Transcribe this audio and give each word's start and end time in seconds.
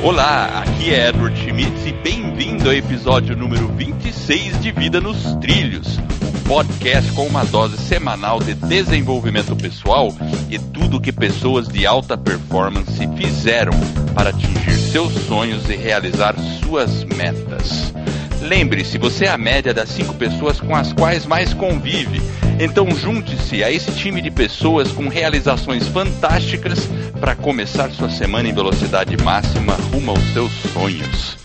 Olá, 0.00 0.62
aqui 0.62 0.94
é 0.94 1.08
Edward 1.08 1.36
Schmitz 1.36 1.84
e 1.84 1.92
bem-vindo 1.92 2.68
ao 2.68 2.74
episódio 2.74 3.36
número 3.36 3.66
26 3.66 4.60
de 4.60 4.70
Vida 4.70 5.00
nos 5.00 5.34
Trilhos, 5.40 5.98
um 5.98 6.48
podcast 6.48 7.10
com 7.12 7.26
uma 7.26 7.44
dose 7.44 7.76
semanal 7.76 8.38
de 8.38 8.54
desenvolvimento 8.54 9.56
pessoal 9.56 10.14
e 10.48 10.56
tudo 10.56 11.00
que 11.00 11.10
pessoas 11.10 11.66
de 11.66 11.84
alta 11.84 12.16
performance 12.16 12.96
fizeram 13.16 13.72
para 14.14 14.30
atingir 14.30 14.70
seus 14.70 15.12
sonhos 15.26 15.68
e 15.68 15.74
realizar 15.74 16.36
suas 16.62 17.02
metas. 17.02 17.92
Lembre-se, 18.40 18.98
você 18.98 19.24
é 19.24 19.28
a 19.28 19.38
média 19.38 19.74
das 19.74 19.88
cinco 19.88 20.14
pessoas 20.14 20.60
com 20.60 20.74
as 20.74 20.92
quais 20.92 21.26
mais 21.26 21.52
convive. 21.52 22.20
Então 22.60 22.90
junte-se 22.90 23.62
a 23.62 23.70
esse 23.70 23.92
time 23.92 24.20
de 24.20 24.30
pessoas 24.30 24.90
com 24.90 25.08
realizações 25.08 25.86
fantásticas 25.88 26.88
para 27.20 27.34
começar 27.34 27.90
sua 27.90 28.10
semana 28.10 28.48
em 28.48 28.54
velocidade 28.54 29.16
máxima 29.16 29.74
rumo 29.92 30.10
aos 30.12 30.32
seus 30.32 30.52
sonhos. 30.72 31.36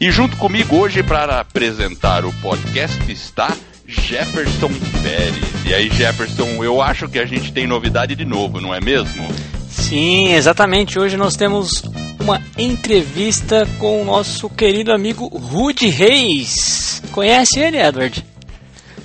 E 0.00 0.10
junto 0.10 0.36
comigo 0.36 0.76
hoje 0.76 1.02
para 1.02 1.40
apresentar 1.40 2.24
o 2.24 2.32
podcast 2.34 3.10
está 3.10 3.52
Jefferson 3.86 4.70
Pérez. 5.02 5.64
E 5.66 5.74
aí, 5.74 5.90
Jefferson, 5.90 6.62
eu 6.62 6.80
acho 6.80 7.08
que 7.08 7.18
a 7.18 7.26
gente 7.26 7.52
tem 7.52 7.66
novidade 7.66 8.14
de 8.14 8.24
novo, 8.24 8.60
não 8.60 8.74
é 8.74 8.80
mesmo? 8.80 9.26
Sim, 9.88 10.34
exatamente. 10.34 10.98
Hoje 10.98 11.16
nós 11.16 11.34
temos 11.34 11.82
uma 12.20 12.42
entrevista 12.58 13.66
com 13.78 14.02
o 14.02 14.04
nosso 14.04 14.50
querido 14.50 14.92
amigo 14.92 15.26
Rudy 15.28 15.88
Reis. 15.88 17.02
Conhece 17.10 17.58
ele, 17.58 17.78
Edward? 17.78 18.22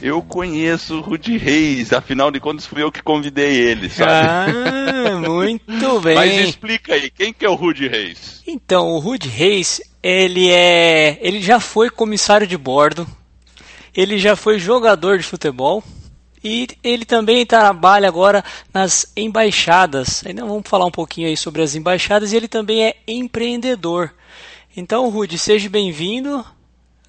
Eu 0.01 0.21
conheço 0.21 0.97
o 0.97 1.01
Rudy 1.01 1.37
Reis, 1.37 1.93
afinal 1.93 2.29
de 2.29 2.41
contas 2.41 2.65
fui 2.65 2.83
eu 2.83 2.91
que 2.91 3.01
convidei 3.01 3.55
ele, 3.55 3.89
sabe? 3.89 4.27
Ah, 4.27 5.15
muito 5.25 6.01
bem. 6.03 6.15
Mas 6.15 6.49
explica 6.49 6.95
aí, 6.95 7.09
quem 7.09 7.31
que 7.31 7.45
é 7.45 7.49
o 7.49 7.55
Rudy 7.55 7.87
Reis? 7.87 8.43
Então, 8.45 8.89
o 8.89 8.99
Rudy 8.99 9.29
Reis, 9.29 9.79
ele 10.03 10.49
é, 10.49 11.17
ele 11.21 11.41
já 11.41 11.61
foi 11.61 11.89
comissário 11.89 12.45
de 12.45 12.57
bordo, 12.57 13.07
ele 13.95 14.17
já 14.17 14.35
foi 14.35 14.59
jogador 14.59 15.17
de 15.17 15.23
futebol 15.23 15.81
e 16.43 16.67
ele 16.83 17.05
também 17.05 17.45
trabalha 17.45 18.07
agora 18.07 18.43
nas 18.73 19.11
embaixadas. 19.15 20.25
Ainda 20.25 20.45
vamos 20.45 20.67
falar 20.67 20.85
um 20.85 20.91
pouquinho 20.91 21.27
aí 21.27 21.37
sobre 21.37 21.61
as 21.61 21.75
embaixadas 21.75 22.33
e 22.33 22.35
ele 22.35 22.47
também 22.47 22.85
é 22.85 22.95
empreendedor. 23.07 24.13
Então, 24.75 25.09
Rudy, 25.09 25.37
seja 25.37 25.69
bem-vindo 25.69 26.45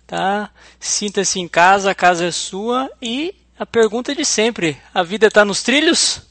tá? 0.07 0.51
Sinta-se 0.79 1.41
em 1.41 1.49
casa, 1.49 1.91
a 1.91 1.95
casa 1.95 2.27
é 2.27 2.31
sua 2.31 2.91
e 3.01 3.35
a 3.59 3.67
pergunta 3.67 4.15
de 4.15 4.25
sempre: 4.25 4.77
a 4.93 5.03
vida 5.03 5.27
está 5.27 5.45
nos 5.45 5.63
trilhos? 5.63 6.23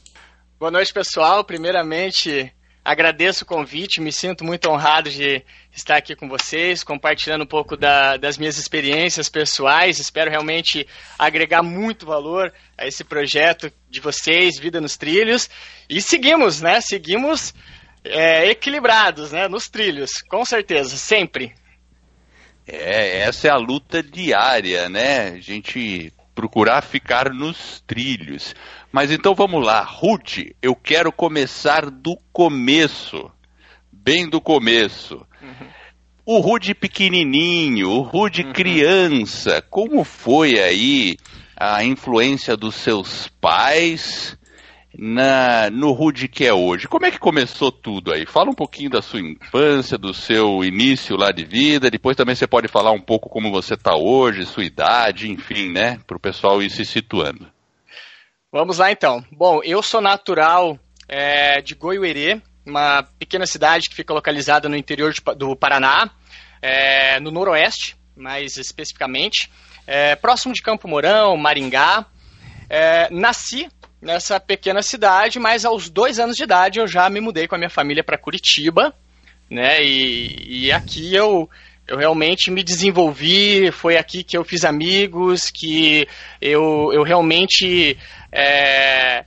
Boa 0.58 0.70
noite, 0.70 0.92
pessoal. 0.92 1.44
Primeiramente, 1.44 2.52
agradeço 2.84 3.44
o 3.44 3.46
convite, 3.46 4.00
me 4.00 4.12
sinto 4.12 4.44
muito 4.44 4.68
honrado 4.68 5.08
de 5.08 5.42
estar 5.72 5.96
aqui 5.96 6.14
com 6.14 6.28
vocês, 6.28 6.84
compartilhando 6.84 7.44
um 7.44 7.46
pouco 7.46 7.76
da, 7.76 8.16
das 8.16 8.36
minhas 8.36 8.58
experiências 8.58 9.28
pessoais. 9.28 9.98
Espero 9.98 10.30
realmente 10.30 10.86
agregar 11.18 11.62
muito 11.62 12.04
valor 12.04 12.52
a 12.76 12.86
esse 12.86 13.02
projeto 13.02 13.72
de 13.88 14.00
vocês, 14.00 14.58
Vida 14.58 14.80
nos 14.80 14.96
Trilhos. 14.96 15.48
E 15.88 16.02
seguimos, 16.02 16.60
né? 16.60 16.80
Seguimos 16.80 17.54
é, 18.04 18.46
equilibrados, 18.50 19.32
né? 19.32 19.48
Nos 19.48 19.68
trilhos, 19.68 20.22
com 20.28 20.44
certeza, 20.44 20.96
sempre. 20.96 21.54
É, 22.66 23.20
essa 23.20 23.48
é 23.48 23.50
a 23.50 23.56
luta 23.56 24.02
diária, 24.02 24.88
né? 24.88 25.28
A 25.28 25.40
gente 25.40 26.12
procurar 26.34 26.82
ficar 26.82 27.30
nos 27.30 27.82
trilhos. 27.86 28.54
Mas 28.94 29.10
então 29.10 29.34
vamos 29.34 29.66
lá, 29.66 29.82
Ruth, 29.82 30.38
eu 30.62 30.76
quero 30.76 31.10
começar 31.10 31.90
do 31.90 32.16
começo, 32.32 33.28
bem 33.90 34.30
do 34.30 34.40
começo. 34.40 35.16
Uhum. 35.42 35.66
O 36.24 36.38
Rude 36.38 36.76
pequenininho, 36.76 37.90
o 37.90 38.02
Rude 38.02 38.44
uhum. 38.44 38.52
criança, 38.52 39.60
como 39.68 40.04
foi 40.04 40.60
aí 40.60 41.16
a 41.56 41.82
influência 41.82 42.56
dos 42.56 42.76
seus 42.76 43.26
pais 43.40 44.38
na, 44.96 45.68
no 45.70 45.90
Rude 45.90 46.28
que 46.28 46.44
é 46.44 46.54
hoje. 46.54 46.86
Como 46.86 47.04
é 47.04 47.10
que 47.10 47.18
começou 47.18 47.72
tudo 47.72 48.14
aí? 48.14 48.24
Fala 48.24 48.50
um 48.50 48.54
pouquinho 48.54 48.90
da 48.90 49.02
sua 49.02 49.18
infância, 49.18 49.98
do 49.98 50.14
seu 50.14 50.62
início 50.62 51.16
lá 51.16 51.32
de 51.32 51.44
vida, 51.44 51.90
depois 51.90 52.16
também 52.16 52.36
você 52.36 52.46
pode 52.46 52.68
falar 52.68 52.92
um 52.92 53.00
pouco 53.00 53.28
como 53.28 53.50
você 53.50 53.74
está 53.74 53.96
hoje, 53.96 54.46
sua 54.46 54.62
idade, 54.62 55.28
enfim, 55.28 55.72
né, 55.72 55.98
para 56.06 56.16
o 56.16 56.20
pessoal 56.20 56.62
ir 56.62 56.70
se 56.70 56.84
situando. 56.84 57.52
Vamos 58.54 58.78
lá 58.78 58.92
então. 58.92 59.24
Bom, 59.32 59.62
eu 59.64 59.82
sou 59.82 60.00
natural 60.00 60.78
é, 61.08 61.60
de 61.60 61.74
Goiuerê, 61.74 62.40
uma 62.64 63.02
pequena 63.18 63.46
cidade 63.46 63.88
que 63.88 63.96
fica 63.96 64.14
localizada 64.14 64.68
no 64.68 64.76
interior 64.76 65.12
de, 65.12 65.20
do 65.36 65.56
Paraná, 65.56 66.08
é, 66.62 67.18
no 67.18 67.32
noroeste, 67.32 67.96
mais 68.16 68.56
especificamente, 68.56 69.50
é, 69.88 70.14
próximo 70.14 70.54
de 70.54 70.62
Campo 70.62 70.86
Mourão, 70.86 71.36
Maringá. 71.36 72.06
É, 72.70 73.10
nasci 73.10 73.68
nessa 74.00 74.38
pequena 74.38 74.82
cidade, 74.82 75.40
mas 75.40 75.64
aos 75.64 75.90
dois 75.90 76.20
anos 76.20 76.36
de 76.36 76.44
idade 76.44 76.78
eu 76.78 76.86
já 76.86 77.10
me 77.10 77.20
mudei 77.20 77.48
com 77.48 77.56
a 77.56 77.58
minha 77.58 77.68
família 77.68 78.04
para 78.04 78.16
Curitiba, 78.16 78.94
né? 79.50 79.82
E, 79.82 80.66
e 80.66 80.72
aqui 80.72 81.12
eu 81.12 81.50
eu 81.86 81.98
realmente 81.98 82.50
me 82.50 82.62
desenvolvi, 82.62 83.70
foi 83.70 83.96
aqui 83.96 84.24
que 84.24 84.36
eu 84.36 84.44
fiz 84.44 84.64
amigos, 84.64 85.50
que 85.50 86.08
eu, 86.40 86.90
eu 86.92 87.02
realmente 87.02 87.98
é, 88.34 89.24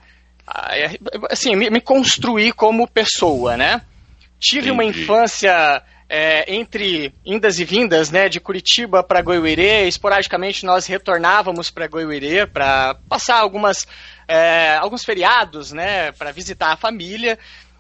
assim, 1.30 1.56
me, 1.56 1.70
me, 1.70 1.80
construí 1.80 2.52
como 2.52 2.88
pessoa, 2.88 3.56
né? 3.56 3.82
Tive 4.40 4.70
Entendi. 4.70 4.72
uma 4.72 4.84
infância 4.84 5.82
é, 6.10 6.54
entre 6.54 7.14
indas 7.26 7.58
e 7.60 7.66
vindas, 7.66 8.12
né, 8.12 8.30
de 8.30 8.40
Curitiba 8.40 9.02
para 9.02 9.22
Goiuerê, 9.22 9.88
esporadicamente 9.88 10.66
nós 10.66 10.86
retornávamos 10.86 11.72
para 11.72 11.88
Goiuerê 11.88 12.46
para 12.46 12.96
passar 13.10 13.40
algumas 13.40 13.88
é, 14.28 14.76
alguns 14.76 15.06
feriados, 15.06 15.72
né, 15.72 16.12
para 16.12 16.32
visitar 16.32 16.74
a 16.74 16.78
família. 16.78 17.40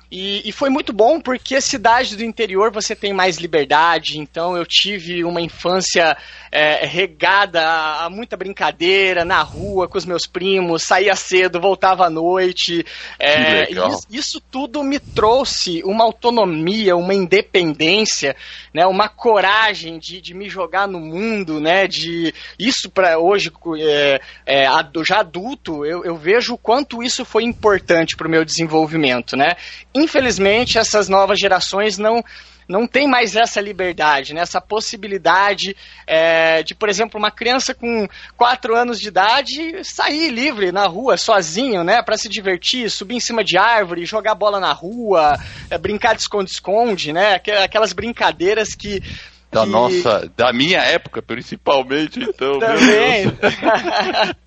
E, 0.09 0.47
e, 0.47 0.51
foi 0.53 0.69
muito 0.69 0.93
bom 0.93 1.19
porque 1.19 1.55
a 1.55 1.61
cidade 1.61 2.15
do 2.15 2.23
interior 2.23 2.71
você 2.71 2.95
tem 2.95 3.11
mais 3.11 3.37
liberdade, 3.37 4.19
então 4.19 4.55
eu 4.55 4.65
tive 4.65 5.25
uma 5.25 5.41
infância 5.41 6.15
é, 6.49 6.85
regada 6.85 7.61
a, 7.61 8.09
muita 8.09 8.37
brincadeira 8.37 9.25
na 9.25 9.41
rua 9.41 9.87
com 9.87 9.97
os 9.97 10.05
meus 10.05 10.25
primos, 10.25 10.83
saía 10.83 11.13
cedo, 11.13 11.59
voltava 11.59 12.05
à 12.05 12.09
noite. 12.09 12.85
É, 13.19 13.69
isso, 13.69 14.07
isso, 14.09 14.41
tudo 14.49 14.81
me 14.81 14.97
trouxe 14.97 15.81
uma 15.83 16.05
autonomia, 16.05 16.95
uma 16.95 17.13
independência, 17.13 18.33
né, 18.73 18.85
uma 18.85 19.09
coragem 19.09 19.99
de, 19.99 20.21
de 20.21 20.33
me 20.33 20.47
jogar 20.47 20.87
no 20.87 21.01
mundo, 21.01 21.59
né, 21.59 21.85
de 21.85 22.33
isso 22.57 22.89
para 22.89 23.19
hoje 23.19 23.51
é, 23.79 24.21
é, 24.45 24.65
já 25.05 25.19
adulto 25.19 25.85
eu, 25.85 26.03
eu 26.05 26.15
vejo 26.15 26.53
o 26.53 26.57
quanto 26.57 27.03
isso 27.03 27.25
foi 27.25 27.43
importante 27.43 28.15
para 28.15 28.27
o 28.27 28.31
meu 28.31 28.45
desenvolvimento, 28.45 29.35
né? 29.35 29.55
Infelizmente 29.97 30.77
essas 30.77 31.09
novas 31.09 31.39
gerações 31.39 31.97
não 31.97 32.23
não 32.67 32.85
tem 32.85 33.07
mais 33.07 33.35
essa 33.35 33.61
liberdade, 33.61 34.33
né? 34.33 34.41
essa 34.41 34.59
possibilidade 34.59 35.75
é, 36.05 36.61
de, 36.63 36.75
por 36.75 36.89
exemplo, 36.89 37.17
uma 37.17 37.31
criança 37.31 37.73
com 37.73 38.07
4 38.35 38.75
anos 38.75 38.99
de 38.99 39.07
idade 39.07 39.83
sair 39.83 40.29
livre 40.29 40.71
na 40.71 40.85
rua 40.85 41.15
sozinho, 41.15 41.83
né? 41.83 42.01
Para 42.01 42.17
se 42.17 42.27
divertir, 42.27 42.89
subir 42.89 43.15
em 43.15 43.21
cima 43.21 43.43
de 43.43 43.57
árvore, 43.57 44.05
jogar 44.05 44.35
bola 44.35 44.59
na 44.59 44.73
rua, 44.73 45.39
é, 45.69 45.77
brincar 45.77 46.13
de 46.13 46.23
esconde-esconde, 46.23 47.13
né? 47.13 47.39
Aquelas 47.63 47.93
brincadeiras 47.93 48.75
que 48.75 49.01
da 49.49 49.65
nossa, 49.65 50.29
da 50.35 50.51
minha 50.51 50.79
época, 50.79 51.21
principalmente, 51.21 52.19
então. 52.19 52.59
Também. 52.59 53.31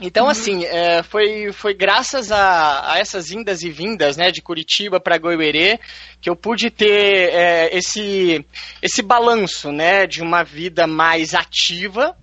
Então, 0.00 0.24
uhum. 0.24 0.30
assim, 0.30 0.64
é, 0.64 1.02
foi, 1.02 1.52
foi 1.52 1.74
graças 1.74 2.30
a, 2.30 2.92
a, 2.92 2.98
essas 2.98 3.30
indas 3.32 3.62
e 3.62 3.70
vindas, 3.70 4.16
né, 4.16 4.30
de 4.30 4.40
Curitiba 4.40 5.00
para 5.00 5.18
Goiuerê, 5.18 5.80
que 6.20 6.30
eu 6.30 6.36
pude 6.36 6.70
ter 6.70 7.30
é, 7.32 7.76
esse, 7.76 8.44
esse 8.80 9.02
balanço, 9.02 9.72
né, 9.72 10.06
de 10.06 10.22
uma 10.22 10.44
vida 10.44 10.86
mais 10.86 11.34
ativa, 11.34 12.16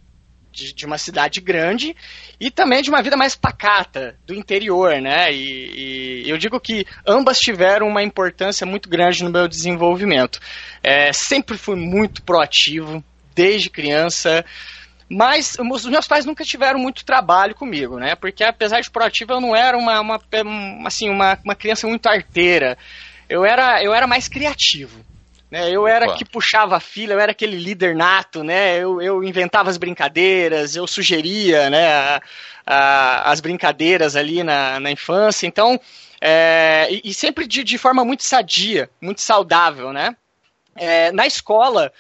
de, 0.54 0.74
de, 0.74 0.86
uma 0.86 0.98
cidade 0.98 1.42
grande, 1.42 1.94
e 2.40 2.50
também 2.50 2.82
de 2.82 2.90
uma 2.90 3.04
vida 3.04 3.18
mais 3.18 3.36
pacata, 3.36 4.18
do 4.26 4.34
interior, 4.34 5.02
né, 5.02 5.34
e, 5.34 6.24
e 6.24 6.30
eu 6.30 6.38
digo 6.38 6.58
que 6.62 6.86
ambas 7.06 7.38
tiveram 7.40 7.88
uma 7.88 8.02
importância 8.02 8.66
muito 8.66 8.88
grande 8.88 9.22
no 9.22 9.30
meu 9.30 9.50
desenvolvimento. 9.50 10.40
É, 10.82 11.12
sempre 11.12 11.58
fui 11.58 11.76
muito 11.76 12.24
proativo, 12.24 13.04
desde 13.36 13.70
criança, 13.70 14.46
mas 15.10 15.56
os 15.60 15.86
meus 15.86 16.08
pais 16.08 16.26
nunca 16.26 16.44
tiveram 16.44 16.80
muito 16.80 17.06
trabalho 17.06 17.54
comigo, 17.54 18.00
né? 18.00 18.16
Porque 18.16 18.44
apesar 18.44 18.82
de 18.82 18.90
proativa, 18.90 19.34
eu 19.34 19.42
não 19.42 19.56
era 19.56 19.78
uma, 19.78 20.02
uma 20.02 20.20
assim, 20.86 21.10
uma, 21.10 21.38
uma 21.44 21.56
criança 21.56 21.88
muito 21.88 22.08
arteira. 22.08 22.78
Eu 23.30 23.46
era, 23.46 23.84
eu 23.84 23.94
era 23.94 24.08
mais 24.08 24.28
criativo. 24.28 25.06
Né? 25.50 25.70
Eu 25.70 25.88
era 25.88 26.08
Opa. 26.08 26.18
que 26.18 26.26
puxava 26.26 26.76
a 26.76 26.80
fila, 26.80 27.14
eu 27.14 27.20
era 27.20 27.32
aquele 27.32 27.56
líder 27.56 27.96
nato, 27.96 28.44
né? 28.44 28.78
Eu, 28.78 29.02
eu 29.02 29.24
inventava 29.24 29.70
as 29.70 29.78
brincadeiras, 29.78 30.76
eu 30.76 30.88
sugeria 30.88 31.70
né, 31.70 31.88
a, 31.88 32.22
a, 32.66 33.32
as 33.32 33.40
brincadeiras 33.40 34.16
ali 34.16 34.44
na, 34.44 34.80
na 34.80 34.92
infância. 34.92 35.46
Então, 35.46 35.80
é, 36.20 36.88
e, 36.90 37.02
e, 37.06 37.14
sempre 37.14 37.46
de, 37.46 37.64
de 37.64 37.78
forma 37.78 38.04
muito 38.04 38.24
sadia, 38.24 38.90
muito 39.00 39.22
saudável, 39.22 39.94
né? 39.94 40.16
É, 40.76 41.12
na 41.12 41.28
escola, 41.28 41.94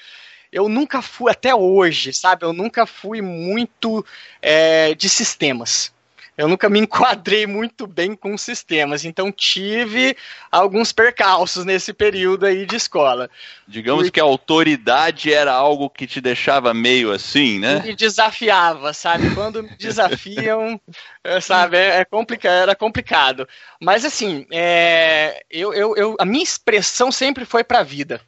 eu 0.55 0.69
nunca 0.69 1.01
fui, 1.01 1.29
até 1.29 1.53
hoje, 1.53 2.13
sabe? 2.13 2.45
Eu 2.45 2.53
nunca 2.53 2.85
fui 2.85 3.21
muito 3.21 4.05
é, 4.41 4.95
de 4.95 5.09
sistemas. 5.09 5.93
Eu 6.37 6.47
nunca 6.47 6.69
me 6.69 6.79
enquadrei 6.79 7.45
muito 7.45 7.85
bem 7.85 8.15
com 8.15 8.37
sistemas, 8.37 9.03
então 9.03 9.33
tive 9.33 10.15
alguns 10.49 10.93
percalços 10.93 11.65
nesse 11.65 11.91
período 11.91 12.45
aí 12.45 12.65
de 12.65 12.77
escola. 12.77 13.29
Digamos 13.67 14.09
que 14.09 14.17
a 14.17 14.23
autoridade 14.23 15.33
era 15.33 15.51
algo 15.51 15.89
que 15.89 16.07
te 16.07 16.21
deixava 16.21 16.73
meio 16.73 17.11
assim, 17.11 17.59
né? 17.59 17.81
Me 17.81 17.93
desafiava, 17.93 18.93
sabe? 18.93 19.35
Quando 19.35 19.61
me 19.61 19.75
desafiam, 19.75 20.79
é, 21.21 21.39
sabe, 21.43 21.75
é, 21.75 21.97
é 21.97 22.05
complicado, 22.05 22.53
era 22.53 22.75
complicado. 22.75 23.45
Mas 23.81 24.05
assim, 24.05 24.47
é, 24.53 25.43
eu, 25.51 25.73
eu, 25.73 25.97
eu, 25.97 26.15
a 26.17 26.23
minha 26.23 26.43
expressão 26.43 27.11
sempre 27.11 27.43
foi 27.43 27.61
para 27.61 27.79
a 27.79 27.83
vida. 27.83 28.21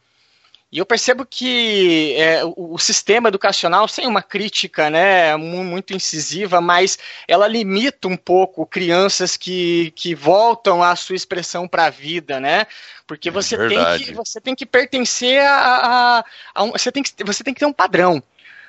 E 0.70 0.80
eu 0.80 0.86
percebo 0.86 1.26
que 1.26 2.14
é, 2.18 2.44
o, 2.44 2.74
o, 2.74 2.78
sistema 2.78 3.30
educacional, 3.30 3.88
sem 3.88 4.06
uma 4.06 4.22
crítica 4.22 4.90
né, 4.90 5.36
muito 5.38 5.94
incisiva, 5.94 6.60
mas 6.60 7.00
ela 7.26 7.48
limita 7.48 8.10
um 8.10 8.18
pouco 8.18 8.66
crianças 8.66 9.38
que, 9.38 9.92
que 9.96 10.14
voltam 10.14 10.84
à 10.84 10.94
sua 10.98 11.16
expressão 11.16 11.70
para 11.70 11.86
a 11.86 11.90
vida, 11.90 12.38
né? 12.42 12.68
Porque 13.06 13.30
é 13.30 13.32
você, 13.32 13.56
é 13.56 13.68
tem 13.70 13.98
que, 13.98 14.14
você 14.14 14.42
tem 14.42 14.56
que 14.56 14.66
pertencer 14.66 15.40
a, 15.40 16.18
a, 16.20 16.26
a 16.54 16.64
um, 16.64 16.72
você, 16.72 16.92
tem 16.92 17.02
que, 17.02 17.24
você 17.24 17.46
tem 17.46 17.54
que 17.54 17.62
ter 17.62 17.66
um 17.66 17.74
padrão. 17.74 18.22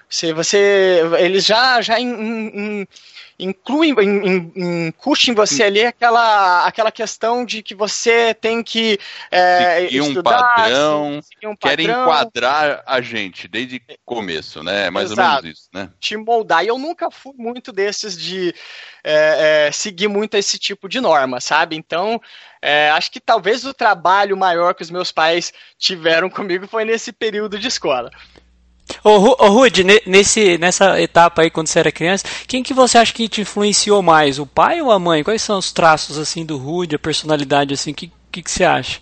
Você, 0.09 0.33
você, 0.33 1.03
eles 1.19 1.45
já, 1.45 1.83
já 1.83 1.97
incute 3.39 5.31
em 5.31 5.35
você 5.35 5.63
ali 5.63 5.85
aquela, 5.85 6.67
aquela 6.67 6.91
questão 6.91 7.45
de 7.45 7.63
que 7.63 7.75
você 7.75 8.35
tem 8.35 8.63
que 8.65 8.99
é, 9.31 9.83
seguir 9.83 10.01
um 10.01 10.23
padrão, 10.23 11.21
seguir 11.23 11.47
um 11.47 11.55
padrão, 11.55 11.77
quer 11.77 11.81
enquadrar 11.81 12.83
a 12.85 13.01
gente 13.01 13.47
desde 13.47 13.77
o 13.77 13.81
começo, 14.05 14.63
né? 14.63 14.87
É 14.87 14.91
mais 14.91 15.13
Exato. 15.13 15.37
ou 15.37 15.43
menos 15.43 15.59
isso, 15.59 15.69
né? 15.73 15.89
Te 16.01 16.17
moldar. 16.17 16.65
E 16.65 16.69
eu 16.69 16.79
nunca 16.79 17.11
fui 17.11 17.35
muito 17.37 17.71
desses 17.71 18.19
de 18.19 18.53
é, 19.05 19.67
é, 19.69 19.73
seguir 19.73 20.09
muito 20.09 20.37
esse 20.37 20.59
tipo 20.59 20.89
de 20.89 21.01
norma, 21.01 21.41
sabe? 21.41 21.77
Então, 21.77 22.21
é, 22.61 22.91
acho 22.91 23.11
que 23.11 23.21
talvez 23.21 23.65
o 23.65 23.73
trabalho 23.73 24.37
maior 24.37 24.75
que 24.75 24.83
os 24.83 24.91
meus 24.91 25.13
pais 25.13 25.53
tiveram 25.79 26.29
comigo 26.29 26.67
foi 26.67 26.85
nesse 26.85 27.13
período 27.13 27.59
de 27.59 27.69
escola. 27.69 28.11
Ô, 29.05 29.11
ô 29.45 29.49
Rude, 29.49 29.85
nesse, 30.07 30.59
nessa 30.59 31.01
etapa 31.01 31.43
aí, 31.43 31.51
quando 31.51 31.69
você 31.69 31.79
era 31.79 31.93
criança, 31.93 32.25
quem 32.47 32.63
que 32.63 32.75
você 32.75 32.99
acha 32.99 33.13
que 33.13 33.29
te 33.29 33.43
influenciou 33.43 34.03
mais, 34.03 34.39
o 34.39 34.47
pai 34.47 34.81
ou 34.81 34.91
a 34.91 34.99
mãe? 34.99 35.23
Quais 35.23 35.43
são 35.43 35.59
os 35.59 35.73
traços, 35.73 36.19
assim, 36.19 36.45
do 36.45 36.57
Rude, 36.57 36.97
a 36.97 36.99
personalidade, 36.99 37.75
assim, 37.75 37.93
o 37.93 37.95
que, 37.95 38.11
que, 38.33 38.43
que 38.43 38.51
você 38.51 38.65
acha? 38.65 39.01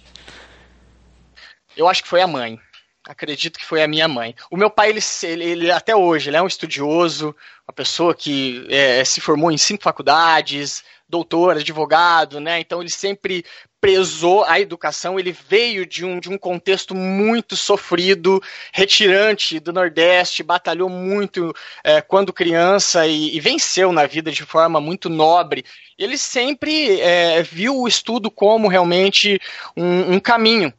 Eu 1.77 1.89
acho 1.89 2.03
que 2.03 2.09
foi 2.09 2.23
a 2.23 2.27
mãe. 2.27 2.59
Acredito 3.07 3.59
que 3.59 3.65
foi 3.65 3.83
a 3.83 3.89
minha 3.89 4.09
mãe. 4.09 4.35
O 4.51 4.57
meu 4.57 4.69
pai, 4.69 4.91
ele, 4.91 5.01
ele, 5.23 5.45
ele 5.45 5.71
até 5.71 5.95
hoje, 5.95 6.29
ele 6.29 6.37
é 6.37 6.43
um 6.43 6.47
estudioso, 6.47 7.37
uma 7.67 7.73
pessoa 7.73 8.15
que 8.15 8.67
é, 8.69 9.05
se 9.05 9.21
formou 9.21 9.53
em 9.53 9.59
cinco 9.59 9.85
faculdades, 9.85 10.83
doutor, 11.09 11.57
advogado, 11.57 12.41
né? 12.41 12.59
Então 12.59 12.81
ele 12.81 12.91
sempre 12.91 13.45
prezou 13.87 14.43
a 14.43 14.59
educação, 14.59 15.17
ele 15.17 15.31
veio 15.31 15.87
de 15.87 16.05
um, 16.05 16.19
de 16.19 16.29
um 16.29 16.37
contexto 16.37 16.93
muito 16.93 17.55
sofrido, 17.55 18.43
retirante 18.73 19.61
do 19.61 19.73
Nordeste, 19.73 20.43
batalhou 20.43 20.89
muito 20.89 21.55
é, 21.85 22.01
quando 22.01 22.33
criança 22.33 23.07
e, 23.07 23.37
e, 23.37 23.39
venceu 23.39 23.93
na 23.93 24.05
vida 24.05 24.33
de 24.33 24.43
forma 24.43 24.81
muito 24.81 25.09
nobre. 25.09 25.65
Ele 25.97 26.19
sempre 26.19 27.01
é, 27.01 27.45
viu 27.45 27.77
o 27.77 27.87
estudo 27.87 28.29
como 28.29 28.67
realmente 28.67 29.41
um, 29.77 30.15
um 30.15 30.19
caminho. 30.19 30.75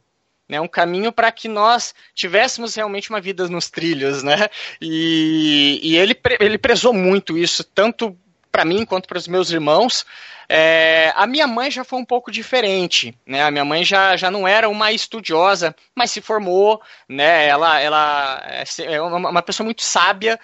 Né, 0.46 0.60
um 0.60 0.68
caminho 0.68 1.10
para 1.10 1.30
que 1.30 1.46
nós 1.46 1.94
tivéssemos 2.14 2.74
realmente 2.74 3.10
uma 3.10 3.20
vida 3.20 3.46
nos 3.48 3.68
trilhos, 3.68 4.22
né? 4.22 4.48
E, 4.80 5.78
e 5.82 5.96
ele, 5.96 6.18
ele 6.40 6.56
prezou 6.56 6.94
muito 6.94 7.36
isso, 7.36 7.62
tanto 7.62 8.16
para 8.50 8.64
mim 8.64 8.84
quanto 8.84 9.08
para 9.08 9.18
os 9.18 9.28
meus 9.28 9.50
irmãos. 9.50 10.04
É, 10.48 11.12
a 11.14 11.26
minha 11.26 11.46
mãe 11.46 11.70
já 11.70 11.84
foi 11.84 11.98
um 11.98 12.04
pouco 12.04 12.30
diferente, 12.30 13.14
né? 13.26 13.42
A 13.42 13.50
minha 13.50 13.64
mãe 13.64 13.84
já, 13.84 14.16
já 14.16 14.30
não 14.30 14.48
era 14.48 14.68
uma 14.68 14.90
estudiosa, 14.92 15.76
mas 15.94 16.10
se 16.10 16.22
formou, 16.22 16.80
né? 17.08 17.46
Ela, 17.46 17.78
ela 17.80 18.42
é, 18.46 18.64
é 18.94 19.02
uma, 19.02 19.42
pessoa 19.42 19.64
muito 19.64 19.82
sábia 19.82 20.40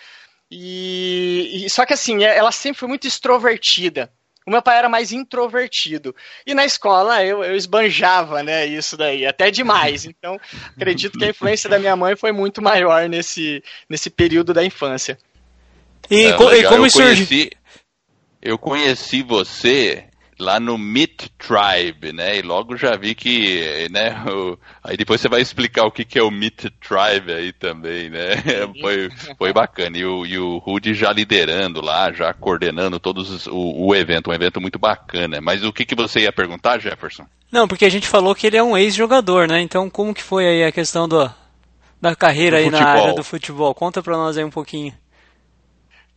e, 0.50 1.64
e 1.64 1.70
só 1.70 1.86
que 1.86 1.94
assim, 1.94 2.22
ela 2.22 2.52
sempre 2.52 2.80
foi 2.80 2.88
muito 2.88 3.06
extrovertida. 3.06 4.12
O 4.46 4.50
meu 4.50 4.60
pai 4.60 4.76
era 4.76 4.90
mais 4.90 5.10
introvertido. 5.10 6.14
E 6.46 6.52
na 6.52 6.66
escola 6.66 7.24
eu, 7.24 7.42
eu 7.42 7.56
esbanjava, 7.56 8.42
né, 8.42 8.66
isso 8.66 8.94
daí, 8.94 9.24
até 9.24 9.50
demais. 9.50 10.04
Então, 10.04 10.38
acredito 10.76 11.18
que 11.18 11.24
a 11.24 11.30
influência 11.30 11.68
da 11.70 11.78
minha 11.78 11.96
mãe 11.96 12.14
foi 12.14 12.30
muito 12.30 12.60
maior 12.60 13.08
nesse, 13.08 13.64
nesse 13.88 14.10
período 14.10 14.52
da 14.52 14.62
infância. 14.62 15.18
E, 16.10 16.26
é, 16.26 16.58
e 16.58 16.64
como 16.68 16.90
surgiu? 16.90 17.48
Eu 18.44 18.58
conheci 18.58 19.22
você 19.22 20.04
lá 20.38 20.60
no 20.60 20.76
Meat 20.76 21.30
Tribe, 21.38 22.12
né? 22.12 22.36
E 22.36 22.42
logo 22.42 22.76
já 22.76 22.94
vi 22.94 23.14
que, 23.14 23.88
né? 23.90 24.22
O... 24.26 24.58
Aí 24.82 24.98
depois 24.98 25.20
você 25.20 25.28
vai 25.28 25.40
explicar 25.40 25.86
o 25.86 25.90
que, 25.90 26.04
que 26.04 26.18
é 26.18 26.22
o 26.22 26.30
Meat 26.30 26.70
Tribe 26.80 27.32
aí 27.32 27.52
também, 27.52 28.10
né? 28.10 28.36
Foi, 28.80 29.08
foi 29.38 29.52
bacana. 29.52 29.96
E 29.96 30.04
o, 30.04 30.26
e 30.26 30.38
o 30.38 30.58
Rudy 30.58 30.92
já 30.92 31.10
liderando 31.12 31.80
lá, 31.80 32.12
já 32.12 32.34
coordenando 32.34 33.00
todos 33.00 33.46
o, 33.46 33.86
o 33.86 33.94
evento, 33.94 34.30
um 34.30 34.34
evento 34.34 34.60
muito 34.60 34.78
bacana. 34.78 35.40
Mas 35.40 35.64
o 35.64 35.72
que, 35.72 35.86
que 35.86 35.94
você 35.94 36.20
ia 36.20 36.32
perguntar, 36.32 36.80
Jefferson? 36.80 37.24
Não, 37.50 37.66
porque 37.66 37.84
a 37.84 37.90
gente 37.90 38.06
falou 38.06 38.34
que 38.34 38.46
ele 38.46 38.56
é 38.56 38.62
um 38.62 38.76
ex-jogador, 38.76 39.48
né? 39.48 39.60
Então 39.62 39.88
como 39.88 40.12
que 40.12 40.22
foi 40.22 40.46
aí 40.46 40.64
a 40.64 40.72
questão 40.72 41.08
do, 41.08 41.30
da 42.00 42.14
carreira 42.14 42.58
do 42.58 42.64
aí 42.64 42.64
futebol. 42.64 42.84
na 42.84 43.00
área 43.00 43.14
do 43.14 43.24
futebol? 43.24 43.74
Conta 43.74 44.02
pra 44.02 44.16
nós 44.16 44.36
aí 44.36 44.44
um 44.44 44.50
pouquinho. 44.50 44.92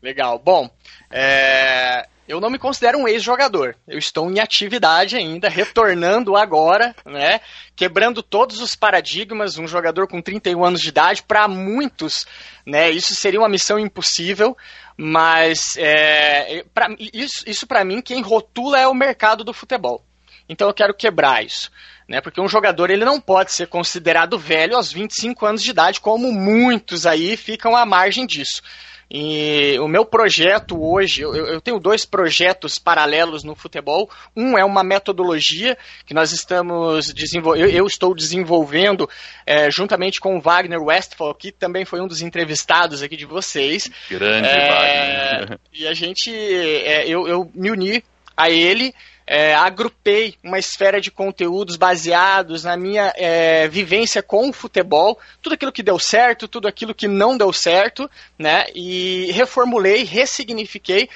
Legal. 0.02 0.40
Bom, 0.40 0.70
é, 1.10 2.08
eu 2.28 2.42
não 2.42 2.50
me 2.50 2.60
considero 2.60 2.98
um 2.98 3.08
ex-jogador. 3.08 3.76
Eu 3.88 3.98
estou 3.98 4.30
em 4.30 4.40
atividade 4.40 5.16
ainda, 5.16 5.48
retornando 5.48 6.36
agora, 6.36 6.96
né? 7.06 7.40
Quebrando 7.76 8.22
todos 8.22 8.60
os 8.60 8.76
paradigmas. 8.76 9.58
Um 9.58 9.68
jogador 9.68 10.08
com 10.08 10.22
31 10.22 10.64
anos 10.64 10.82
de 10.82 10.90
idade, 10.90 11.24
para 11.24 11.48
muitos, 11.48 12.26
né? 12.66 12.92
Isso 12.92 13.16
seria 13.16 13.40
uma 13.40 13.50
missão 13.50 13.80
impossível, 13.80 14.58
mas 14.98 15.78
é, 15.78 16.66
pra, 16.74 16.88
isso, 17.14 17.44
isso 17.48 17.66
para 17.66 17.86
mim, 17.86 18.02
quem 18.02 18.22
rotula 18.22 18.80
é 18.80 18.88
o 18.88 18.94
mercado 18.94 19.44
do 19.44 19.54
futebol. 19.54 20.04
Então 20.50 20.68
eu 20.68 20.74
quero 20.74 20.94
quebrar 20.94 21.46
isso. 21.46 21.72
Né, 22.08 22.22
porque 22.22 22.40
um 22.40 22.48
jogador 22.48 22.90
ele 22.90 23.04
não 23.04 23.20
pode 23.20 23.52
ser 23.52 23.68
considerado 23.68 24.40
velho 24.40 24.78
aos 24.78 24.94
25 24.94 25.46
anos 25.46 25.62
de 25.62 25.72
idade, 25.72 26.00
como 26.00 26.32
muitos 26.32 27.06
aí 27.06 27.36
ficam 27.36 27.76
à 27.76 27.86
margem 27.86 28.26
disso. 28.26 28.62
E 29.10 29.80
o 29.80 29.88
meu 29.88 30.04
projeto 30.04 30.78
hoje, 30.82 31.22
eu, 31.22 31.34
eu 31.34 31.62
tenho 31.62 31.80
dois 31.80 32.06
projetos 32.06 32.78
paralelos 32.78 33.44
no 33.44 33.56
futebol. 33.56 34.10
Um 34.36 34.58
é 34.58 34.66
uma 34.66 34.84
metodologia 34.84 35.78
que 36.06 36.14
nós 36.14 36.34
estamos 36.34 37.14
desenvolvendo, 37.14 37.64
eu, 37.64 37.70
eu, 37.70 37.86
estou 37.86 38.14
desenvolvendo 38.14 39.10
é, 39.46 39.72
juntamente 39.72 40.20
com 40.20 40.38
o 40.38 40.42
Wagner 40.42 40.82
Westphal, 40.82 41.34
que 41.34 41.54
também 41.54 41.86
foi 41.86 42.02
um 42.02 42.08
dos 42.08 42.22
entrevistados 42.22 43.02
aqui 43.02 43.16
de 43.16 43.26
vocês. 43.26 43.90
Grande 44.10 44.48
é, 44.48 45.38
Wagner. 45.40 45.60
E 45.72 45.88
a 45.88 45.94
gente, 45.94 46.30
é, 46.34 47.08
eu, 47.08 47.28
eu 47.28 47.50
me 47.56 47.72
uni 47.72 48.04
a 48.36 48.50
ele 48.50 48.94
é, 49.30 49.54
agrupei 49.54 50.36
uma 50.42 50.58
esfera 50.58 51.02
de 51.02 51.12
conteúdos 51.12 51.76
baseados 51.76 52.64
na 52.64 52.78
minha 52.78 53.12
é, 53.18 53.68
vivência 53.68 54.24
com 54.24 54.50
o 54.50 54.54
futebol, 54.54 55.20
tudo 55.42 55.54
aquilo 55.54 55.72
que 55.72 55.84
deu 55.84 56.00
certo, 56.00 56.48
tudo 56.48 56.66
aquilo 56.66 56.96
que 56.96 57.10
não 57.10 57.38
deu 57.38 57.52
certo, 57.52 58.10
né? 58.40 58.68
E 58.74 59.30
reformulei, 59.34 60.06
ressignifiquei 60.06 61.10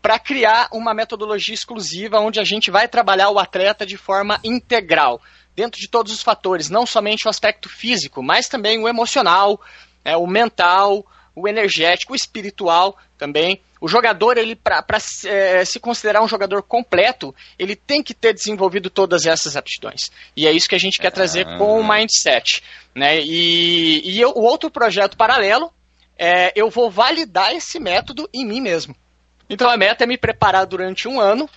para 0.00 0.18
criar 0.18 0.68
uma 0.72 0.94
metodologia 0.94 1.54
exclusiva 1.54 2.18
onde 2.18 2.40
a 2.40 2.44
gente 2.44 2.70
vai 2.70 2.88
trabalhar 2.88 3.28
o 3.28 3.38
atleta 3.38 3.84
de 3.84 3.98
forma 3.98 4.40
integral, 4.42 5.20
dentro 5.54 5.78
de 5.78 5.88
todos 5.88 6.14
os 6.14 6.22
fatores, 6.22 6.70
não 6.70 6.86
somente 6.86 7.26
o 7.26 7.28
aspecto 7.28 7.68
físico, 7.68 8.22
mas 8.22 8.48
também 8.48 8.82
o 8.82 8.88
emocional, 8.88 9.60
é, 10.02 10.16
o 10.16 10.26
mental, 10.26 11.04
o 11.36 11.46
energético, 11.46 12.14
o 12.14 12.16
espiritual 12.16 12.96
também. 13.18 13.60
O 13.80 13.88
jogador, 13.88 14.36
ele 14.36 14.54
para 14.54 14.84
é, 15.24 15.64
se 15.64 15.80
considerar 15.80 16.22
um 16.22 16.28
jogador 16.28 16.62
completo, 16.62 17.34
ele 17.58 17.74
tem 17.74 18.02
que 18.02 18.12
ter 18.12 18.34
desenvolvido 18.34 18.90
todas 18.90 19.24
essas 19.24 19.56
aptidões. 19.56 20.10
E 20.36 20.46
é 20.46 20.52
isso 20.52 20.68
que 20.68 20.74
a 20.74 20.80
gente 20.80 20.98
quer 20.98 21.10
trazer 21.10 21.46
ah. 21.46 21.56
com 21.56 21.80
o 21.80 21.88
mindset. 21.88 22.62
Né? 22.94 23.20
E, 23.20 24.02
e 24.04 24.20
eu, 24.20 24.30
o 24.30 24.42
outro 24.42 24.70
projeto 24.70 25.16
paralelo 25.16 25.72
é 26.18 26.52
eu 26.54 26.68
vou 26.68 26.90
validar 26.90 27.54
esse 27.54 27.80
método 27.80 28.28
em 28.34 28.44
mim 28.44 28.60
mesmo. 28.60 28.94
Então 29.48 29.68
a 29.68 29.76
meta 29.76 30.04
é 30.04 30.06
me 30.06 30.18
preparar 30.18 30.66
durante 30.66 31.08
um 31.08 31.18
ano 31.18 31.48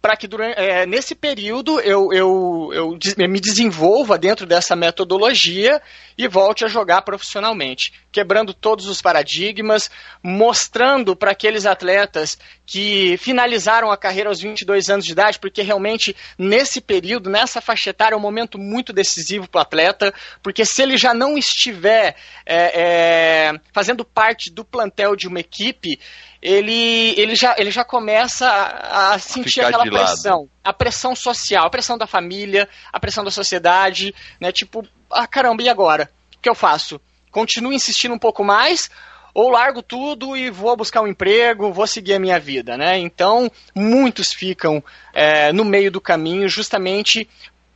para 0.00 0.16
que 0.16 0.26
durante, 0.26 0.58
é, 0.58 0.86
nesse 0.86 1.14
período 1.14 1.78
eu, 1.80 2.12
eu, 2.12 2.72
eu, 2.72 2.98
eu, 3.18 3.28
me 3.28 3.40
desenvolva 3.40 4.16
dentro 4.16 4.46
dessa 4.46 4.74
metodologia 4.74 5.80
e 6.16 6.26
volte 6.26 6.64
a 6.64 6.68
jogar 6.68 7.02
profissionalmente, 7.02 7.92
quebrando 8.10 8.54
todos 8.54 8.86
os 8.86 9.02
paradigmas, 9.02 9.90
mostrando 10.22 11.14
para 11.14 11.32
aqueles 11.32 11.66
atletas 11.66 12.38
que 12.70 13.16
finalizaram 13.16 13.90
a 13.90 13.96
carreira 13.96 14.28
aos 14.28 14.40
22 14.40 14.90
anos 14.90 15.04
de 15.04 15.10
idade, 15.10 15.40
porque 15.40 15.60
realmente 15.60 16.14
nesse 16.38 16.80
período, 16.80 17.28
nessa 17.28 17.60
faixa 17.60 17.90
etária, 17.90 18.14
é 18.14 18.16
um 18.16 18.20
momento 18.20 18.56
muito 18.60 18.92
decisivo 18.92 19.48
para 19.48 19.58
o 19.58 19.62
atleta, 19.62 20.14
porque 20.40 20.64
se 20.64 20.80
ele 20.80 20.96
já 20.96 21.12
não 21.12 21.36
estiver 21.36 22.14
é, 22.46 23.50
é, 23.50 23.52
fazendo 23.72 24.04
parte 24.04 24.52
do 24.52 24.64
plantel 24.64 25.16
de 25.16 25.26
uma 25.26 25.40
equipe, 25.40 25.98
ele, 26.40 27.12
ele, 27.18 27.34
já, 27.34 27.56
ele 27.58 27.72
já 27.72 27.84
começa 27.84 28.46
a, 28.48 29.14
a 29.14 29.18
sentir 29.18 29.62
aquela 29.62 29.82
pressão. 29.82 30.42
Lado. 30.42 30.50
A 30.62 30.72
pressão 30.72 31.16
social, 31.16 31.66
a 31.66 31.70
pressão 31.70 31.98
da 31.98 32.06
família, 32.06 32.68
a 32.92 33.00
pressão 33.00 33.24
da 33.24 33.32
sociedade, 33.32 34.14
né? 34.40 34.52
Tipo, 34.52 34.86
ah, 35.10 35.26
caramba, 35.26 35.60
e 35.64 35.68
agora? 35.68 36.08
O 36.36 36.38
que 36.40 36.48
eu 36.48 36.54
faço? 36.54 37.00
Continuo 37.32 37.72
insistindo 37.72 38.14
um 38.14 38.18
pouco 38.18 38.44
mais 38.44 38.88
ou 39.34 39.50
largo 39.50 39.82
tudo 39.82 40.36
e 40.36 40.50
vou 40.50 40.76
buscar 40.76 41.02
um 41.02 41.06
emprego, 41.06 41.72
vou 41.72 41.86
seguir 41.86 42.14
a 42.14 42.20
minha 42.20 42.38
vida, 42.38 42.76
né? 42.76 42.98
Então, 42.98 43.50
muitos 43.74 44.32
ficam 44.32 44.82
é, 45.12 45.52
no 45.52 45.64
meio 45.64 45.90
do 45.90 46.00
caminho 46.00 46.48
justamente 46.48 47.28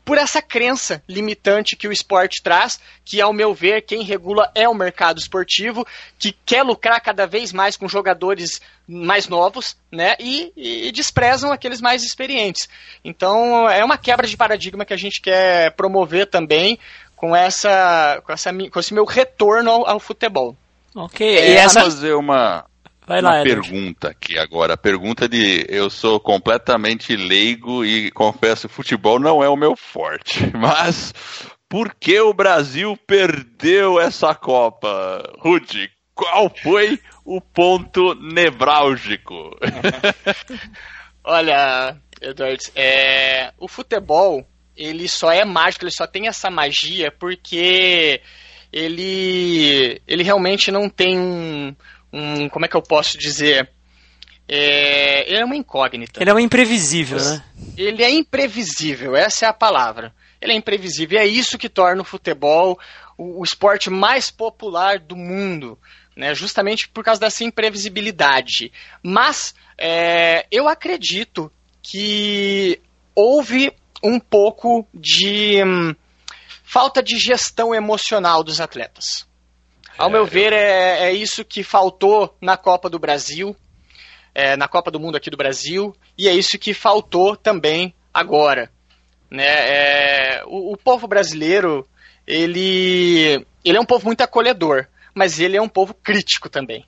por 0.04 0.18
essa 0.18 0.42
crença 0.42 1.02
limitante 1.08 1.76
que 1.76 1.88
o 1.88 1.92
esporte 1.92 2.42
traz, 2.42 2.78
que, 3.04 3.20
ao 3.20 3.32
meu 3.32 3.54
ver, 3.54 3.82
quem 3.82 4.02
regula 4.02 4.50
é 4.54 4.68
o 4.68 4.74
mercado 4.74 5.18
esportivo, 5.18 5.86
que 6.18 6.32
quer 6.44 6.62
lucrar 6.62 7.00
cada 7.00 7.26
vez 7.26 7.52
mais 7.52 7.76
com 7.76 7.88
jogadores 7.88 8.60
mais 8.86 9.28
novos, 9.28 9.76
né? 9.90 10.14
E, 10.20 10.52
e 10.56 10.92
desprezam 10.92 11.50
aqueles 11.50 11.80
mais 11.80 12.04
experientes. 12.04 12.68
Então, 13.02 13.68
é 13.68 13.82
uma 13.82 13.96
quebra 13.96 14.26
de 14.26 14.36
paradigma 14.36 14.84
que 14.84 14.92
a 14.92 14.98
gente 14.98 15.22
quer 15.22 15.70
promover 15.72 16.26
também 16.26 16.78
com, 17.16 17.34
essa, 17.34 18.20
com, 18.26 18.32
essa, 18.32 18.50
com 18.70 18.80
esse 18.80 18.92
meu 18.92 19.06
retorno 19.06 19.70
ao, 19.70 19.88
ao 19.88 20.00
futebol. 20.00 20.54
Ok. 20.94 21.26
É, 21.26 21.50
e 21.50 21.56
essa... 21.56 21.80
fazer 21.80 22.14
uma, 22.14 22.64
Vai 23.06 23.20
uma 23.20 23.38
lá, 23.38 23.42
pergunta 23.42 24.08
aqui 24.08 24.38
agora. 24.38 24.76
Pergunta 24.76 25.28
de 25.28 25.66
eu 25.68 25.90
sou 25.90 26.18
completamente 26.18 27.14
leigo 27.14 27.84
e 27.84 28.10
confesso 28.10 28.68
futebol 28.68 29.20
não 29.20 29.42
é 29.42 29.48
o 29.48 29.56
meu 29.56 29.76
forte. 29.76 30.50
Mas 30.56 31.12
por 31.68 31.94
que 31.94 32.18
o 32.20 32.32
Brasil 32.32 32.96
perdeu 33.06 34.00
essa 34.00 34.34
Copa? 34.34 35.22
Rudy, 35.38 35.90
qual 36.14 36.50
foi 36.62 36.98
o 37.24 37.40
ponto 37.40 38.14
nevrálgico? 38.14 39.50
Olha, 41.24 41.96
Eduardo, 42.20 42.62
é, 42.74 43.52
o 43.58 43.68
futebol 43.68 44.46
ele 44.76 45.08
só 45.08 45.30
é 45.30 45.44
mágico, 45.44 45.84
ele 45.84 45.92
só 45.92 46.06
tem 46.06 46.26
essa 46.26 46.50
magia 46.50 47.12
porque 47.12 48.20
ele, 48.74 50.02
ele 50.04 50.24
realmente 50.24 50.72
não 50.72 50.88
tem 50.88 51.16
um, 51.16 51.76
um 52.12 52.48
como 52.48 52.64
é 52.64 52.68
que 52.68 52.76
eu 52.76 52.82
posso 52.82 53.16
dizer? 53.16 53.70
É, 54.48 55.30
ele 55.30 55.40
é 55.40 55.44
uma 55.44 55.54
incógnita. 55.54 56.20
Ele 56.20 56.28
é 56.28 56.34
um 56.34 56.40
imprevisível, 56.40 57.18
né? 57.18 57.44
Ele 57.76 58.02
é 58.02 58.10
imprevisível, 58.10 59.14
essa 59.14 59.46
é 59.46 59.48
a 59.48 59.52
palavra. 59.52 60.12
Ele 60.40 60.52
é 60.52 60.56
imprevisível. 60.56 61.16
E 61.16 61.22
é 61.22 61.26
isso 61.26 61.56
que 61.56 61.68
torna 61.68 62.02
o 62.02 62.04
futebol 62.04 62.76
o, 63.16 63.40
o 63.40 63.44
esporte 63.44 63.88
mais 63.88 64.28
popular 64.28 64.98
do 64.98 65.16
mundo. 65.16 65.78
Né, 66.16 66.32
justamente 66.32 66.88
por 66.88 67.02
causa 67.02 67.20
dessa 67.20 67.42
imprevisibilidade. 67.42 68.70
Mas 69.02 69.52
é, 69.76 70.46
eu 70.48 70.68
acredito 70.68 71.50
que 71.82 72.80
houve 73.16 73.72
um 74.00 74.20
pouco 74.20 74.86
de 74.94 75.60
hum, 75.64 75.92
falta 76.74 77.00
de 77.00 77.16
gestão 77.20 77.72
emocional 77.72 78.42
dos 78.42 78.60
atletas. 78.60 79.28
Ao 79.96 80.08
é, 80.08 80.12
meu 80.12 80.26
ver, 80.26 80.52
é, 80.52 81.04
é, 81.04 81.12
isso 81.12 81.44
que 81.44 81.62
faltou 81.62 82.36
na 82.42 82.56
Copa 82.56 82.90
do 82.90 82.98
Brasil, 82.98 83.54
é, 84.34 84.56
na 84.56 84.66
Copa 84.66 84.90
do 84.90 84.98
Mundo 84.98 85.16
aqui 85.16 85.30
do 85.30 85.36
Brasil, 85.36 85.94
e 86.18 86.28
é 86.28 86.34
isso 86.34 86.58
que 86.58 86.74
faltou 86.74 87.36
também 87.36 87.94
agora. 88.12 88.72
Né? 89.30 89.46
É, 89.46 90.42
o, 90.46 90.72
o, 90.72 90.76
povo 90.76 91.06
brasileiro, 91.06 91.86
ele, 92.26 93.46
ele 93.64 93.78
é 93.78 93.80
um 93.80 93.86
povo 93.86 94.06
muito 94.06 94.22
acolhedor, 94.22 94.88
mas 95.14 95.38
ele 95.38 95.56
é 95.56 95.62
um 95.62 95.68
povo 95.68 95.94
crítico 95.94 96.48
também. 96.48 96.84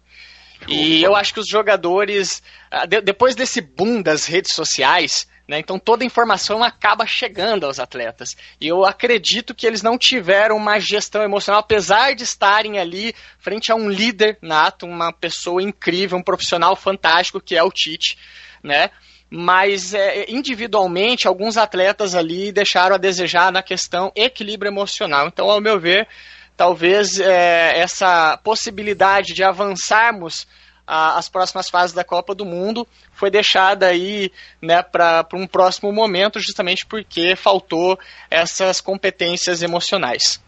E 0.66 1.00
eu 1.00 1.14
acho 1.14 1.32
que 1.32 1.38
os 1.38 1.48
jogadores, 1.48 2.42
ah, 2.72 2.86
depois 2.86 3.36
desse 3.36 3.60
boom 3.60 4.02
das 4.02 4.26
redes 4.26 4.52
sociais, 4.52 5.28
né? 5.48 5.58
Então 5.58 5.78
toda 5.78 6.02
a 6.02 6.06
informação 6.06 6.62
acaba 6.62 7.06
chegando 7.06 7.64
aos 7.64 7.78
atletas. 7.78 8.36
E 8.60 8.66
eu 8.66 8.84
acredito 8.84 9.54
que 9.54 9.66
eles 9.66 9.82
não 9.82 9.96
tiveram 9.96 10.56
uma 10.56 10.78
gestão 10.78 11.22
emocional, 11.22 11.60
apesar 11.60 12.14
de 12.14 12.24
estarem 12.24 12.78
ali 12.78 13.14
frente 13.38 13.70
a 13.70 13.76
um 13.76 13.88
líder 13.88 14.38
nato, 14.42 14.86
uma 14.86 15.12
pessoa 15.12 15.62
incrível, 15.62 16.18
um 16.18 16.22
profissional 16.22 16.74
fantástico 16.74 17.40
que 17.40 17.56
é 17.56 17.62
o 17.62 17.70
Tite, 17.70 18.18
né? 18.62 18.90
Mas 19.28 19.92
é, 19.92 20.26
individualmente, 20.28 21.26
alguns 21.26 21.56
atletas 21.56 22.14
ali 22.14 22.52
deixaram 22.52 22.94
a 22.94 22.98
desejar 22.98 23.50
na 23.50 23.62
questão 23.62 24.12
equilíbrio 24.14 24.70
emocional. 24.70 25.26
Então, 25.26 25.50
ao 25.50 25.60
meu 25.60 25.80
ver, 25.80 26.06
talvez 26.56 27.18
é, 27.18 27.78
essa 27.78 28.36
possibilidade 28.38 29.34
de 29.34 29.42
avançarmos 29.42 30.46
a, 30.86 31.18
as 31.18 31.28
próximas 31.28 31.68
fases 31.68 31.94
da 31.94 32.04
Copa 32.04 32.34
do 32.34 32.44
Mundo 32.44 32.86
foi 33.12 33.30
deixada 33.30 33.86
aí 33.86 34.30
né, 34.62 34.82
para 34.82 35.26
um 35.34 35.46
próximo 35.46 35.92
momento, 35.92 36.38
justamente 36.40 36.86
porque 36.86 37.34
faltou 37.34 37.98
essas 38.30 38.80
competências 38.80 39.62
emocionais. 39.62 40.40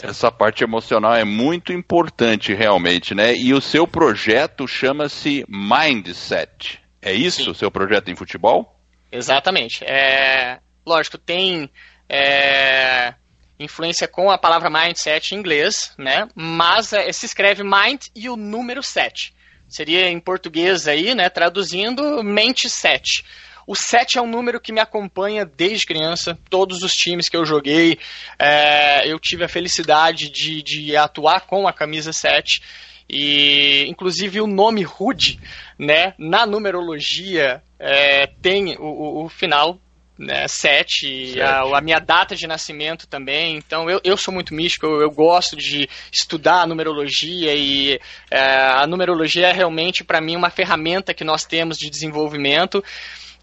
Essa 0.00 0.30
parte 0.30 0.62
emocional 0.62 1.14
é 1.14 1.24
muito 1.24 1.72
importante, 1.72 2.54
realmente, 2.54 3.16
né? 3.16 3.34
E 3.34 3.52
o 3.52 3.60
seu 3.60 3.84
projeto 3.84 4.68
chama-se 4.68 5.44
Mindset. 5.48 6.80
É 7.02 7.12
isso 7.12 7.44
Sim. 7.44 7.50
o 7.50 7.54
seu 7.54 7.68
projeto 7.68 8.08
em 8.08 8.14
futebol? 8.14 8.78
Exatamente. 9.10 9.84
É, 9.84 10.60
lógico, 10.86 11.18
tem 11.18 11.68
é, 12.08 13.14
influência 13.58 14.06
com 14.06 14.30
a 14.30 14.38
palavra 14.38 14.70
mindset 14.70 15.34
em 15.34 15.38
inglês, 15.38 15.92
né? 15.98 16.28
Mas 16.34 16.92
é, 16.92 17.10
se 17.12 17.26
escreve 17.26 17.64
mind 17.64 18.06
e 18.14 18.28
o 18.28 18.36
número 18.36 18.82
7. 18.82 19.34
Seria 19.68 20.08
em 20.08 20.18
português 20.18 20.88
aí, 20.88 21.14
né? 21.14 21.28
Traduzindo, 21.28 22.22
mente 22.24 22.70
7. 22.70 23.22
O 23.66 23.74
7 23.74 24.16
é 24.16 24.22
um 24.22 24.26
número 24.26 24.58
que 24.58 24.72
me 24.72 24.80
acompanha 24.80 25.44
desde 25.44 25.84
criança. 25.84 26.38
Todos 26.48 26.82
os 26.82 26.92
times 26.92 27.28
que 27.28 27.36
eu 27.36 27.44
joguei, 27.44 27.98
é, 28.38 29.06
eu 29.06 29.18
tive 29.18 29.44
a 29.44 29.48
felicidade 29.48 30.30
de, 30.30 30.62
de 30.62 30.96
atuar 30.96 31.42
com 31.42 31.68
a 31.68 31.72
camisa 31.72 32.10
7. 32.10 32.62
E, 33.10 33.84
inclusive, 33.86 34.40
o 34.40 34.46
nome 34.46 34.82
Rude, 34.82 35.38
né, 35.78 36.14
na 36.18 36.46
numerologia, 36.46 37.62
é, 37.78 38.26
tem 38.26 38.74
o, 38.78 38.84
o, 38.84 39.24
o 39.24 39.28
final 39.28 39.78
né, 40.18 40.48
sete, 40.48 41.40
a, 41.40 41.60
a, 41.78 41.80
minha 41.80 42.00
data 42.00 42.34
de 42.34 42.46
nascimento 42.46 43.06
também. 43.06 43.56
Então 43.56 43.88
eu, 43.88 44.00
eu 44.02 44.16
sou 44.16 44.34
muito 44.34 44.52
místico, 44.52 44.86
eu, 44.86 45.00
eu 45.00 45.10
gosto 45.10 45.56
de 45.56 45.88
estudar 46.12 46.62
a 46.62 46.66
numerologia 46.66 47.54
e 47.54 48.00
é, 48.30 48.40
a 48.40 48.86
numerologia 48.86 49.46
é 49.46 49.52
realmente 49.52 50.02
para 50.02 50.20
mim 50.20 50.34
uma 50.34 50.50
ferramenta 50.50 51.14
que 51.14 51.22
nós 51.22 51.44
temos 51.44 51.78
de 51.78 51.88
desenvolvimento. 51.88 52.82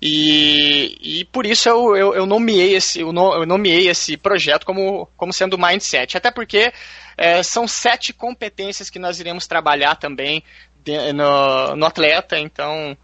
E, 0.01 0.97
e 1.01 1.25
por 1.25 1.45
isso 1.45 1.69
eu, 1.69 1.95
eu, 1.95 2.13
eu, 2.13 2.25
nomeei 2.25 2.75
esse, 2.75 2.99
eu 2.99 3.13
nomeei 3.13 3.87
esse 3.87 4.17
projeto 4.17 4.65
como, 4.65 5.07
como 5.15 5.33
sendo 5.33 5.57
Mindset. 5.57 6.17
Até 6.17 6.29
porque 6.29 6.73
é, 7.17 7.41
são 7.41 7.65
sete 7.67 8.11
competências 8.11 8.89
que 8.89 8.99
nós 8.99 9.21
iremos 9.21 9.47
trabalhar 9.47 9.95
também 9.95 10.43
de, 10.83 11.13
no, 11.13 11.75
no 11.77 11.85
atleta, 11.85 12.37
então 12.37 12.95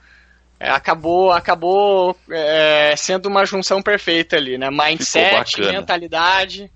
acabou 0.69 1.31
acabou 1.31 2.15
é, 2.29 2.93
sendo 2.95 3.27
uma 3.27 3.45
junção 3.45 3.81
perfeita 3.81 4.35
ali, 4.35 4.57
né? 4.57 4.69
Mindset, 4.69 5.59
mentalidade. 5.59 6.71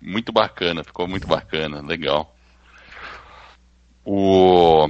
Muito 0.00 0.32
bacana, 0.32 0.84
ficou 0.84 1.08
muito 1.08 1.26
bacana, 1.26 1.80
legal. 1.80 2.34
O, 4.04 4.86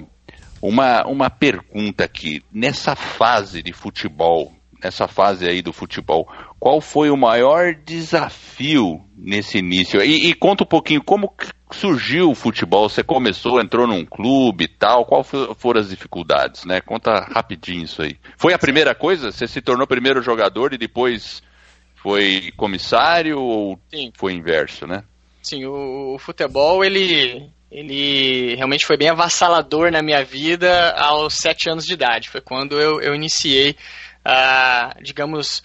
uma, 0.61 1.07
uma 1.07 1.31
pergunta 1.31 2.03
aqui, 2.05 2.45
nessa 2.51 2.97
fase 2.97 3.63
de 3.63 3.73
futebol, 3.73 4.53
nessa 4.83 5.07
fase 5.07 5.47
aí 5.49 5.63
do 5.63 5.73
futebol, 5.73 6.29
qual 6.65 6.81
foi 6.81 7.11
o 7.11 7.17
maior 7.17 7.75
desafio 7.75 9.05
nesse 9.15 9.59
início? 9.59 10.03
E, 10.03 10.31
e 10.31 10.35
conta 10.35 10.65
um 10.65 10.67
pouquinho 10.67 11.05
como 11.05 11.31
surgiu 11.71 12.31
o 12.31 12.35
futebol, 12.35 12.89
você 12.89 13.03
começou, 13.03 13.61
entrou 13.61 13.87
num 13.87 14.03
clube 14.03 14.65
e 14.65 14.69
tal, 14.69 15.05
qual 15.05 15.23
foram 15.23 15.79
as 15.79 15.91
dificuldades, 15.91 16.65
né? 16.65 16.81
Conta 16.81 17.29
rapidinho 17.31 17.85
isso 17.85 18.01
aí. 18.01 18.17
Foi 18.39 18.55
a 18.55 18.59
primeira 18.59 18.95
coisa? 18.95 19.31
Você 19.31 19.47
se 19.47 19.61
tornou 19.61 19.87
primeiro 19.87 20.23
jogador 20.23 20.73
e 20.73 20.79
depois 20.79 21.43
foi 21.97 22.51
comissário 22.57 23.39
ou 23.39 23.79
Sim. 23.91 24.11
foi 24.15 24.33
inverso, 24.33 24.87
né? 24.87 25.05
Sim, 25.43 25.67
o, 25.67 26.15
o 26.15 26.19
futebol, 26.19 26.83
ele, 26.83 27.47
ele 27.71 28.55
realmente 28.55 28.87
foi 28.87 28.97
bem 28.97 29.11
avassalador 29.11 29.93
na 29.93 30.01
minha 30.01 30.25
vida 30.25 30.95
aos 30.97 31.35
sete 31.35 31.69
anos 31.69 31.85
de 31.85 31.93
idade. 31.93 32.31
Foi 32.31 32.41
quando 32.41 32.81
eu, 32.81 33.03
eu 33.03 33.15
iniciei 33.15 33.77
a, 34.25 34.97
digamos, 35.03 35.63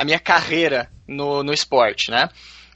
a 0.00 0.04
minha 0.04 0.18
carreira 0.18 0.90
no, 1.06 1.42
no 1.42 1.52
esporte, 1.52 2.10
né? 2.10 2.30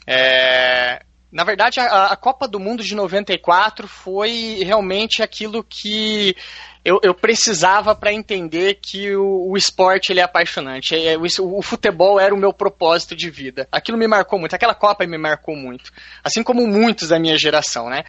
É, 0.07 1.03
na 1.33 1.43
verdade, 1.43 1.81
a, 1.81 2.09
a, 2.09 2.17
Copa 2.17 2.47
do 2.47 2.61
Mundo 2.61 2.85
de 2.85 2.95
94 2.95 3.89
foi 3.89 4.61
realmente 4.63 5.23
aquilo 5.23 5.65
que 5.65 6.37
eu, 6.85 7.01
eu 7.03 7.15
precisava 7.15 7.95
para 7.95 8.13
entender 8.13 8.75
que 8.75 9.17
o, 9.17 9.51
o, 9.51 9.57
esporte 9.57 10.13
ele 10.13 10.21
é 10.21 10.23
apaixonante. 10.23 10.95
É, 10.95 11.17
o, 11.17 11.23
o, 11.57 11.63
futebol 11.63 12.21
era 12.21 12.35
o 12.35 12.39
meu 12.39 12.53
propósito 12.53 13.17
de 13.17 13.31
vida. 13.31 13.67
Aquilo 13.73 13.97
me 13.97 14.07
marcou 14.07 14.39
muito, 14.39 14.55
aquela 14.55 14.75
Copa 14.75 15.07
me 15.07 15.17
marcou 15.17 15.57
muito. 15.57 15.91
Assim 16.23 16.43
como 16.43 16.67
muitos 16.67 17.09
da 17.09 17.19
minha 17.19 17.39
geração, 17.39 17.89
né? 17.89 18.05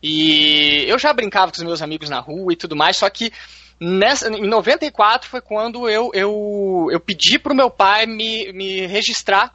E 0.00 0.84
eu 0.86 0.96
já 0.96 1.12
brincava 1.12 1.50
com 1.50 1.58
os 1.58 1.64
meus 1.64 1.82
amigos 1.82 2.08
na 2.08 2.20
rua 2.20 2.52
e 2.52 2.56
tudo 2.56 2.76
mais, 2.76 2.96
só 2.96 3.10
que 3.10 3.32
Nessa, 3.80 4.28
em 4.28 4.46
94 4.46 5.28
foi 5.28 5.40
quando 5.40 5.88
eu, 5.88 6.10
eu, 6.12 6.88
eu 6.90 7.00
pedi 7.00 7.40
meu 7.54 7.70
pai 7.70 8.04
me, 8.04 8.52
me 8.52 8.86
registrar 8.86 9.54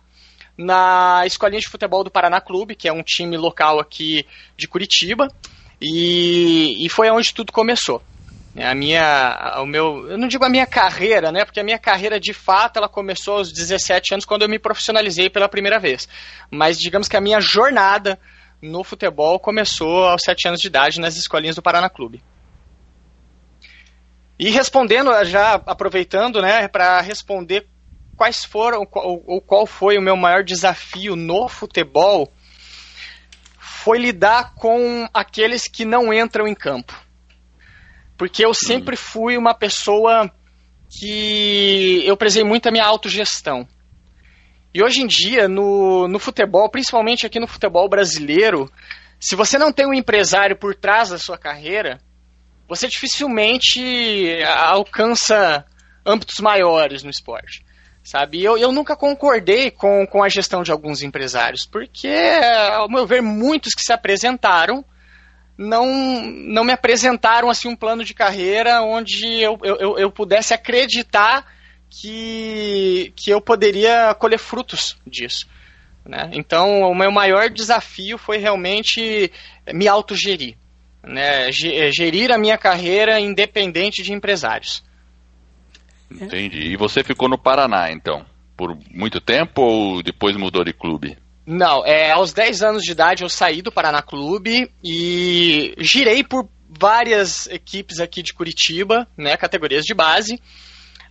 na 0.57 1.23
Escolinha 1.25 1.59
de 1.59 1.67
Futebol 1.67 2.03
do 2.03 2.09
Paraná 2.09 2.41
Clube, 2.41 2.75
que 2.75 2.87
é 2.87 2.93
um 2.93 3.03
time 3.03 3.37
local 3.37 3.79
aqui 3.79 4.25
de 4.57 4.67
Curitiba, 4.67 5.27
e, 5.79 6.83
e 6.83 6.89
foi 6.89 7.09
onde 7.11 7.33
tudo 7.35 7.51
começou. 7.51 8.01
A 8.57 8.73
minha, 8.73 9.57
o 9.61 9.65
meu, 9.65 10.09
eu 10.09 10.17
não 10.17 10.29
digo 10.29 10.45
a 10.45 10.49
minha 10.49 10.65
carreira, 10.65 11.31
né? 11.31 11.43
Porque 11.43 11.59
a 11.59 11.63
minha 11.63 11.77
carreira 11.77 12.19
de 12.19 12.33
fato 12.33 12.77
ela 12.77 12.87
começou 12.87 13.37
aos 13.37 13.51
17 13.51 14.13
anos 14.13 14.25
quando 14.25 14.43
eu 14.43 14.49
me 14.49 14.57
profissionalizei 14.57 15.29
pela 15.29 15.49
primeira 15.49 15.77
vez. 15.77 16.07
Mas 16.49 16.79
digamos 16.79 17.09
que 17.09 17.17
a 17.17 17.21
minha 17.21 17.41
jornada 17.41 18.17
no 18.61 18.81
futebol 18.83 19.37
começou 19.39 20.05
aos 20.05 20.21
7 20.23 20.47
anos 20.47 20.61
de 20.61 20.67
idade 20.67 21.01
nas 21.01 21.17
escolinhas 21.17 21.55
do 21.55 21.61
Paraná 21.61 21.89
Clube. 21.89 22.23
E 24.37 24.49
respondendo, 24.49 25.11
já 25.23 25.53
aproveitando, 25.65 26.41
né, 26.41 26.67
para 26.67 26.99
responder 27.01 27.67
quais 28.17 28.43
foram 28.43 28.85
ou, 28.93 29.41
qual 29.41 29.65
foi 29.65 29.97
o 29.97 30.01
meu 30.01 30.15
maior 30.15 30.43
desafio 30.43 31.15
no 31.15 31.47
futebol 31.47 32.31
foi 33.59 33.97
lidar 33.99 34.53
com 34.55 35.07
aqueles 35.13 35.67
que 35.67 35.85
não 35.85 36.13
entram 36.13 36.47
em 36.47 36.55
campo. 36.55 36.93
Porque 38.17 38.43
eu 38.45 38.53
sempre 38.53 38.95
fui 38.95 39.37
uma 39.37 39.53
pessoa 39.53 40.31
que 40.89 42.01
eu 42.05 42.17
prezei 42.17 42.43
muito 42.43 42.67
a 42.67 42.71
minha 42.71 42.85
autogestão. 42.85 43.67
E 44.73 44.83
hoje 44.83 45.01
em 45.01 45.07
dia, 45.07 45.47
no, 45.47 46.07
no 46.07 46.19
futebol, 46.19 46.69
principalmente 46.69 47.25
aqui 47.25 47.39
no 47.39 47.47
futebol 47.47 47.87
brasileiro, 47.87 48.69
se 49.19 49.35
você 49.35 49.57
não 49.57 49.71
tem 49.71 49.87
um 49.87 49.93
empresário 49.93 50.57
por 50.57 50.75
trás 50.75 51.09
da 51.09 51.17
sua 51.17 51.37
carreira, 51.37 51.99
você 52.67 52.87
dificilmente 52.87 54.41
alcança 54.43 55.65
âmbitos 56.05 56.39
maiores 56.39 57.03
no 57.03 57.09
esporte 57.09 57.63
sabe? 58.05 58.43
Eu, 58.43 58.55
eu 58.55 58.71
nunca 58.71 58.95
concordei 58.95 59.71
com, 59.71 60.05
com 60.05 60.23
a 60.23 60.29
gestão 60.29 60.61
de 60.61 60.71
alguns 60.71 61.01
empresários, 61.01 61.65
porque, 61.65 62.15
ao 62.71 62.87
meu 62.87 63.07
ver, 63.07 63.21
muitos 63.21 63.73
que 63.73 63.81
se 63.81 63.91
apresentaram 63.91 64.85
não, 65.57 65.87
não 66.21 66.63
me 66.63 66.71
apresentaram 66.71 67.49
assim 67.49 67.67
um 67.67 67.75
plano 67.75 68.03
de 68.03 68.13
carreira 68.13 68.81
onde 68.83 69.41
eu, 69.41 69.57
eu, 69.63 69.97
eu 69.97 70.11
pudesse 70.11 70.53
acreditar 70.53 71.45
que, 71.89 73.11
que 73.15 73.31
eu 73.31 73.41
poderia 73.41 74.13
colher 74.15 74.37
frutos 74.37 74.97
disso. 75.07 75.47
Né? 76.05 76.29
Então, 76.33 76.81
o 76.81 76.93
meu 76.93 77.11
maior 77.11 77.49
desafio 77.49 78.17
foi 78.17 78.37
realmente 78.37 79.31
me 79.73 79.87
autogerir. 79.87 80.55
Né? 81.05 81.51
Gerir 81.51 82.31
a 82.31 82.37
minha 82.37 82.57
carreira 82.57 83.19
independente 83.19 84.01
de 84.01 84.13
empresários. 84.13 84.83
Entendi. 86.09 86.71
E 86.71 86.77
você 86.77 87.03
ficou 87.03 87.29
no 87.29 87.37
Paraná, 87.37 87.91
então? 87.91 88.25
Por 88.57 88.77
muito 88.91 89.19
tempo 89.19 89.61
ou 89.61 90.03
depois 90.03 90.35
mudou 90.35 90.63
de 90.63 90.73
clube? 90.73 91.17
Não, 91.45 91.85
é, 91.85 92.11
aos 92.11 92.33
10 92.33 92.63
anos 92.63 92.83
de 92.83 92.91
idade 92.91 93.23
eu 93.23 93.29
saí 93.29 93.61
do 93.61 93.71
Paraná 93.71 94.01
Clube 94.01 94.71
e 94.83 95.75
girei 95.77 96.23
por 96.23 96.49
várias 96.67 97.47
equipes 97.47 97.99
aqui 97.99 98.23
de 98.23 98.33
Curitiba, 98.33 99.07
né, 99.15 99.37
categorias 99.37 99.83
de 99.83 99.93
base, 99.93 100.41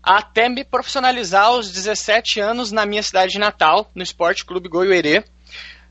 até 0.02 0.48
me 0.48 0.64
profissionalizar 0.64 1.46
aos 1.46 1.70
17 1.70 2.40
anos 2.40 2.72
na 2.72 2.84
minha 2.84 3.02
cidade 3.02 3.38
natal, 3.38 3.90
no 3.94 4.02
Esporte 4.02 4.44
Clube 4.44 4.68
Goiuerê. 4.68 5.24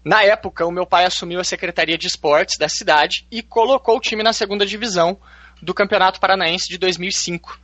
Na 0.03 0.24
época, 0.24 0.65
o 0.65 0.71
meu 0.71 0.86
pai 0.86 1.06
assumiu 1.06 1.39
a 1.39 1.45
Secretaria 1.45 1.97
de 1.97 2.08
Esportes 2.08 2.58
da 2.58 2.67
cidade 2.67 3.25
e 3.32 3.41
colocou 3.41 3.97
o 3.97 4.01
time 4.01 4.21
na 4.21 4.34
segunda 4.34 4.65
divisão 4.65 5.17
do 5.62 5.73
Campeonato 5.73 6.19
Paranaense 6.19 6.67
de 6.67 6.77
2005. 6.77 7.58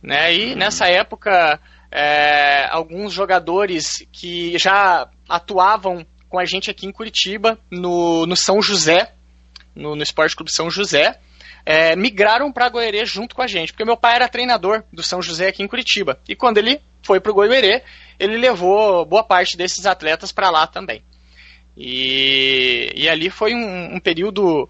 Né? 0.00 0.34
E 0.34 0.54
nessa 0.54 0.86
época, 0.86 1.60
é, 1.90 2.68
alguns 2.70 3.12
jogadores 3.12 4.06
que 4.12 4.56
já 4.56 5.08
atuavam 5.28 6.06
com 6.28 6.38
a 6.38 6.44
gente 6.44 6.70
aqui 6.70 6.86
em 6.86 6.92
Curitiba, 6.92 7.58
no, 7.68 8.24
no 8.24 8.36
São 8.36 8.62
José, 8.62 9.12
no, 9.74 9.96
no 9.96 10.02
Esporte 10.02 10.36
Clube 10.36 10.54
São 10.54 10.70
José, 10.70 11.18
é, 11.66 11.96
migraram 11.96 12.52
para 12.52 12.68
Goierê 12.68 13.04
junto 13.04 13.34
com 13.34 13.42
a 13.42 13.46
gente, 13.48 13.72
porque 13.72 13.84
meu 13.84 13.96
pai 13.96 14.14
era 14.14 14.28
treinador 14.28 14.84
do 14.92 15.02
São 15.02 15.20
José 15.20 15.48
aqui 15.48 15.62
em 15.62 15.68
Curitiba. 15.68 16.20
E 16.28 16.36
quando 16.36 16.58
ele 16.58 16.80
foi 17.02 17.18
para 17.18 17.32
o 17.32 17.34
Goierê, 17.34 17.82
ele 18.18 18.36
levou 18.36 19.04
boa 19.04 19.24
parte 19.24 19.56
desses 19.56 19.86
atletas 19.86 20.30
para 20.30 20.50
lá 20.50 20.66
também. 20.66 21.02
E, 21.76 22.92
e 22.94 23.08
ali 23.08 23.30
foi 23.30 23.54
um, 23.54 23.96
um 23.96 24.00
período 24.00 24.68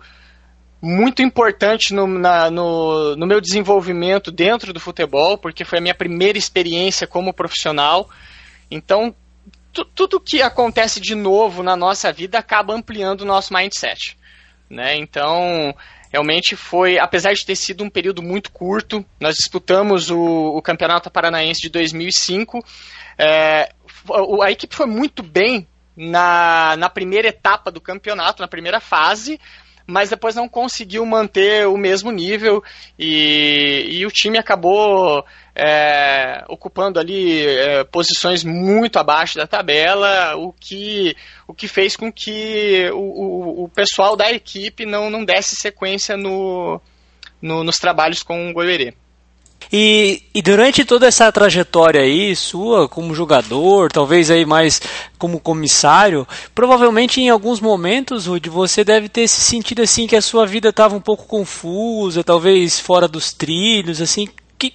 muito 0.83 1.23
importante 1.23 1.93
no, 1.93 2.07
na, 2.07 2.51
no, 2.51 3.15
no 3.17 3.27
meu 3.27 3.41
desenvolvimento 3.41 4.31
dentro 4.31 4.73
do 4.73 4.81
futebol, 4.81 5.37
porque 5.37 5.65
foi 5.65 5.79
a 5.79 5.83
minha 5.83 5.95
primeira 5.95 6.39
experiência 6.39 7.07
como 7.07 7.35
profissional. 7.35 8.09
Então, 8.71 9.15
tudo 9.95 10.21
que 10.21 10.43
acontece 10.43 11.01
de 11.01 11.15
novo 11.15 11.63
na 11.63 11.77
nossa 11.77 12.13
vida 12.13 12.39
acaba 12.39 12.75
ampliando 12.75 13.23
o 13.23 13.27
nosso 13.27 13.53
mindset. 13.53 14.17
Né? 14.69 14.97
Então, 14.97 15.75
realmente 16.11 16.57
foi, 16.57 16.99
apesar 16.99 17.35
de 17.35 17.45
ter 17.45 17.57
sido 17.57 17.85
um 17.85 17.91
período 17.91 18.23
muito 18.23 18.51
curto, 18.51 19.05
nós 19.21 19.35
disputamos 19.37 20.11
o, 20.11 20.19
o 20.19 20.63
Campeonato 20.63 21.11
Paranaense 21.11 21.61
de 21.61 21.69
2005. 21.69 22.59
É, 23.19 23.71
a 24.43 24.51
equipe 24.51 24.75
foi 24.75 24.87
muito 24.87 25.23
bem 25.23 25.69
na, 26.01 26.77
na 26.79 26.89
primeira 26.89 27.29
etapa 27.29 27.71
do 27.71 27.81
campeonato, 27.81 28.41
na 28.41 28.49
primeira 28.49 28.81
fase, 28.81 29.39
mas 29.87 30.09
depois 30.09 30.35
não 30.35 30.49
conseguiu 30.49 31.05
manter 31.05 31.67
o 31.67 31.77
mesmo 31.77 32.11
nível 32.11 32.63
e, 32.99 33.87
e 33.91 34.07
o 34.07 34.11
time 34.11 34.39
acabou 34.39 35.23
é, 35.55 36.43
ocupando 36.49 36.99
ali 36.99 37.47
é, 37.47 37.85
posições 37.85 38.43
muito 38.45 38.99
abaixo 38.99 39.37
da 39.37 39.47
tabela, 39.47 40.37
o 40.37 40.53
que, 40.53 41.15
o 41.47 41.53
que 41.53 41.69
fez 41.69 41.97
com 41.97 42.11
que 42.11 42.89
o, 42.95 42.97
o, 42.97 43.65
o 43.65 43.69
pessoal 43.69 44.17
da 44.17 44.33
equipe 44.33 44.87
não, 44.87 45.11
não 45.11 45.23
desse 45.23 45.55
sequência 45.57 46.17
no, 46.17 46.81
no, 47.43 47.63
nos 47.63 47.77
trabalhos 47.77 48.23
com 48.23 48.49
o 48.49 48.55
Goiverê. 48.55 48.95
E, 49.73 50.23
e, 50.35 50.43
durante 50.43 50.85
toda 50.85 51.07
essa 51.07 51.31
trajetória 51.31 52.01
aí, 52.01 52.35
sua 52.35 52.89
como 52.89 53.15
jogador, 53.15 53.91
talvez 53.93 54.31
aí 54.31 54.45
mais 54.45 54.81
como 55.17 55.39
comissário, 55.39 56.27
provavelmente 56.55 57.21
em 57.21 57.29
alguns 57.29 57.61
momentos, 57.61 58.27
Rude, 58.27 58.49
você 58.49 58.83
deve 58.83 59.09
ter 59.09 59.29
se 59.29 59.41
sentido 59.41 59.83
assim 59.83 60.07
que 60.07 60.17
a 60.17 60.23
sua 60.23 60.45
vida 60.47 60.71
estava 60.71 60.97
um 60.97 61.01
pouco 61.01 61.25
confusa, 61.25 62.25
talvez 62.25 62.81
fora 62.81 63.07
dos 63.07 63.33
trilhos, 63.33 64.01
assim. 64.01 64.25
O 64.25 64.57
que, 64.59 64.75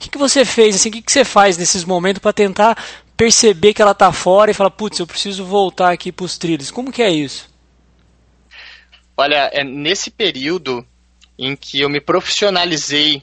que, 0.00 0.10
que 0.10 0.18
você 0.18 0.44
fez, 0.44 0.74
assim, 0.74 0.88
o 0.88 0.92
que, 0.92 1.02
que 1.02 1.12
você 1.12 1.24
faz 1.24 1.56
nesses 1.56 1.84
momentos 1.84 2.20
para 2.20 2.32
tentar 2.32 2.76
perceber 3.16 3.72
que 3.72 3.82
ela 3.82 3.92
está 3.92 4.10
fora 4.10 4.50
e 4.50 4.54
falar, 4.54 4.70
putz, 4.70 4.98
eu 4.98 5.06
preciso 5.06 5.44
voltar 5.44 5.92
aqui 5.92 6.10
para 6.10 6.24
os 6.24 6.36
trilhos? 6.36 6.72
Como 6.72 6.90
que 6.90 7.02
é 7.02 7.10
isso? 7.10 7.48
Olha, 9.16 9.48
é 9.52 9.62
nesse 9.62 10.10
período 10.10 10.84
em 11.38 11.54
que 11.54 11.80
eu 11.80 11.88
me 11.88 12.00
profissionalizei 12.00 13.22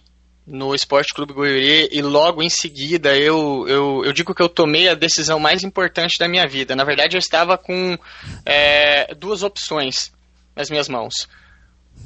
no 0.52 0.76
Esporte 0.76 1.14
Clube 1.14 1.32
Goiuri 1.32 1.88
e 1.94 2.02
logo 2.02 2.44
em 2.44 2.50
seguida 2.50 3.18
eu, 3.18 3.66
eu, 3.70 4.04
eu 4.04 4.12
digo 4.12 4.36
que 4.36 4.44
eu 4.44 4.50
tomei 4.50 4.90
a 4.90 4.94
decisão 4.94 5.40
mais 5.40 5.64
importante 5.64 6.20
da 6.20 6.28
minha 6.28 6.46
vida. 6.46 6.76
Na 6.76 6.84
verdade, 6.84 7.16
eu 7.16 7.20
estava 7.20 7.58
com 7.58 7.98
é, 8.46 9.16
duas 9.16 9.44
opções 9.44 10.12
nas 10.54 10.70
minhas 10.70 10.90
mãos. 10.90 11.30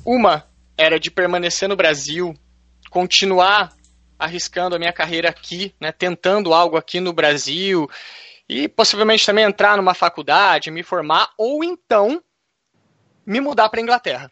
Uma 0.06 0.46
era 0.78 1.00
de 1.00 1.10
permanecer 1.10 1.68
no 1.68 1.76
Brasil, 1.76 2.36
continuar 2.92 3.74
arriscando 4.20 4.76
a 4.76 4.80
minha 4.80 4.94
carreira 4.94 5.28
aqui, 5.28 5.74
né, 5.82 5.92
tentando 5.92 6.54
algo 6.54 6.78
aqui 6.78 7.00
no 7.00 7.12
Brasil 7.12 7.90
e 8.48 8.68
possivelmente 8.68 9.26
também 9.26 9.44
entrar 9.44 9.76
numa 9.76 9.96
faculdade, 9.96 10.70
me 10.70 10.84
formar, 10.84 11.32
ou 11.36 11.64
então 11.64 12.22
me 13.26 13.42
mudar 13.42 13.70
para 13.70 13.80
a 13.80 13.84
Inglaterra 13.84 14.30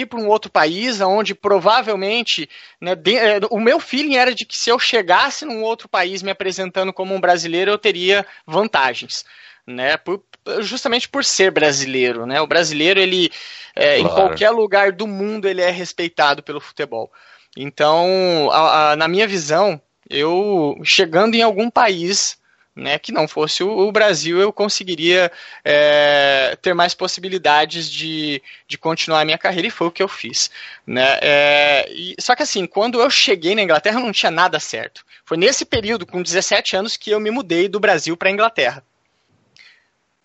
ir 0.00 0.06
para 0.06 0.18
um 0.18 0.28
outro 0.28 0.50
país, 0.50 1.00
onde 1.00 1.34
provavelmente 1.34 2.48
né, 2.80 2.94
de, 2.94 3.16
é, 3.16 3.40
o 3.50 3.58
meu 3.58 3.80
feeling 3.80 4.16
era 4.16 4.34
de 4.34 4.44
que 4.44 4.56
se 4.56 4.70
eu 4.70 4.78
chegasse 4.78 5.44
num 5.44 5.62
outro 5.62 5.88
país 5.88 6.22
me 6.22 6.30
apresentando 6.30 6.92
como 6.92 7.14
um 7.14 7.20
brasileiro, 7.20 7.70
eu 7.70 7.78
teria 7.78 8.26
vantagens. 8.46 9.24
Né, 9.66 9.96
por, 9.96 10.22
justamente 10.60 11.08
por 11.08 11.24
ser 11.24 11.50
brasileiro, 11.50 12.24
né? 12.24 12.40
O 12.40 12.46
brasileiro 12.46 13.00
ele 13.00 13.32
é, 13.74 13.98
claro. 13.98 14.00
em 14.00 14.14
qualquer 14.14 14.50
lugar 14.50 14.92
do 14.92 15.08
mundo 15.08 15.48
ele 15.48 15.60
é 15.60 15.70
respeitado 15.70 16.40
pelo 16.40 16.60
futebol. 16.60 17.10
Então, 17.56 18.48
a, 18.52 18.92
a, 18.92 18.96
na 18.96 19.08
minha 19.08 19.26
visão, 19.26 19.80
eu 20.08 20.78
chegando 20.84 21.34
em 21.34 21.42
algum 21.42 21.68
país 21.68 22.38
né, 22.76 22.98
que 22.98 23.10
não 23.10 23.26
fosse 23.26 23.64
o, 23.64 23.90
Brasil, 23.90 24.38
eu 24.38 24.52
conseguiria 24.52 25.32
é, 25.64 26.58
ter 26.60 26.74
mais 26.74 26.92
possibilidades 26.92 27.90
de, 27.90 28.42
de 28.68 28.76
continuar 28.76 29.22
a 29.22 29.24
minha 29.24 29.38
carreira, 29.38 29.68
e 29.68 29.70
foi 29.70 29.86
o 29.86 29.90
que 29.90 30.02
eu 30.02 30.08
fiz. 30.08 30.50
Né? 30.86 31.18
É, 31.22 31.90
e, 31.90 32.14
só 32.20 32.36
que 32.36 32.42
assim, 32.42 32.66
quando 32.66 33.00
eu 33.00 33.08
cheguei 33.08 33.54
na 33.54 33.62
Inglaterra, 33.62 33.98
não 33.98 34.12
tinha 34.12 34.30
nada 34.30 34.60
certo. 34.60 35.06
Foi 35.24 35.38
nesse 35.38 35.64
período, 35.64 36.04
com 36.04 36.22
17 36.22 36.76
anos, 36.76 36.98
que 36.98 37.10
eu 37.10 37.18
me 37.18 37.30
mudei 37.30 37.66
do 37.66 37.80
Brasil 37.80 38.14
para 38.14 38.28
a 38.28 38.32
Inglaterra. 38.32 38.84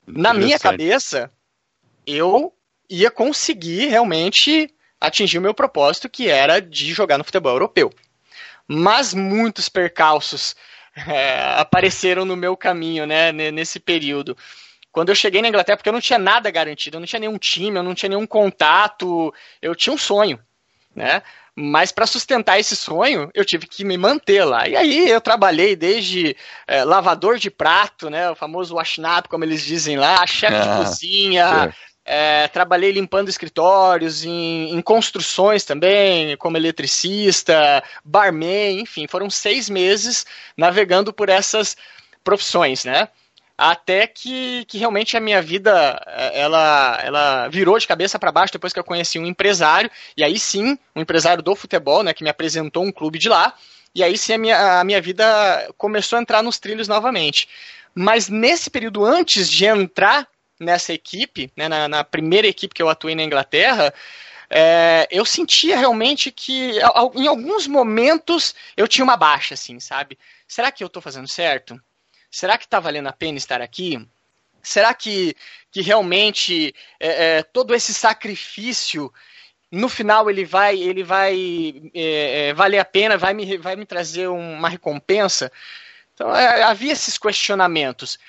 Na 0.05 0.33
minha 0.33 0.59
cabeça, 0.59 1.31
eu 2.05 2.53
ia 2.89 3.09
conseguir 3.09 3.87
realmente 3.87 4.69
atingir 4.99 5.37
o 5.37 5.41
meu 5.41 5.53
propósito, 5.53 6.09
que 6.09 6.27
era 6.27 6.59
de 6.59 6.93
jogar 6.93 7.17
no 7.17 7.23
futebol 7.23 7.53
europeu. 7.53 7.93
Mas 8.67 9.13
muitos 9.13 9.69
percalços 9.69 10.55
é, 10.95 11.56
apareceram 11.58 12.25
no 12.25 12.36
meu 12.36 12.56
caminho, 12.58 13.06
né, 13.06 13.32
nesse 13.32 13.80
período. 13.80 14.38
Quando 14.91 15.10
eu 15.10 15.15
cheguei 15.15 15.41
na 15.41 15.47
Inglaterra, 15.47 15.77
porque 15.77 15.89
eu 15.89 15.93
não 15.93 16.01
tinha 16.01 16.19
nada 16.19 16.51
garantido, 16.51 16.97
eu 16.97 16.99
não 16.99 17.08
tinha 17.08 17.19
nenhum 17.19 17.38
time, 17.38 17.77
eu 17.77 17.84
não 17.84 17.95
tinha 17.95 18.10
nenhum 18.10 18.27
contato, 18.27 19.34
eu 19.62 19.73
tinha 19.73 19.93
um 19.93 19.97
sonho, 19.97 20.39
né? 20.93 21.23
Mas 21.56 21.91
para 21.91 22.08
sustentar 22.08 22.60
esse 22.60 22.75
sonho, 22.75 23.30
eu 23.34 23.43
tive 23.43 23.67
que 23.67 23.84
me 23.84 23.97
manter 23.97 24.43
lá. 24.43 24.67
E 24.67 24.75
aí 24.75 25.10
eu 25.10 25.19
trabalhei 25.19 25.75
desde 25.75 26.36
é, 26.65 26.84
lavador 26.84 27.38
de 27.38 27.51
prato, 27.51 28.10
né, 28.10 28.30
o 28.32 28.36
famoso 28.36 28.75
washnap, 28.75 29.27
como 29.27 29.43
eles 29.43 29.63
dizem 29.63 29.97
lá, 29.97 30.25
chefe 30.25 30.60
de 30.60 30.77
cozinha, 30.77 31.45
é, 31.69 31.73
trabalhei 32.51 32.91
limpando 32.91 33.29
escritórios, 33.29 34.23
em, 34.23 34.71
em, 34.73 34.81
construções 34.81 35.63
também, 35.63 36.35
como 36.37 36.57
eletricista, 36.57 37.83
barman, 38.03 38.81
enfim, 38.81 39.07
foram 39.07 39.29
seis 39.29 39.69
meses 39.69 40.25
navegando 40.57 41.13
por 41.13 41.29
essas 41.29 41.77
profissões, 42.23 42.85
né? 42.85 43.07
Até 43.57 44.07
que, 44.07 44.65
que 44.65 44.79
realmente 44.79 45.15
a 45.15 45.19
minha 45.19 45.39
vida 45.39 46.01
é, 46.07 46.41
ela, 46.41 46.99
ela 47.03 47.47
virou 47.47 47.77
de 47.77 47.87
cabeça 47.87 48.17
para 48.17 48.31
baixo 48.31 48.53
depois 48.53 48.73
que 48.73 48.79
eu 48.79 48.83
conheci 48.83 49.19
um 49.19 49.25
empresário, 49.25 49.89
e 50.17 50.23
aí 50.23 50.39
sim, 50.39 50.77
um 50.95 51.01
empresário 51.01 51.43
do 51.43 51.55
futebol, 51.55 52.01
né, 52.01 52.11
que 52.13 52.23
me 52.23 52.29
apresentou 52.29 52.83
um 52.83 52.91
clube 52.91 53.19
de 53.19 53.29
lá, 53.29 53.53
e 53.93 54.03
aí 54.03 54.17
sim 54.17 54.33
a 54.33 54.37
minha, 54.39 54.79
a 54.79 54.83
minha 54.83 54.99
vida 54.99 55.71
começou 55.77 56.17
a 56.17 56.21
entrar 56.23 56.41
nos 56.41 56.57
trilhos 56.57 56.87
novamente. 56.87 57.47
Mas 57.93 58.29
nesse 58.29 58.69
período 58.69 59.05
antes 59.05 59.47
de 59.47 59.65
entrar 59.65 60.27
nessa 60.62 60.93
equipe, 60.93 61.52
né, 61.56 61.67
na, 61.67 61.88
na, 61.88 62.04
primeira 62.04 62.47
equipe 62.47 62.74
que 62.74 62.82
eu 62.82 62.89
atuei 62.89 63.15
na 63.15 63.24
Inglaterra, 63.24 63.93
é, 64.50 65.08
eu 65.10 65.26
sentia 65.26 65.78
realmente 65.78 66.32
que 66.32 66.74
em 67.15 67.28
alguns 67.28 67.67
momentos 67.67 68.54
eu 68.78 68.88
tinha 68.88 69.04
uma 69.04 69.17
baixa, 69.17 69.56
assim, 69.56 69.80
sabe? 69.80 70.19
Será 70.47 70.71
que 70.71 70.84
eu 70.84 70.88
estou 70.88 71.02
fazendo 71.02 71.28
certo? 71.28 71.82
Será 72.30 72.58
que 72.58 72.65
está 72.65 72.80
valendo 72.80 73.08
a 73.08 73.13
pena 73.13 73.38
estar 73.38 73.62
aqui? 73.62 74.06
Será 74.62 74.93
que, 74.93 75.36
que 75.71 75.82
realmente 75.82 76.76
é, 77.00 77.39
é, 77.39 77.43
todo 77.43 77.74
esse 77.74 77.93
sacrifício 77.93 79.12
no 79.71 79.88
final 79.88 80.30
ele 80.30 80.43
vai 80.43 80.78
ele 80.78 81.04
vai 81.04 81.82
é, 81.93 82.50
é, 82.50 82.54
valer 82.54 82.80
a 82.80 82.86
pena, 82.86 83.17
vai 83.17 83.34
me, 83.34 83.58
vai 83.58 83.76
me 83.76 83.86
trazer 83.86 84.28
uma 84.28 84.69
recompensa? 84.69 85.52
Então 86.13 86.36
é, 86.36 86.62
havia 86.63 86.93
esses 86.93 87.17
questionamentos. 87.17 88.19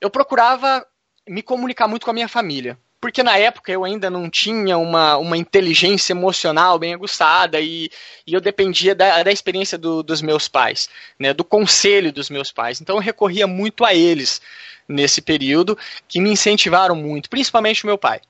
Eu 0.00 0.10
procurava 0.10 0.86
me 1.28 1.42
comunicar 1.42 1.88
muito 1.88 2.04
com 2.04 2.10
a 2.10 2.14
minha 2.14 2.28
família. 2.28 2.78
Porque 3.00 3.22
na 3.22 3.36
época 3.36 3.72
eu 3.72 3.84
ainda 3.84 4.08
não 4.08 4.30
tinha 4.30 4.78
uma, 4.78 5.16
uma 5.16 5.36
inteligência 5.36 6.12
emocional 6.12 6.78
bem 6.78 6.94
aguçada 6.94 7.60
e, 7.60 7.90
e 8.24 8.32
eu 8.32 8.40
dependia 8.40 8.94
da, 8.94 9.24
da 9.24 9.32
experiência 9.32 9.76
do, 9.76 10.04
dos 10.04 10.22
meus 10.22 10.46
pais, 10.46 10.88
né, 11.18 11.34
do 11.34 11.42
conselho 11.42 12.12
dos 12.12 12.30
meus 12.30 12.52
pais. 12.52 12.80
Então 12.80 12.94
eu 12.94 13.02
recorria 13.02 13.46
muito 13.46 13.84
a 13.84 13.92
eles 13.92 14.40
nesse 14.86 15.20
período, 15.20 15.76
que 16.06 16.20
me 16.20 16.30
incentivaram 16.30 16.94
muito, 16.94 17.28
principalmente 17.28 17.82
o 17.82 17.86
meu 17.86 17.98
pai. 17.98 18.20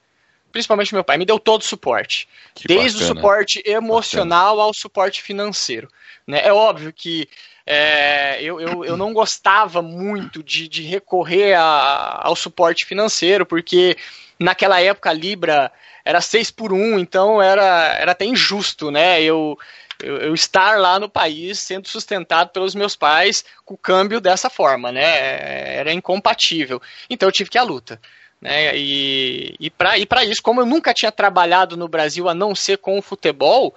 Principalmente 0.51 0.93
o 0.93 0.97
meu 0.97 1.05
pai, 1.05 1.19
me 1.19 1.27
deu 1.27 1.39
todo 1.39 1.63
o 1.63 1.67
suporte. 1.67 2.29
Que 2.55 2.67
desde 2.67 2.99
bacana. 2.99 3.13
o 3.13 3.17
suporte 3.17 3.63
emocional 3.67 4.57
bacana. 4.57 4.63
ao 4.63 4.75
suporte 4.75 5.23
financeiro. 5.23 5.89
Né? 6.27 6.47
É 6.47 6.53
óbvio 6.53 6.93
que 6.93 7.29
é, 7.67 8.43
eu, 8.43 8.61
eu, 8.61 8.85
eu 8.85 8.97
não 8.97 9.13
gostava 9.13 9.81
muito 9.81 10.43
de, 10.43 10.69
de 10.69 10.83
recorrer 10.83 11.55
a, 11.55 12.21
ao 12.23 12.35
suporte 12.35 12.85
financeiro, 12.85 13.47
porque 13.47 13.97
naquela 14.39 14.81
época 14.81 15.11
a 15.11 15.15
Libra 15.15 15.71
era 16.05 16.21
6 16.21 16.51
por 16.51 16.73
1, 16.73 16.99
então 16.99 17.41
era, 17.41 17.97
era 17.99 18.13
até 18.13 18.25
injusto, 18.25 18.91
né? 18.91 19.23
Eu, 19.23 19.57
eu, 20.03 20.17
eu, 20.19 20.35
estar 20.35 20.79
lá 20.79 20.99
no 20.99 21.09
país 21.09 21.61
sendo 21.61 21.89
sustentado 21.89 22.51
pelos 22.51 22.75
meus 22.75 22.97
pais 22.97 23.45
com 23.65 23.75
o 23.75 23.79
câmbio 23.79 24.21
dessa 24.21 24.51
forma, 24.51 24.91
né? 24.91 25.77
Era 25.77 25.93
incompatível. 25.93 26.83
Então 27.09 27.29
eu 27.29 27.33
tive 27.33 27.51
que 27.51 27.57
ir 27.57 27.61
à 27.61 27.63
luta. 27.63 28.01
Né? 28.41 28.77
E, 28.77 29.55
e 29.61 29.71
para 29.71 30.25
isso, 30.25 30.43
como 30.43 30.61
eu 30.61 30.67
nunca 30.67 30.93
tinha 30.93 31.13
trabalhado 31.13 31.77
no 31.77 31.87
Brasil 31.87 32.29
a 32.29 32.35
não 32.35 32.57
ser 32.57 32.79
com 32.79 32.99
o 32.99 33.03
futebol, 33.03 33.73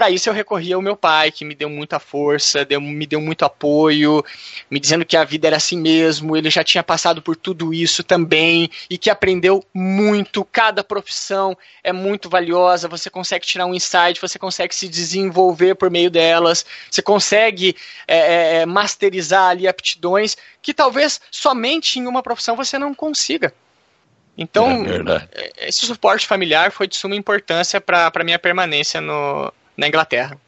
para 0.00 0.08
isso 0.08 0.30
eu 0.30 0.32
recorri 0.32 0.72
ao 0.72 0.80
meu 0.80 0.96
pai, 0.96 1.30
que 1.30 1.44
me 1.44 1.54
deu 1.54 1.68
muita 1.68 2.00
força, 2.00 2.64
deu, 2.64 2.80
me 2.80 3.06
deu 3.06 3.20
muito 3.20 3.44
apoio, 3.44 4.24
me 4.70 4.80
dizendo 4.80 5.04
que 5.04 5.14
a 5.14 5.24
vida 5.24 5.46
era 5.46 5.58
assim 5.58 5.78
mesmo, 5.78 6.34
ele 6.34 6.48
já 6.48 6.64
tinha 6.64 6.82
passado 6.82 7.20
por 7.20 7.36
tudo 7.36 7.74
isso 7.74 8.02
também 8.02 8.70
e 8.88 8.96
que 8.96 9.10
aprendeu 9.10 9.62
muito. 9.74 10.42
Cada 10.42 10.82
profissão 10.82 11.54
é 11.84 11.92
muito 11.92 12.30
valiosa, 12.30 12.88
você 12.88 13.10
consegue 13.10 13.44
tirar 13.44 13.66
um 13.66 13.74
insight, 13.74 14.18
você 14.18 14.38
consegue 14.38 14.74
se 14.74 14.88
desenvolver 14.88 15.74
por 15.74 15.90
meio 15.90 16.10
delas, 16.10 16.64
você 16.90 17.02
consegue 17.02 17.76
é, 18.08 18.16
é, 18.16 18.56
é 18.62 18.66
masterizar 18.66 19.50
ali 19.50 19.68
aptidões 19.68 20.34
que 20.62 20.72
talvez 20.72 21.20
somente 21.30 21.98
em 21.98 22.06
uma 22.06 22.22
profissão 22.22 22.56
você 22.56 22.78
não 22.78 22.94
consiga. 22.94 23.52
Então, 24.38 24.82
é 25.34 25.68
esse 25.68 25.84
suporte 25.84 26.26
familiar 26.26 26.72
foi 26.72 26.88
de 26.88 26.96
suma 26.96 27.14
importância 27.14 27.78
para 27.82 28.10
a 28.14 28.24
minha 28.24 28.38
permanência 28.38 28.98
no, 28.98 29.52
na 29.76 29.88
Inglaterra. 29.88 30.38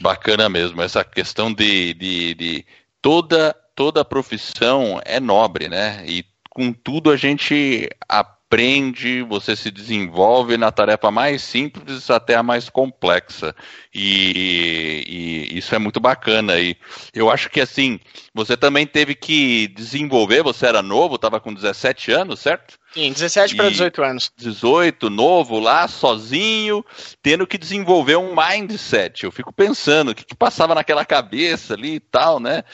Bacana 0.00 0.48
mesmo, 0.48 0.80
essa 0.80 1.02
questão 1.02 1.52
de, 1.52 1.94
de, 1.94 2.34
de 2.34 2.66
toda 3.02 3.54
toda 3.78 4.04
profissão 4.04 5.00
é 5.04 5.20
nobre, 5.20 5.68
né? 5.68 6.02
E 6.04 6.24
com 6.50 6.72
tudo 6.72 7.12
a 7.12 7.16
gente 7.16 7.88
aprende, 8.08 9.22
você 9.22 9.54
se 9.54 9.70
desenvolve 9.70 10.56
na 10.56 10.72
tarefa 10.72 11.08
mais 11.08 11.42
simples 11.42 12.10
até 12.10 12.34
a 12.34 12.42
mais 12.42 12.68
complexa. 12.68 13.54
E, 13.94 15.04
e, 15.52 15.56
isso 15.58 15.76
é 15.76 15.78
muito 15.78 16.00
bacana. 16.00 16.58
E 16.58 16.76
eu 17.14 17.30
acho 17.30 17.48
que 17.48 17.60
assim, 17.60 18.00
você 18.34 18.56
também 18.56 18.84
teve 18.84 19.14
que 19.14 19.68
desenvolver, 19.68 20.42
você 20.42 20.66
era 20.66 20.82
novo, 20.82 21.14
estava 21.14 21.38
com 21.38 21.54
17 21.54 22.10
anos, 22.10 22.40
certo? 22.40 22.80
Sim, 22.92 23.12
17 23.12 23.54
para 23.54 23.68
18 23.68 24.02
anos. 24.02 24.32
18, 24.36 25.10
novo 25.10 25.60
lá, 25.60 25.86
sozinho, 25.86 26.84
tendo 27.22 27.46
que 27.46 27.58
desenvolver 27.58 28.16
um 28.16 28.34
mindset. 28.34 29.24
Eu 29.24 29.30
fico 29.30 29.52
pensando 29.52 30.10
o 30.10 30.14
que, 30.14 30.24
que, 30.24 30.34
passava 30.34 30.74
naquela 30.74 31.04
cabeça 31.04 31.74
ali 31.74 31.96
e 31.96 32.00
tal, 32.00 32.40
né? 32.40 32.64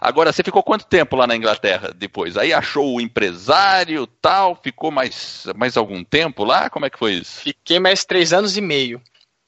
Agora, 0.00 0.32
você 0.32 0.42
ficou 0.42 0.62
quanto 0.62 0.86
tempo 0.86 1.16
lá 1.16 1.26
na 1.26 1.36
Inglaterra 1.36 1.92
depois? 1.94 2.36
Aí 2.36 2.52
achou 2.52 2.94
o 2.94 3.00
empresário 3.00 4.06
tal, 4.06 4.58
ficou 4.62 4.90
mais, 4.90 5.46
mais 5.56 5.76
algum 5.76 6.04
tempo 6.04 6.44
lá? 6.44 6.70
Como 6.70 6.86
é 6.86 6.90
que 6.90 6.98
foi 6.98 7.14
isso? 7.14 7.40
Fiquei 7.40 7.80
mais 7.80 8.04
três 8.04 8.32
anos 8.32 8.56
e 8.56 8.60
meio 8.60 9.02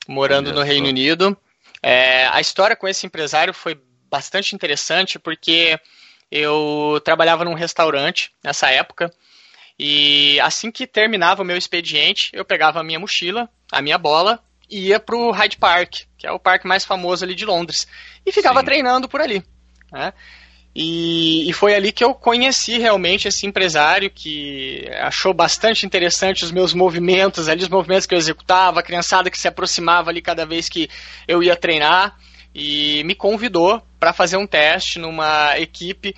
morando 0.09 0.53
no 0.53 0.63
Reino 0.63 0.89
Unido. 0.89 1.37
É, 1.83 2.27
a 2.29 2.41
história 2.41 2.75
com 2.75 2.89
esse 2.89 3.07
empresário 3.07 3.53
foi 3.53 3.79
bastante 4.11 4.55
interessante 4.55 5.19
porque 5.19 5.79
eu 6.31 7.01
trabalhava 7.05 7.45
num 7.45 7.55
restaurante 7.55 8.33
nessa 8.43 8.71
época 8.71 9.13
e 9.79 10.41
assim 10.41 10.71
que 10.71 10.87
terminava 10.87 11.43
o 11.43 11.45
meu 11.45 11.57
expediente, 11.57 12.31
eu 12.33 12.45
pegava 12.45 12.81
a 12.81 12.85
minha 12.85 12.99
mochila, 12.99 13.49
a 13.71 13.81
minha 13.81 13.97
bola 13.97 14.43
e 14.69 14.89
ia 14.89 14.99
pro 14.99 15.31
Hyde 15.31 15.57
Park, 15.57 16.01
que 16.17 16.27
é 16.27 16.33
o 16.33 16.39
parque 16.39 16.67
mais 16.67 16.85
famoso 16.85 17.25
ali 17.25 17.35
de 17.35 17.45
Londres, 17.45 17.87
e 18.27 18.33
ficava 18.33 18.61
Sim. 18.61 18.67
treinando 18.67 19.09
por 19.09 19.21
ali. 19.21 19.43
Né? 19.93 20.13
E, 20.75 21.49
e, 21.49 21.53
foi 21.53 21.75
ali 21.75 21.91
que 21.91 22.05
eu 22.05 22.15
conheci 22.15 22.79
realmente 22.79 23.27
esse 23.27 23.47
empresário 23.47 24.11
que 24.11 24.89
achou 25.01 25.33
bastante 25.33 25.87
interessante 25.87 26.45
os 26.45 26.53
meus 26.53 26.75
movimentos, 26.75 27.49
ali 27.49 27.63
os 27.63 27.69
movimentos 27.69 28.07
que 28.07 28.15
eu 28.15 28.19
executava, 28.19 28.81
a 28.81 28.83
criançada 28.83 29.31
que 29.31 29.41
se 29.41 29.49
aproximava 29.49 30.11
ali 30.11 30.21
cada 30.21 30.45
vez 30.45 30.69
que 30.69 30.89
eu 31.27 31.43
ia 31.43 31.57
treinar 31.57 32.17
e 32.55 33.03
me 33.05 33.15
convidou 33.15 33.83
para 33.99 34.13
fazer 34.13 34.37
um 34.37 34.47
teste 34.47 34.99
numa 34.99 35.59
equipe 35.59 36.15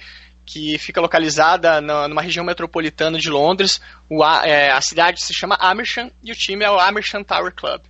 que 0.52 0.76
fica 0.78 1.00
localizada 1.00 1.80
numa 1.80 2.20
região 2.20 2.44
metropolitana 2.44 3.18
de 3.18 3.30
Londres. 3.30 3.80
O, 4.08 4.24
é, 4.24 4.72
a 4.72 4.80
cidade 4.80 5.24
se 5.24 5.32
chama 5.32 5.56
Amersham 5.60 6.10
e 6.24 6.32
o 6.32 6.34
time 6.34 6.64
é 6.64 6.70
o 6.70 6.80
Amersham 6.80 7.22
Tower 7.22 7.54
Club. 7.54 7.82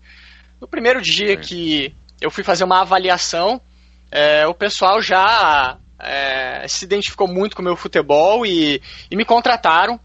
No 0.60 0.68
primeiro 0.68 1.00
dia 1.00 1.38
que 1.38 1.94
eu 2.20 2.30
fui 2.30 2.44
fazer 2.44 2.64
uma 2.64 2.82
avaliação, 2.82 3.62
é, 4.10 4.46
o 4.46 4.52
pessoal 4.52 5.00
já 5.00 5.78
é, 5.98 6.68
se 6.68 6.84
identificou 6.84 7.26
muito 7.26 7.56
com 7.56 7.62
o 7.62 7.64
meu 7.64 7.76
futebol 7.76 8.44
e, 8.44 8.82
e 9.10 9.16
me 9.16 9.24
contrataram. 9.24 9.98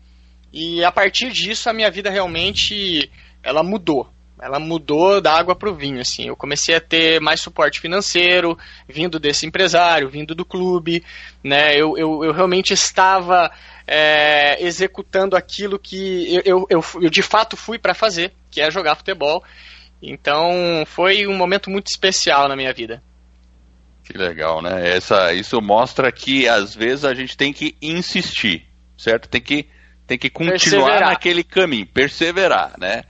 E 0.53 0.81
a 0.85 0.91
partir 0.93 1.33
disso 1.33 1.69
a 1.69 1.73
minha 1.73 1.91
vida 1.91 2.09
realmente 2.09 3.11
ela 3.43 3.63
mudou. 3.63 4.09
Ela 4.41 4.59
mudou 4.59 5.21
da 5.21 5.33
água 5.33 5.55
para 5.55 5.69
o 5.69 5.75
vinho, 5.75 5.99
assim. 5.99 6.27
Eu 6.27 6.35
comecei 6.35 6.75
a 6.75 6.81
ter 6.81 7.21
mais 7.21 7.41
suporte 7.41 7.79
financeiro, 7.79 8.57
vindo 8.87 9.19
desse 9.19 9.45
empresário, 9.45 10.09
vindo 10.09 10.35
do 10.35 10.45
clube, 10.45 11.03
né? 11.43 11.73
Eu, 11.75 11.97
eu, 11.97 12.23
eu 12.23 12.33
realmente 12.33 12.73
estava 12.73 13.49
é, 13.87 14.61
executando 14.63 15.35
aquilo 15.35 15.79
que 15.79 16.35
eu, 16.35 16.41
eu, 16.45 16.67
eu, 16.69 16.85
eu 17.01 17.09
de 17.09 17.21
fato 17.21 17.55
fui 17.55 17.79
para 17.79 17.93
fazer, 17.93 18.33
que 18.51 18.61
é 18.61 18.69
jogar 18.69 18.95
futebol. 18.95 19.43
Então, 20.01 20.83
foi 20.85 21.25
um 21.25 21.35
momento 21.35 21.69
muito 21.69 21.87
especial 21.87 22.47
na 22.47 22.55
minha 22.55 22.73
vida. 22.73 23.01
Que 24.03 24.17
legal, 24.17 24.61
né? 24.61 24.95
Essa, 24.95 25.33
isso 25.33 25.59
mostra 25.61 26.11
que 26.11 26.47
às 26.47 26.75
vezes 26.75 27.05
a 27.05 27.13
gente 27.13 27.35
tem 27.35 27.51
que 27.51 27.75
insistir, 27.81 28.67
certo? 28.97 29.27
Tem 29.27 29.41
que, 29.41 29.67
tem 30.05 30.17
que 30.17 30.29
continuar 30.29 30.99
naquele 30.99 31.43
caminho, 31.43 31.87
perseverar, 31.87 32.73
né? 32.77 33.03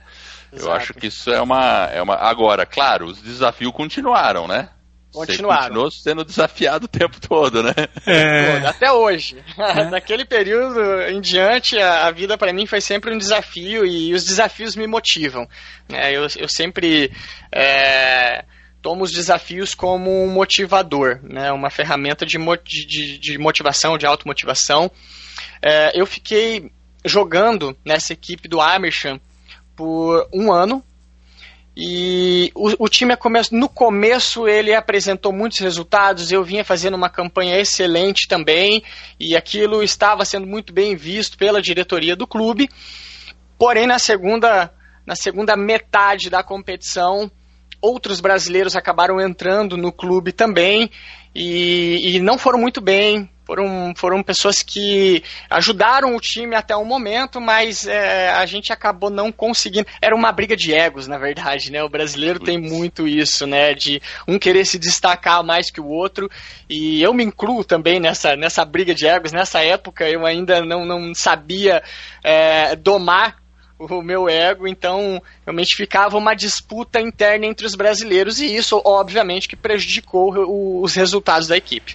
Exato. 0.52 0.68
Eu 0.68 0.72
acho 0.72 0.94
que 0.94 1.06
isso 1.08 1.30
é 1.30 1.40
uma, 1.40 1.86
é 1.92 2.02
uma. 2.02 2.14
Agora, 2.14 2.64
claro, 2.64 3.06
os 3.06 3.20
desafios 3.20 3.72
continuaram, 3.72 4.46
né? 4.46 4.70
Continuaram. 5.12 5.60
Você 5.60 5.68
continuou 5.68 5.90
sendo 5.90 6.24
desafiado 6.24 6.84
o 6.84 6.88
tempo 6.88 7.18
todo, 7.20 7.62
né? 7.62 7.72
É. 8.06 8.58
Até 8.66 8.92
hoje. 8.92 9.42
É. 9.56 9.84
Naquele 9.88 10.26
período 10.26 10.78
em 11.08 11.20
diante, 11.20 11.78
a, 11.78 12.06
a 12.06 12.10
vida 12.10 12.36
para 12.36 12.52
mim 12.52 12.66
foi 12.66 12.82
sempre 12.82 13.14
um 13.14 13.18
desafio 13.18 13.86
e 13.86 14.12
os 14.12 14.24
desafios 14.24 14.76
me 14.76 14.86
motivam. 14.86 15.48
É, 15.88 16.14
eu, 16.14 16.26
eu 16.36 16.48
sempre 16.48 17.10
é, 17.50 18.44
tomo 18.82 19.04
os 19.04 19.10
desafios 19.10 19.74
como 19.74 20.22
um 20.22 20.28
motivador, 20.28 21.18
né? 21.22 21.50
uma 21.50 21.70
ferramenta 21.70 22.26
de, 22.26 22.38
de, 22.64 23.18
de 23.18 23.38
motivação, 23.38 23.96
de 23.96 24.06
automotivação. 24.06 24.90
É, 25.64 25.98
eu 25.98 26.04
fiquei 26.04 26.70
jogando 27.04 27.76
nessa 27.84 28.12
equipe 28.12 28.48
do 28.48 28.60
Amersham 28.60 29.18
por 29.76 30.26
um 30.32 30.52
ano. 30.52 30.82
E 31.76 32.50
o, 32.54 32.84
o 32.84 32.88
time 32.88 33.14
no 33.52 33.68
começo 33.68 34.48
ele 34.48 34.74
apresentou 34.74 35.30
muitos 35.30 35.58
resultados, 35.58 36.32
eu 36.32 36.42
vinha 36.42 36.64
fazendo 36.64 36.94
uma 36.94 37.10
campanha 37.10 37.60
excelente 37.60 38.26
também, 38.26 38.82
e 39.20 39.36
aquilo 39.36 39.82
estava 39.82 40.24
sendo 40.24 40.46
muito 40.46 40.72
bem 40.72 40.96
visto 40.96 41.36
pela 41.36 41.60
diretoria 41.60 42.16
do 42.16 42.26
clube. 42.26 42.70
Porém, 43.58 43.86
na 43.86 43.98
segunda, 43.98 44.72
na 45.04 45.14
segunda 45.14 45.54
metade 45.54 46.30
da 46.30 46.42
competição, 46.42 47.30
outros 47.78 48.22
brasileiros 48.22 48.74
acabaram 48.74 49.20
entrando 49.20 49.76
no 49.76 49.92
clube 49.92 50.32
também 50.32 50.90
e, 51.34 52.16
e 52.16 52.20
não 52.20 52.38
foram 52.38 52.58
muito 52.58 52.80
bem, 52.80 53.28
foram, 53.46 53.94
foram 53.96 54.22
pessoas 54.24 54.60
que 54.60 55.22
ajudaram 55.48 56.16
o 56.16 56.20
time 56.20 56.56
até 56.56 56.74
o 56.74 56.84
momento, 56.84 57.40
mas 57.40 57.86
é, 57.86 58.30
a 58.30 58.44
gente 58.44 58.72
acabou 58.72 59.08
não 59.08 59.30
conseguindo. 59.30 59.86
Era 60.02 60.16
uma 60.16 60.32
briga 60.32 60.56
de 60.56 60.74
egos, 60.74 61.06
na 61.06 61.16
verdade, 61.16 61.70
né? 61.70 61.80
O 61.84 61.88
brasileiro 61.88 62.40
tem 62.40 62.58
muito 62.58 63.06
isso, 63.06 63.46
né? 63.46 63.72
De 63.72 64.02
um 64.26 64.36
querer 64.36 64.66
se 64.66 64.78
destacar 64.78 65.44
mais 65.44 65.70
que 65.70 65.80
o 65.80 65.86
outro. 65.86 66.28
E 66.68 67.00
eu 67.00 67.14
me 67.14 67.22
incluo 67.22 67.62
também 67.62 68.00
nessa, 68.00 68.34
nessa 68.34 68.64
briga 68.64 68.92
de 68.92 69.06
egos. 69.06 69.30
Nessa 69.30 69.62
época 69.62 70.10
eu 70.10 70.26
ainda 70.26 70.60
não, 70.62 70.84
não 70.84 71.14
sabia 71.14 71.84
é, 72.24 72.74
domar 72.74 73.36
o 73.78 74.02
meu 74.02 74.26
ego, 74.26 74.66
então 74.66 75.22
realmente 75.44 75.76
ficava 75.76 76.16
uma 76.16 76.34
disputa 76.34 76.98
interna 76.98 77.44
entre 77.44 77.66
os 77.66 77.74
brasileiros 77.74 78.40
e 78.40 78.56
isso, 78.56 78.80
obviamente, 78.84 79.46
que 79.46 79.54
prejudicou 79.54 80.82
os 80.82 80.94
resultados 80.94 81.46
da 81.46 81.56
equipe. 81.58 81.94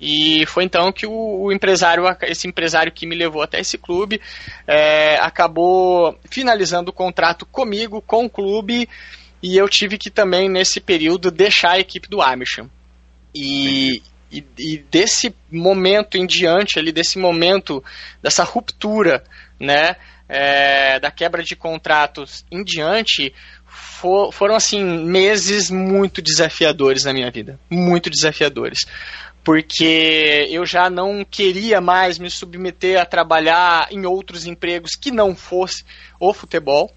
E 0.00 0.46
foi 0.46 0.64
então 0.64 0.92
que 0.92 1.06
o, 1.06 1.50
empresário, 1.50 2.04
esse 2.22 2.46
empresário 2.46 2.92
que 2.92 3.06
me 3.06 3.16
levou 3.16 3.42
até 3.42 3.60
esse 3.60 3.76
clube, 3.76 4.20
é, 4.66 5.16
acabou 5.16 6.16
finalizando 6.30 6.90
o 6.90 6.94
contrato 6.94 7.44
comigo, 7.44 8.00
com 8.00 8.26
o 8.26 8.30
clube, 8.30 8.88
e 9.42 9.56
eu 9.56 9.68
tive 9.68 9.98
que 9.98 10.10
também, 10.10 10.48
nesse 10.48 10.80
período, 10.80 11.30
deixar 11.30 11.72
a 11.72 11.80
equipe 11.80 12.08
do 12.08 12.22
Amersham. 12.22 12.70
E, 13.34 14.02
e, 14.30 14.44
e, 14.58 14.78
desse 14.90 15.34
momento 15.50 16.16
em 16.16 16.26
diante, 16.26 16.78
ali, 16.78 16.92
desse 16.92 17.18
momento, 17.18 17.82
dessa 18.22 18.44
ruptura, 18.44 19.24
né, 19.58 19.96
é, 20.28 21.00
da 21.00 21.10
quebra 21.10 21.42
de 21.42 21.56
contratos 21.56 22.44
em 22.50 22.62
diante, 22.62 23.32
for, 23.66 24.32
foram, 24.32 24.54
assim, 24.54 24.82
meses 24.82 25.70
muito 25.70 26.22
desafiadores 26.22 27.04
na 27.04 27.12
minha 27.12 27.30
vida. 27.30 27.58
Muito 27.68 28.10
desafiadores 28.10 28.80
porque 29.48 30.46
eu 30.50 30.66
já 30.66 30.90
não 30.90 31.24
queria 31.24 31.80
mais 31.80 32.18
me 32.18 32.30
submeter 32.30 33.00
a 33.00 33.06
trabalhar 33.06 33.88
em 33.90 34.04
outros 34.04 34.44
empregos 34.44 34.90
que 34.90 35.10
não 35.10 35.34
fosse 35.34 35.86
o 36.20 36.34
futebol, 36.34 36.92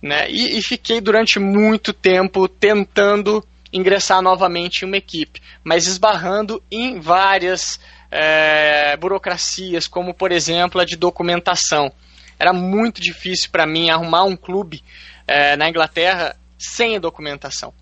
né? 0.00 0.30
E, 0.30 0.56
e 0.56 0.62
fiquei 0.62 1.00
durante 1.00 1.40
muito 1.40 1.92
tempo 1.92 2.46
tentando 2.46 3.44
ingressar 3.72 4.22
novamente 4.22 4.82
em 4.82 4.86
uma 4.86 4.98
equipe, 4.98 5.42
mas 5.64 5.88
esbarrando 5.88 6.62
em 6.70 7.00
várias 7.00 7.80
é, 8.08 8.96
burocracias, 8.96 9.88
como 9.88 10.14
por 10.14 10.30
exemplo 10.30 10.80
a 10.80 10.84
de 10.84 10.94
documentação. 10.94 11.90
Era 12.38 12.52
muito 12.52 13.00
difícil 13.00 13.50
para 13.50 13.66
mim 13.66 13.90
arrumar 13.90 14.22
um 14.22 14.36
clube 14.36 14.80
é, 15.26 15.56
na 15.56 15.68
Inglaterra 15.68 16.36
sem 16.56 17.00
documentação 17.00 17.74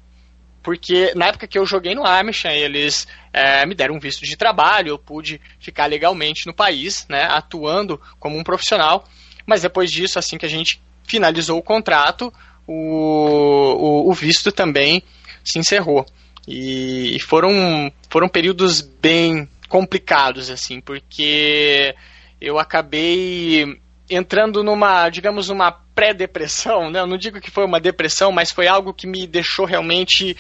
porque 0.62 1.12
na 1.14 1.26
época 1.26 1.46
que 1.46 1.58
eu 1.58 1.66
joguei 1.66 1.94
no 1.94 2.06
Amish, 2.06 2.44
eles 2.44 3.08
é, 3.32 3.66
me 3.66 3.74
deram 3.74 3.96
um 3.96 4.00
visto 4.00 4.24
de 4.24 4.36
trabalho, 4.36 4.90
eu 4.90 4.98
pude 4.98 5.40
ficar 5.58 5.86
legalmente 5.86 6.46
no 6.46 6.54
país, 6.54 7.06
né, 7.08 7.24
atuando 7.24 8.00
como 8.18 8.38
um 8.38 8.44
profissional, 8.44 9.04
mas 9.46 9.62
depois 9.62 9.90
disso, 9.90 10.18
assim 10.18 10.38
que 10.38 10.46
a 10.46 10.50
gente 10.50 10.80
finalizou 11.04 11.58
o 11.58 11.62
contrato, 11.62 12.32
o, 12.66 12.74
o, 12.74 14.10
o 14.10 14.12
visto 14.12 14.52
também 14.52 15.02
se 15.44 15.58
encerrou. 15.58 16.06
E, 16.46 17.16
e 17.16 17.20
foram, 17.20 17.92
foram 18.08 18.28
períodos 18.28 18.80
bem 18.80 19.48
complicados, 19.68 20.50
assim, 20.50 20.80
porque 20.80 21.94
eu 22.40 22.58
acabei 22.58 23.80
entrando 24.10 24.62
numa, 24.62 25.08
digamos, 25.08 25.48
uma 25.48 25.81
pré-depressão, 25.94 26.90
né? 26.90 27.00
Eu 27.00 27.06
não 27.06 27.16
digo 27.16 27.40
que 27.40 27.50
foi 27.50 27.64
uma 27.64 27.80
depressão, 27.80 28.32
mas 28.32 28.50
foi 28.50 28.66
algo 28.66 28.94
que 28.94 29.06
me 29.06 29.26
deixou 29.26 29.66
realmente 29.66 30.36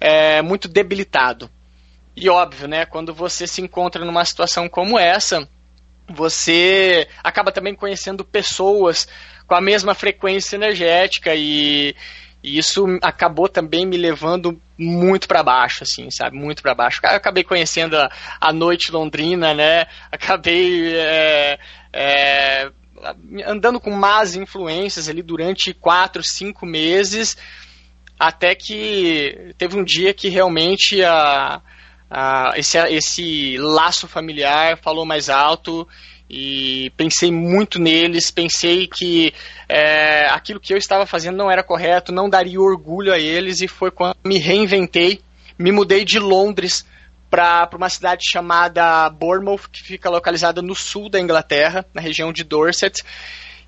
é, 0.00 0.42
muito 0.42 0.68
debilitado. 0.68 1.50
E 2.16 2.28
óbvio, 2.28 2.68
né? 2.68 2.86
Quando 2.86 3.12
você 3.12 3.46
se 3.46 3.60
encontra 3.60 4.04
numa 4.04 4.24
situação 4.24 4.68
como 4.68 4.98
essa, 4.98 5.48
você 6.08 7.08
acaba 7.22 7.50
também 7.50 7.74
conhecendo 7.74 8.24
pessoas 8.24 9.08
com 9.46 9.54
a 9.54 9.60
mesma 9.60 9.94
frequência 9.94 10.56
energética 10.56 11.34
e, 11.34 11.94
e 12.42 12.58
isso 12.58 12.86
acabou 13.02 13.48
também 13.48 13.86
me 13.86 13.96
levando 13.96 14.60
muito 14.78 15.26
para 15.26 15.42
baixo, 15.42 15.82
assim, 15.82 16.10
sabe? 16.10 16.36
Muito 16.36 16.62
para 16.62 16.74
baixo. 16.74 17.00
Eu 17.02 17.16
acabei 17.16 17.44
conhecendo 17.44 17.96
a, 17.96 18.10
a 18.40 18.52
noite 18.52 18.92
londrina, 18.92 19.54
né? 19.54 19.86
Acabei 20.10 20.94
é, 20.96 21.58
é, 21.92 22.70
andando 23.46 23.80
com 23.80 23.90
más 23.90 24.36
influências 24.36 25.08
ali 25.08 25.22
durante 25.22 25.72
quatro, 25.74 26.22
cinco 26.22 26.64
meses, 26.64 27.36
até 28.18 28.54
que 28.54 29.54
teve 29.58 29.76
um 29.76 29.84
dia 29.84 30.14
que 30.14 30.28
realmente 30.28 31.02
a, 31.02 31.60
a, 32.10 32.52
esse, 32.56 32.78
esse 32.78 33.56
laço 33.58 34.06
familiar 34.06 34.78
falou 34.78 35.04
mais 35.04 35.28
alto 35.28 35.86
e 36.28 36.90
pensei 36.96 37.30
muito 37.30 37.78
neles, 37.78 38.30
pensei 38.30 38.86
que 38.86 39.32
é, 39.68 40.26
aquilo 40.26 40.60
que 40.60 40.72
eu 40.72 40.78
estava 40.78 41.06
fazendo 41.06 41.36
não 41.36 41.50
era 41.50 41.62
correto, 41.62 42.12
não 42.12 42.30
daria 42.30 42.60
orgulho 42.60 43.12
a 43.12 43.18
eles 43.18 43.60
e 43.60 43.68
foi 43.68 43.90
quando 43.90 44.16
me 44.24 44.38
reinventei, 44.38 45.20
me 45.58 45.70
mudei 45.70 46.04
de 46.04 46.18
Londres 46.18 46.84
para 47.34 47.68
uma 47.76 47.88
cidade 47.88 48.22
chamada 48.30 49.10
Bournemouth, 49.10 49.62
que 49.72 49.82
fica 49.82 50.08
localizada 50.08 50.62
no 50.62 50.72
sul 50.72 51.08
da 51.08 51.18
Inglaterra, 51.18 51.84
na 51.92 52.00
região 52.00 52.32
de 52.32 52.44
Dorset. 52.44 53.02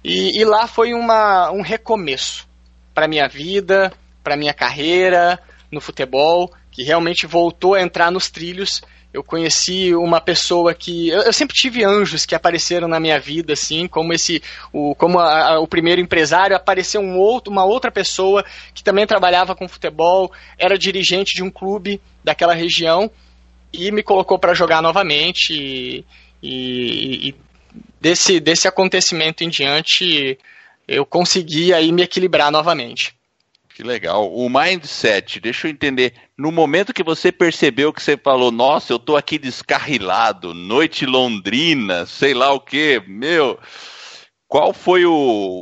E, 0.05 0.39
e 0.39 0.45
lá 0.45 0.69
foi 0.69 0.95
uma, 0.95 1.51
um 1.51 1.63
recomeço 1.63 2.47
para 2.95 3.09
minha 3.09 3.27
vida, 3.27 3.93
para 4.23 4.37
minha 4.37 4.55
carreira 4.55 5.37
no 5.69 5.81
futebol, 5.81 6.53
que 6.71 6.85
realmente 6.85 7.27
voltou 7.27 7.75
a 7.75 7.83
entrar 7.83 8.13
nos 8.13 8.31
trilhos. 8.31 8.83
Eu 9.13 9.25
conheci 9.25 9.93
uma 9.97 10.21
pessoa 10.21 10.73
que 10.73 11.09
eu, 11.09 11.23
eu 11.23 11.33
sempre 11.33 11.57
tive 11.57 11.85
anjos 11.85 12.25
que 12.25 12.37
apareceram 12.37 12.87
na 12.87 13.01
minha 13.01 13.19
vida, 13.19 13.55
assim, 13.55 13.89
como 13.89 14.13
esse, 14.13 14.41
o, 14.73 14.95
como 14.95 15.19
a, 15.19 15.55
a, 15.55 15.59
o 15.59 15.67
primeiro 15.67 16.01
empresário 16.01 16.55
apareceu 16.55 17.01
um 17.01 17.19
outro, 17.19 17.51
uma 17.51 17.65
outra 17.65 17.91
pessoa 17.91 18.45
que 18.73 18.85
também 18.85 19.09
trabalhava 19.09 19.57
com 19.57 19.67
futebol, 19.67 20.31
era 20.57 20.79
dirigente 20.79 21.35
de 21.35 21.43
um 21.43 21.51
clube 21.51 22.01
daquela 22.23 22.55
região 22.55 23.11
e 23.73 23.91
me 23.91 24.03
colocou 24.03 24.39
para 24.39 24.55
jogar 24.55 24.83
novamente. 24.83 25.53
E, 25.53 26.05
e, 26.43 27.29
e, 27.29 27.35
desse, 28.01 28.41
desse 28.41 28.69
acontecimento 28.69 29.43
em 29.43 29.49
diante, 29.49 30.39
eu 30.87 31.05
consegui 31.05 31.73
aí 31.73 31.91
me 31.93 32.03
equilibrar 32.03 32.51
novamente. 32.51 33.15
Que 33.77 33.83
legal. 33.83 34.33
O 34.33 34.49
mindset, 34.49 35.39
deixa 35.39 35.67
eu 35.67 35.71
entender. 35.71 36.15
No 36.35 36.51
momento 36.51 36.95
que 36.95 37.03
você 37.03 37.31
percebeu 37.31 37.93
que 37.93 38.03
você 38.03 38.17
falou, 38.17 38.51
nossa, 38.51 38.91
eu 38.91 38.99
tô 38.99 39.17
aqui 39.19 39.39
descarrilado, 39.39 40.55
noite 40.55 41.05
londrina, 41.05 42.07
sei 42.07 42.33
lá 42.33 42.51
o 42.53 42.61
que, 42.61 43.03
meu. 43.07 43.59
qual 44.49 44.73
foi 44.73 45.05
o. 45.05 45.13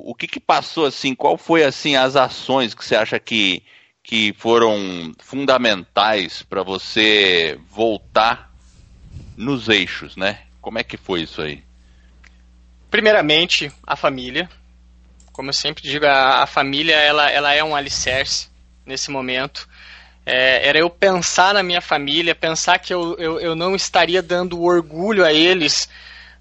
O 0.06 0.14
que, 0.14 0.28
que 0.28 0.38
passou 0.38 0.86
assim? 0.86 1.12
Qual 1.12 1.36
foi 1.36 1.64
assim 1.64 1.96
as 1.96 2.14
ações 2.14 2.72
que 2.72 2.84
você 2.84 2.94
acha 2.94 3.18
que, 3.18 3.64
que 4.04 4.34
foram 4.36 5.12
fundamentais 5.18 6.42
para 6.42 6.62
você 6.62 7.58
voltar 7.70 8.52
nos 9.34 9.70
eixos, 9.70 10.14
né? 10.14 10.40
Como 10.60 10.78
é 10.78 10.84
que 10.84 10.98
foi 10.98 11.22
isso 11.22 11.40
aí? 11.40 11.64
Primeiramente, 12.90 13.72
a 13.84 13.96
família. 13.96 14.48
Como 15.32 15.48
eu 15.48 15.54
sempre 15.54 15.82
digo, 15.82 16.04
a, 16.04 16.42
a 16.42 16.46
família 16.46 16.94
ela, 16.94 17.30
ela 17.30 17.54
é 17.54 17.64
um 17.64 17.74
alicerce 17.74 18.48
nesse 18.84 19.10
momento. 19.10 19.66
É, 20.26 20.68
era 20.68 20.78
eu 20.78 20.90
pensar 20.90 21.54
na 21.54 21.62
minha 21.62 21.80
família, 21.80 22.34
pensar 22.34 22.78
que 22.78 22.92
eu, 22.92 23.16
eu, 23.18 23.40
eu 23.40 23.56
não 23.56 23.74
estaria 23.74 24.22
dando 24.22 24.62
orgulho 24.62 25.24
a 25.24 25.32
eles, 25.32 25.88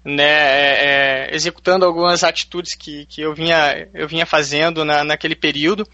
né, 0.04 0.22
é, 0.22 1.28
é, 1.30 1.34
executando 1.34 1.86
algumas 1.86 2.22
atitudes 2.22 2.74
que, 2.74 3.06
que 3.06 3.22
eu, 3.22 3.34
vinha, 3.34 3.88
eu 3.94 4.06
vinha 4.06 4.26
fazendo 4.26 4.84
na, 4.84 5.02
naquele 5.02 5.34
período. 5.34 5.88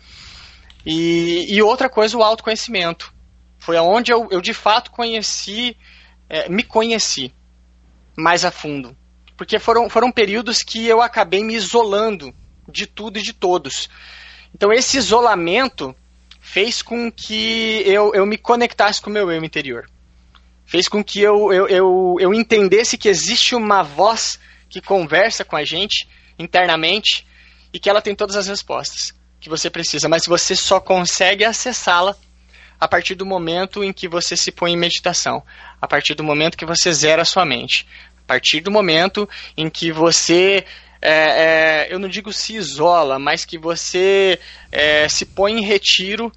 E, 0.84 1.46
e 1.48 1.62
outra 1.62 1.88
coisa, 1.88 2.16
o 2.16 2.22
autoconhecimento. 2.22 3.12
Foi 3.58 3.76
onde 3.76 4.10
eu, 4.10 4.28
eu 4.30 4.40
de 4.40 4.54
fato 4.54 4.90
conheci, 4.90 5.76
é, 6.28 6.48
me 6.48 6.62
conheci 6.62 7.32
mais 8.16 8.44
a 8.44 8.50
fundo. 8.50 8.96
Porque 9.36 9.58
foram, 9.58 9.88
foram 9.88 10.10
períodos 10.10 10.62
que 10.62 10.86
eu 10.86 11.00
acabei 11.02 11.44
me 11.44 11.54
isolando 11.54 12.34
de 12.68 12.86
tudo 12.86 13.18
e 13.18 13.22
de 13.22 13.32
todos. 13.32 13.88
Então 14.54 14.72
esse 14.72 14.96
isolamento 14.96 15.94
fez 16.40 16.82
com 16.82 17.10
que 17.10 17.82
eu, 17.86 18.14
eu 18.14 18.26
me 18.26 18.38
conectasse 18.38 19.00
com 19.00 19.10
o 19.10 19.12
meu 19.12 19.30
eu 19.30 19.44
interior. 19.44 19.88
Fez 20.64 20.88
com 20.88 21.02
que 21.02 21.20
eu, 21.20 21.52
eu, 21.52 21.68
eu, 21.68 22.16
eu 22.18 22.34
entendesse 22.34 22.96
que 22.96 23.08
existe 23.08 23.54
uma 23.54 23.82
voz 23.82 24.38
que 24.68 24.80
conversa 24.80 25.44
com 25.44 25.56
a 25.56 25.64
gente 25.64 26.08
internamente 26.38 27.26
e 27.72 27.78
que 27.78 27.90
ela 27.90 28.00
tem 28.00 28.14
todas 28.14 28.36
as 28.36 28.46
respostas 28.46 29.19
que 29.40 29.48
você 29.48 29.70
precisa, 29.70 30.08
mas 30.08 30.22
você 30.26 30.54
só 30.54 30.78
consegue 30.78 31.44
acessá-la 31.44 32.14
a 32.78 32.86
partir 32.86 33.14
do 33.14 33.26
momento 33.26 33.82
em 33.82 33.92
que 33.92 34.06
você 34.06 34.36
se 34.36 34.52
põe 34.52 34.72
em 34.72 34.76
meditação, 34.76 35.42
a 35.80 35.86
partir 35.86 36.14
do 36.14 36.22
momento 36.24 36.56
que 36.56 36.66
você 36.66 36.92
zera 36.92 37.22
a 37.22 37.26
sua 37.26 37.44
mente, 37.44 37.86
a 38.18 38.26
partir 38.26 38.60
do 38.60 38.70
momento 38.70 39.28
em 39.56 39.68
que 39.68 39.90
você 39.90 40.64
é, 41.02 41.86
é, 41.88 41.92
eu 41.92 41.98
não 41.98 42.08
digo 42.08 42.32
se 42.32 42.54
isola, 42.54 43.18
mas 43.18 43.44
que 43.44 43.58
você 43.58 44.38
é, 44.70 45.08
se 45.08 45.24
põe 45.24 45.58
em 45.58 45.64
retiro 45.64 46.30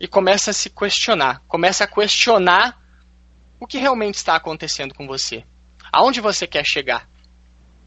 e 0.00 0.08
começa 0.08 0.50
a 0.50 0.54
se 0.54 0.68
questionar, 0.68 1.40
começa 1.46 1.84
a 1.84 1.86
questionar 1.86 2.80
o 3.60 3.66
que 3.66 3.78
realmente 3.78 4.16
está 4.16 4.34
acontecendo 4.34 4.92
com 4.92 5.06
você, 5.06 5.44
aonde 5.92 6.20
você 6.20 6.48
quer 6.48 6.64
chegar, 6.66 7.08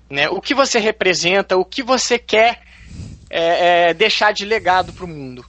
né? 0.09 0.29
O 0.29 0.39
que 0.39 0.53
você 0.53 0.79
representa, 0.79 1.57
o 1.57 1.65
que 1.65 1.83
você 1.83 2.17
quer 2.17 2.64
é, 3.35 3.89
é, 3.89 3.93
deixar 3.93 4.31
de 4.31 4.45
legado 4.45 4.93
para 4.93 5.03
o 5.03 5.07
mundo. 5.07 5.45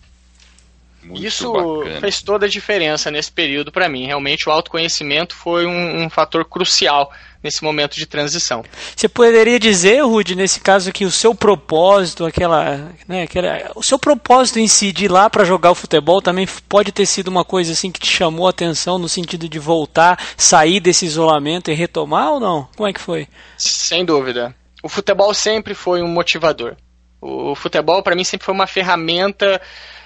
Muito 1.04 1.24
Isso 1.24 1.52
bacana. 1.52 2.00
fez 2.00 2.20
toda 2.20 2.46
a 2.46 2.48
diferença 2.48 3.12
nesse 3.12 3.30
período 3.30 3.70
para 3.70 3.88
mim. 3.88 4.06
Realmente 4.06 4.48
o 4.48 4.52
autoconhecimento 4.52 5.36
foi 5.36 5.64
um, 5.64 6.02
um, 6.02 6.10
fator 6.10 6.44
crucial 6.44 7.12
nesse 7.40 7.62
momento 7.62 7.94
de 7.94 8.06
transição. 8.06 8.64
Você 8.96 9.08
poderia 9.08 9.56
dizer, 9.60 10.00
Rude, 10.00 10.34
nesse 10.34 10.58
caso 10.58 10.92
que 10.92 11.04
o 11.04 11.12
seu 11.12 11.32
propósito, 11.32 12.24
aquela, 12.24 12.90
né, 13.06 13.22
aquela, 13.22 13.70
o 13.76 13.84
seu 13.84 14.00
propósito 14.00 14.58
em 14.58 14.66
si 14.66 14.90
de 14.90 15.04
ir 15.04 15.12
lá 15.12 15.30
para 15.30 15.44
jogar 15.44 15.70
o 15.70 15.76
futebol 15.76 16.20
também 16.20 16.48
pode 16.68 16.90
ter 16.90 17.06
sido 17.06 17.28
uma 17.28 17.44
coisa 17.44 17.70
assim 17.70 17.92
que 17.92 18.00
te 18.00 18.10
chamou 18.10 18.48
a 18.48 18.50
atenção 18.50 18.98
no 18.98 19.08
sentido 19.08 19.48
de 19.48 19.60
voltar, 19.60 20.18
sair 20.36 20.80
desse 20.80 21.06
isolamento 21.06 21.70
e 21.70 21.74
retomar 21.74 22.32
ou 22.32 22.40
não? 22.40 22.68
Como 22.74 22.88
é 22.88 22.92
que 22.92 23.00
foi? 23.00 23.28
Sem 23.56 24.04
dúvida. 24.04 24.52
O 24.82 24.88
futebol 24.88 25.32
sempre 25.32 25.72
foi 25.72 26.02
um 26.02 26.08
motivador. 26.08 26.76
O 27.20 27.54
futebol 27.54 28.02
para 28.02 28.14
mim 28.14 28.24
sempre 28.24 28.44
foi 28.44 28.54
uma 28.54 28.66
ferramenta 28.66 29.60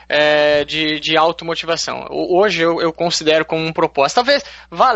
é, 0.09 0.65
de, 0.65 0.99
de 0.99 1.17
automotivação. 1.17 2.07
Hoje 2.11 2.63
eu, 2.63 2.81
eu 2.81 2.93
considero 2.93 3.45
como 3.45 3.65
um 3.65 3.73
propósito. 3.73 4.17
Talvez 4.17 4.45
vá. 4.71 4.93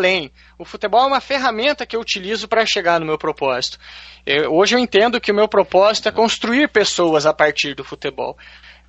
O 0.58 0.64
futebol 0.64 1.02
é 1.02 1.06
uma 1.06 1.20
ferramenta 1.20 1.86
que 1.86 1.94
eu 1.94 2.00
utilizo 2.00 2.48
para 2.48 2.66
chegar 2.66 2.98
no 2.98 3.06
meu 3.06 3.16
propósito. 3.16 3.78
Eu, 4.26 4.52
hoje 4.52 4.74
eu 4.74 4.78
entendo 4.78 5.20
que 5.20 5.30
o 5.30 5.34
meu 5.34 5.46
propósito 5.46 6.08
é 6.08 6.12
construir 6.12 6.68
pessoas 6.68 7.26
a 7.26 7.32
partir 7.32 7.74
do 7.74 7.84
futebol 7.84 8.36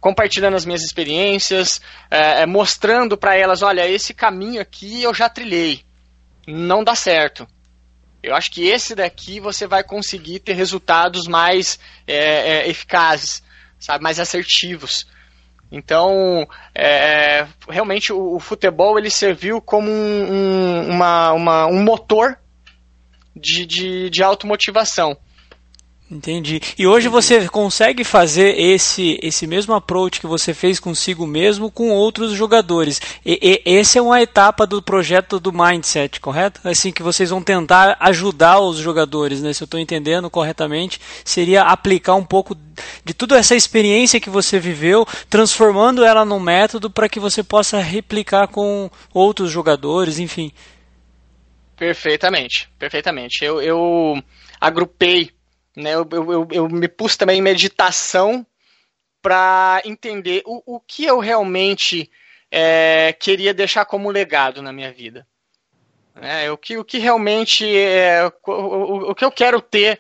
compartilhando 0.05 0.53
as 0.53 0.67
minhas 0.67 0.83
experiências, 0.83 1.81
é 2.11 2.45
mostrando 2.45 3.17
para 3.17 3.35
elas, 3.35 3.63
olha, 3.63 3.89
esse 3.89 4.13
caminho 4.13 4.61
aqui 4.61 5.01
eu 5.01 5.11
já 5.15 5.27
trilhei, 5.27 5.83
não 6.47 6.83
dá 6.83 6.93
certo. 6.93 7.47
Eu 8.25 8.35
acho 8.35 8.51
que 8.51 8.67
esse 8.67 8.95
daqui 8.95 9.39
você 9.39 9.67
vai 9.67 9.83
conseguir 9.83 10.39
ter 10.39 10.53
resultados 10.53 11.27
mais 11.27 11.79
é, 12.07 12.15
é, 12.15 12.69
eficazes, 12.69 13.43
sabe, 13.79 14.03
mais 14.03 14.19
assertivos. 14.19 15.07
Então, 15.71 16.47
é, 16.73 17.45
realmente 17.69 18.11
o, 18.11 18.35
o, 18.35 18.39
futebol 18.39 18.97
ele 18.97 19.11
serviu 19.11 19.61
como 19.61 19.91
um, 19.91 20.33
um, 20.33 20.89
uma, 20.89 21.33
uma, 21.33 21.67
um 21.67 21.83
motor 21.83 22.37
de, 23.35 23.65
de, 23.65 24.09
de 24.09 24.23
automotivação. 24.23 25.15
Entendi. 26.15 26.61
E 26.77 26.87
hoje 26.87 27.09
você 27.09 27.45
consegue 27.49 28.05
fazer 28.05 28.57
esse, 28.57 29.19
esse 29.21 29.45
mesmo 29.45 29.73
approach 29.73 30.21
que 30.21 30.27
você 30.27 30.53
fez 30.53 30.79
consigo 30.79 31.27
mesmo 31.27 31.69
com 31.69 31.89
outros 31.89 32.31
jogadores. 32.31 33.01
E, 33.25 33.61
e 33.65 33.75
essa 33.77 33.99
é 33.99 34.01
uma 34.01 34.21
etapa 34.21 34.65
do 34.65 34.81
projeto 34.81 35.39
do 35.39 35.51
Mindset, 35.51 36.21
correto? 36.21 36.61
Assim 36.63 36.91
que 36.91 37.03
vocês 37.03 37.29
vão 37.29 37.41
tentar 37.41 37.97
ajudar 37.99 38.61
os 38.61 38.77
jogadores, 38.77 39.41
né? 39.41 39.51
Se 39.51 39.61
eu 39.61 39.65
estou 39.65 39.79
entendendo 39.79 40.29
corretamente, 40.29 41.01
seria 41.25 41.63
aplicar 41.63 42.15
um 42.15 42.23
pouco 42.23 42.55
de 43.03 43.13
toda 43.13 43.37
essa 43.37 43.55
experiência 43.55 44.19
que 44.19 44.29
você 44.29 44.57
viveu, 44.57 45.05
transformando 45.29 46.03
ela 46.03 46.23
num 46.23 46.39
método 46.39 46.89
para 46.89 47.09
que 47.09 47.19
você 47.19 47.43
possa 47.43 47.79
replicar 47.79 48.47
com 48.47 48.89
outros 49.13 49.51
jogadores, 49.51 50.17
enfim. 50.17 50.51
Perfeitamente, 51.75 52.69
perfeitamente. 52.79 53.43
Eu, 53.43 53.61
eu 53.61 54.23
agrupei 54.61 55.34
né? 55.75 55.93
Eu, 55.93 56.07
eu, 56.11 56.47
eu 56.51 56.69
me 56.69 56.87
pus 56.87 57.17
também 57.17 57.39
em 57.39 57.41
meditação 57.41 58.45
para 59.21 59.81
entender 59.83 60.43
o, 60.45 60.75
o 60.75 60.79
que 60.79 61.03
eu 61.03 61.19
realmente 61.19 62.09
é, 62.51 63.13
queria 63.19 63.53
deixar 63.53 63.85
como 63.85 64.09
legado 64.09 64.61
na 64.61 64.71
minha 64.71 64.91
vida. 64.91 65.27
É, 66.21 66.49
o, 66.49 66.57
que, 66.57 66.77
o 66.77 66.85
que 66.85 66.97
realmente 66.97 67.65
é, 67.77 68.31
o, 68.47 69.11
o 69.11 69.15
que 69.15 69.25
eu 69.25 69.31
quero 69.31 69.59
ter 69.59 69.99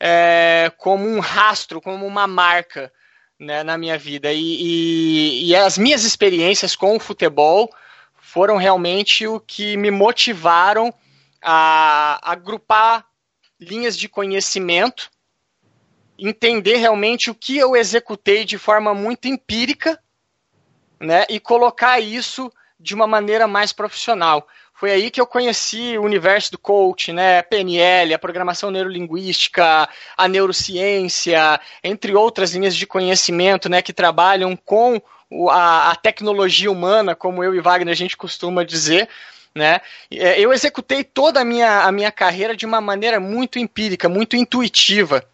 é, 0.00 0.72
como 0.78 1.06
um 1.06 1.20
rastro, 1.20 1.80
como 1.80 2.04
uma 2.04 2.26
marca 2.26 2.92
né, 3.38 3.62
na 3.62 3.78
minha 3.78 3.96
vida. 3.96 4.32
E, 4.32 4.40
e, 4.40 5.50
e, 5.50 5.56
as 5.56 5.78
minhas 5.78 6.02
experiências 6.02 6.74
com 6.74 6.96
o 6.96 7.00
futebol 7.00 7.70
foram 8.16 8.56
realmente 8.56 9.26
o 9.26 9.38
que 9.38 9.76
me 9.76 9.90
motivaram 9.90 10.92
a, 11.40 12.18
a 12.22 12.32
agrupar 12.32 13.06
linhas 13.62 13.96
de 13.96 14.08
conhecimento, 14.08 15.10
entender 16.18 16.76
realmente 16.76 17.30
o 17.30 17.34
que 17.34 17.56
eu 17.56 17.74
executei 17.74 18.44
de 18.44 18.58
forma 18.58 18.94
muito 18.94 19.26
empírica, 19.26 19.98
né, 21.00 21.24
e 21.28 21.40
colocar 21.40 21.98
isso 21.98 22.52
de 22.78 22.94
uma 22.94 23.06
maneira 23.06 23.46
mais 23.46 23.72
profissional. 23.72 24.46
Foi 24.74 24.90
aí 24.90 25.10
que 25.10 25.20
eu 25.20 25.26
conheci 25.26 25.96
o 25.96 26.02
universo 26.02 26.52
do 26.52 26.58
coach, 26.58 27.12
né, 27.12 27.42
PNL, 27.42 28.14
a 28.14 28.18
programação 28.18 28.70
neurolinguística, 28.70 29.88
a 30.16 30.28
neurociência, 30.28 31.60
entre 31.82 32.14
outras 32.14 32.52
linhas 32.54 32.74
de 32.74 32.86
conhecimento, 32.86 33.68
né, 33.68 33.82
que 33.82 33.92
trabalham 33.92 34.56
com 34.56 35.00
a, 35.50 35.90
a 35.90 35.96
tecnologia 35.96 36.70
humana, 36.70 37.14
como 37.14 37.42
eu 37.42 37.54
e 37.54 37.60
Wagner 37.60 37.92
a 37.92 37.96
gente 37.96 38.16
costuma 38.16 38.64
dizer, 38.64 39.08
né? 39.54 39.80
É, 40.10 40.40
eu 40.40 40.52
executei 40.52 41.04
toda 41.04 41.40
a 41.40 41.44
minha, 41.44 41.82
a 41.82 41.92
minha 41.92 42.10
carreira 42.10 42.56
de 42.56 42.66
uma 42.66 42.80
maneira 42.80 43.20
muito 43.20 43.58
empírica, 43.58 44.08
muito 44.08 44.36
intuitiva. 44.36 45.24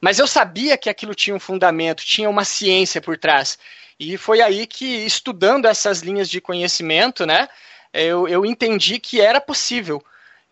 Mas 0.00 0.18
eu 0.18 0.26
sabia 0.26 0.76
que 0.76 0.90
aquilo 0.90 1.14
tinha 1.14 1.34
um 1.34 1.40
fundamento, 1.40 2.04
tinha 2.04 2.28
uma 2.28 2.44
ciência 2.44 3.00
por 3.00 3.16
trás. 3.16 3.58
E 3.98 4.16
foi 4.16 4.40
aí 4.40 4.66
que, 4.66 4.84
estudando 4.84 5.66
essas 5.66 6.00
linhas 6.00 6.28
de 6.28 6.40
conhecimento, 6.40 7.24
né, 7.24 7.48
eu, 7.92 8.26
eu 8.26 8.44
entendi 8.44 8.98
que 8.98 9.20
era 9.20 9.40
possível 9.40 10.02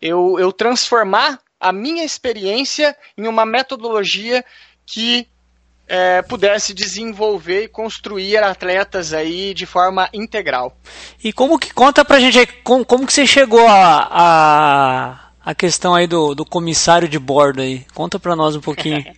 eu, 0.01 0.39
eu 0.39 0.51
transformar 0.51 1.39
a 1.59 1.71
minha 1.71 2.03
experiência 2.03 2.97
em 3.15 3.27
uma 3.27 3.45
metodologia 3.45 4.43
que 4.85 5.27
é, 5.91 6.21
pudesse 6.21 6.73
desenvolver 6.73 7.63
e 7.65 7.67
construir 7.67 8.37
atletas 8.37 9.11
aí 9.11 9.53
de 9.53 9.65
forma 9.65 10.07
integral. 10.13 10.77
E 11.21 11.33
como 11.33 11.59
que 11.59 11.73
conta 11.73 12.05
pra 12.05 12.17
gente 12.17 12.45
como, 12.63 12.85
como 12.85 13.05
que 13.05 13.11
você 13.11 13.27
chegou 13.27 13.67
a, 13.67 14.07
a, 14.09 15.19
a 15.43 15.53
questão 15.53 15.93
aí 15.93 16.07
do, 16.07 16.33
do 16.33 16.45
comissário 16.45 17.09
de 17.09 17.19
bordo 17.19 17.61
aí? 17.61 17.85
Conta 17.93 18.17
pra 18.17 18.37
nós 18.37 18.55
um 18.55 18.61
pouquinho. 18.61 19.03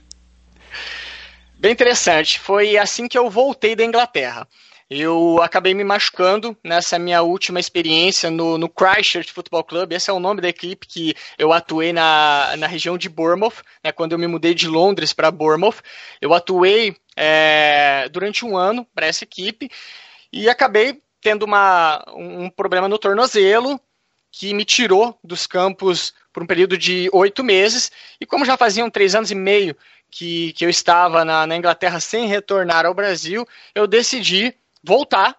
Bem 1.59 1.71
interessante. 1.71 2.39
Foi 2.39 2.75
assim 2.75 3.07
que 3.07 3.19
eu 3.19 3.29
voltei 3.29 3.75
da 3.75 3.85
Inglaterra. 3.85 4.47
Eu 4.89 5.41
acabei 5.41 5.73
me 5.73 5.83
machucando 5.83 6.57
nessa 6.63 6.99
minha 6.99 7.21
última 7.21 7.59
experiência 7.59 8.29
no, 8.29 8.57
no 8.57 8.69
Christchurch 8.69 9.31
Football 9.31 9.63
Club. 9.63 9.91
Esse 9.91 10.09
é 10.09 10.13
o 10.13 10.19
nome 10.19 10.41
da 10.41 10.49
equipe 10.49 10.87
que 10.87 11.15
eu 11.37 11.53
atuei 11.53 11.93
na, 11.93 12.55
na 12.57 12.67
região 12.67 12.97
de 12.97 13.09
Bournemouth, 13.09 13.63
né, 13.83 13.91
quando 13.91 14.11
eu 14.11 14.19
me 14.19 14.27
mudei 14.27 14.53
de 14.53 14.67
Londres 14.67 15.13
para 15.13 15.31
Bournemouth. 15.31 15.77
Eu 16.21 16.33
atuei 16.33 16.95
é, 17.15 18.07
durante 18.11 18.45
um 18.45 18.57
ano 18.57 18.85
para 18.93 19.07
essa 19.07 19.23
equipe 19.23 19.69
e 20.31 20.49
acabei 20.49 21.01
tendo 21.21 21.43
uma, 21.43 22.03
um 22.15 22.49
problema 22.49 22.87
no 22.87 22.99
tornozelo 22.99 23.79
que 24.31 24.53
me 24.53 24.65
tirou 24.65 25.17
dos 25.23 25.45
campos 25.45 26.13
por 26.33 26.43
um 26.43 26.47
período 26.47 26.77
de 26.77 27.09
oito 27.13 27.43
meses. 27.43 27.91
E 28.19 28.25
como 28.25 28.45
já 28.45 28.57
faziam 28.57 28.89
três 28.89 29.15
anos 29.15 29.31
e 29.31 29.35
meio 29.35 29.77
que, 30.09 30.53
que 30.53 30.65
eu 30.65 30.69
estava 30.69 31.23
na, 31.23 31.47
na 31.47 31.55
Inglaterra 31.55 31.99
sem 31.99 32.27
retornar 32.27 32.85
ao 32.85 32.93
Brasil, 32.93 33.47
eu 33.73 33.87
decidi 33.87 34.53
voltar, 34.83 35.35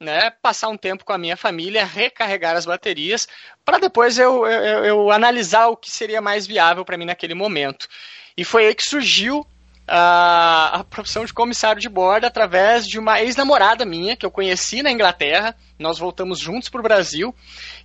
né, 0.00 0.30
passar 0.42 0.68
um 0.68 0.76
tempo 0.76 1.04
com 1.04 1.12
a 1.12 1.18
minha 1.18 1.36
família, 1.36 1.84
recarregar 1.84 2.56
as 2.56 2.66
baterias, 2.66 3.28
para 3.64 3.78
depois 3.78 4.18
eu, 4.18 4.46
eu, 4.46 4.84
eu, 4.84 5.10
analisar 5.10 5.68
o 5.68 5.76
que 5.76 5.90
seria 5.90 6.20
mais 6.20 6.46
viável 6.46 6.84
para 6.84 6.96
mim 6.96 7.04
naquele 7.04 7.34
momento. 7.34 7.88
E 8.36 8.44
foi 8.44 8.66
aí 8.66 8.74
que 8.74 8.88
surgiu 8.88 9.46
a, 9.88 10.80
a 10.80 10.84
profissão 10.84 11.24
de 11.24 11.32
comissário 11.32 11.80
de 11.80 11.88
bordo 11.88 12.26
através 12.26 12.86
de 12.86 12.98
uma 12.98 13.20
ex-namorada 13.20 13.84
minha 13.84 14.16
que 14.16 14.24
eu 14.24 14.30
conheci 14.30 14.82
na 14.82 14.92
Inglaterra. 14.92 15.56
Nós 15.78 15.98
voltamos 15.98 16.38
juntos 16.38 16.68
para 16.68 16.80
o 16.80 16.84
Brasil 16.84 17.34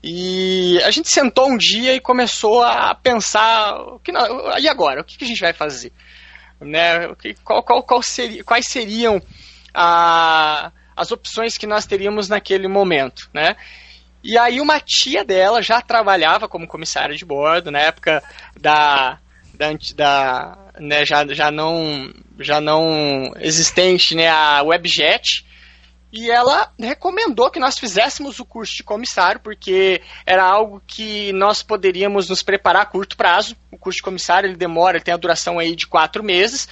e 0.04 0.80
a 0.84 0.92
gente 0.92 1.10
sentou 1.10 1.50
um 1.50 1.58
dia 1.58 1.96
e 1.96 2.00
começou 2.00 2.62
a 2.62 2.94
pensar: 2.94 3.76
que, 4.04 4.12
e 4.60 4.68
agora? 4.68 5.02
O 5.02 5.04
que, 5.04 5.18
que 5.18 5.24
a 5.24 5.28
gente 5.28 5.42
vai 5.42 5.54
fazer? 5.54 5.94
Né? 6.60 7.08
Qual, 7.44 7.64
qual, 7.64 7.84
qual 7.84 8.04
seria, 8.04 8.44
quais 8.44 8.68
seriam 8.68 9.22
a 9.74 10.72
as 10.96 11.12
opções 11.12 11.58
que 11.58 11.68
nós 11.68 11.86
teríamos 11.86 12.30
naquele 12.30 12.68
momento, 12.68 13.30
né? 13.34 13.56
E 14.24 14.38
aí 14.38 14.62
uma 14.62 14.80
tia 14.80 15.26
dela 15.26 15.62
já 15.62 15.82
trabalhava 15.82 16.48
como 16.48 16.68
comissária 16.68 17.16
de 17.16 17.26
bordo 17.26 17.70
na 17.70 17.80
época 17.80 18.24
da 18.60 19.20
da, 19.54 19.70
da 19.96 20.58
né, 20.80 21.06
já, 21.06 21.26
já 21.28 21.52
não 21.52 22.12
já 22.40 22.60
não 22.60 23.34
existente, 23.40 24.16
né, 24.16 24.30
a 24.30 24.64
Webjet. 24.64 25.46
E 26.12 26.30
ela 26.30 26.72
recomendou 26.80 27.50
que 27.50 27.60
nós 27.60 27.78
fizéssemos 27.80 28.40
o 28.40 28.46
curso 28.46 28.76
de 28.76 28.84
comissário, 28.84 29.42
porque 29.42 30.00
era 30.26 30.44
algo 30.44 30.82
que 30.86 31.34
nós 31.34 31.64
poderíamos 31.64 32.30
nos 32.30 32.44
preparar 32.44 32.84
a 32.84 32.86
curto 32.86 33.18
prazo. 33.18 33.56
O 33.72 33.80
curso 33.80 33.98
de 33.98 34.04
comissário 34.04 34.48
ele 34.48 34.56
demora, 34.56 34.98
ele 34.98 35.04
tem 35.04 35.14
a 35.14 35.18
duração 35.18 35.58
aí 35.58 35.76
de 35.76 35.88
quatro 35.88 36.24
meses. 36.24 36.68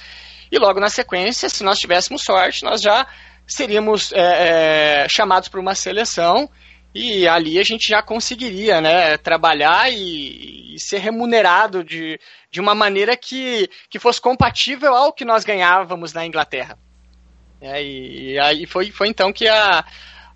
E 0.50 0.58
logo 0.58 0.78
na 0.78 0.88
sequência, 0.88 1.48
se 1.48 1.64
nós 1.64 1.78
tivéssemos 1.78 2.22
sorte, 2.22 2.62
nós 2.62 2.80
já 2.80 3.04
seríamos 3.46 4.12
é, 4.12 5.04
é, 5.04 5.08
chamados 5.08 5.48
para 5.48 5.60
uma 5.60 5.74
seleção 5.74 6.48
e 6.94 7.26
ali 7.26 7.58
a 7.58 7.62
gente 7.62 7.88
já 7.88 8.02
conseguiria 8.02 8.80
né, 8.80 9.16
trabalhar 9.16 9.90
e, 9.90 10.74
e, 10.74 10.78
ser 10.78 10.98
remunerado 10.98 11.82
de, 11.82 12.20
de 12.50 12.60
uma 12.60 12.74
maneira 12.74 13.16
que, 13.16 13.68
que 13.88 13.98
fosse 13.98 14.20
compatível 14.20 14.94
ao 14.94 15.12
que 15.12 15.24
nós 15.24 15.44
ganhávamos 15.44 16.12
na 16.12 16.26
Inglaterra. 16.26 16.78
É, 17.60 17.82
e, 17.82 18.38
aí 18.38 18.66
foi, 18.66 18.90
foi 18.90 19.08
então 19.08 19.32
que 19.32 19.48
a, 19.48 19.84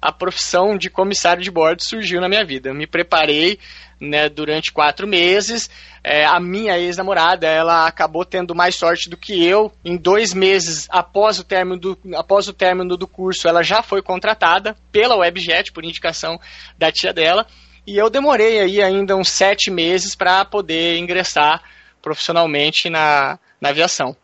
a 0.01 0.13
profissão 0.13 0.79
de 0.79 0.89
comissário 0.89 1.43
de 1.43 1.51
bordo 1.51 1.83
surgiu 1.83 2.21
na 2.21 2.29
minha 2.29 2.45
vida. 2.45 2.71
Eu 2.71 2.75
me 2.75 2.87
preparei 2.87 3.59
né, 4.01 4.29
durante 4.29 4.73
quatro 4.73 5.07
meses. 5.07 5.71
É, 6.03 6.25
a 6.25 6.39
minha 6.39 6.79
ex-namorada, 6.79 7.47
ela 7.47 7.87
acabou 7.87 8.25
tendo 8.25 8.55
mais 8.55 8.77
sorte 8.77 9.11
do 9.11 9.17
que 9.17 9.45
eu. 9.45 9.73
Em 9.85 9.97
dois 9.97 10.33
meses 10.33 10.87
após 10.91 11.39
o 11.39 11.45
término 11.45 11.79
do, 11.79 11.99
após 12.15 12.47
o 12.49 12.53
término 12.53 12.97
do 12.97 13.09
curso, 13.09 13.49
ela 13.49 13.63
já 13.63 13.83
foi 13.83 14.03
contratada 14.03 14.77
pela 14.93 15.17
Webjet, 15.17 15.73
por 15.73 15.85
indicação 15.85 16.39
da 16.79 16.93
tia 16.93 17.13
dela. 17.13 17.47
E 17.87 17.97
eu 17.97 18.11
demorei 18.11 18.61
aí 18.61 18.83
ainda 18.83 19.17
uns 19.17 19.29
sete 19.29 19.71
meses 19.71 20.15
para 20.15 20.45
poder 20.45 20.99
ingressar 20.99 21.63
profissionalmente 22.03 22.89
na, 22.89 23.39
na 23.61 23.71
aviação. 23.71 24.17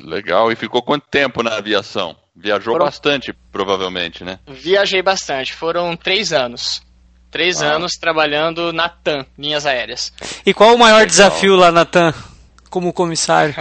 Legal. 0.00 0.52
E 0.52 0.56
ficou 0.56 0.82
quanto 0.82 1.06
tempo 1.08 1.42
na 1.42 1.56
aviação? 1.56 2.16
Viajou 2.34 2.74
Foram... 2.74 2.86
bastante, 2.86 3.32
provavelmente, 3.50 4.22
né? 4.22 4.38
Viajei 4.46 5.02
bastante. 5.02 5.52
Foram 5.52 5.96
três 5.96 6.32
anos. 6.32 6.82
Três 7.30 7.60
ah. 7.60 7.74
anos 7.74 7.92
trabalhando 7.92 8.72
na 8.72 8.88
TAM, 8.88 9.26
linhas 9.36 9.66
aéreas. 9.66 10.12
E 10.46 10.54
qual 10.54 10.74
o 10.74 10.78
maior 10.78 11.00
Legal. 11.00 11.06
desafio 11.06 11.56
lá 11.56 11.70
na 11.70 11.84
TAM, 11.84 12.14
como 12.70 12.92
comissário? 12.92 13.54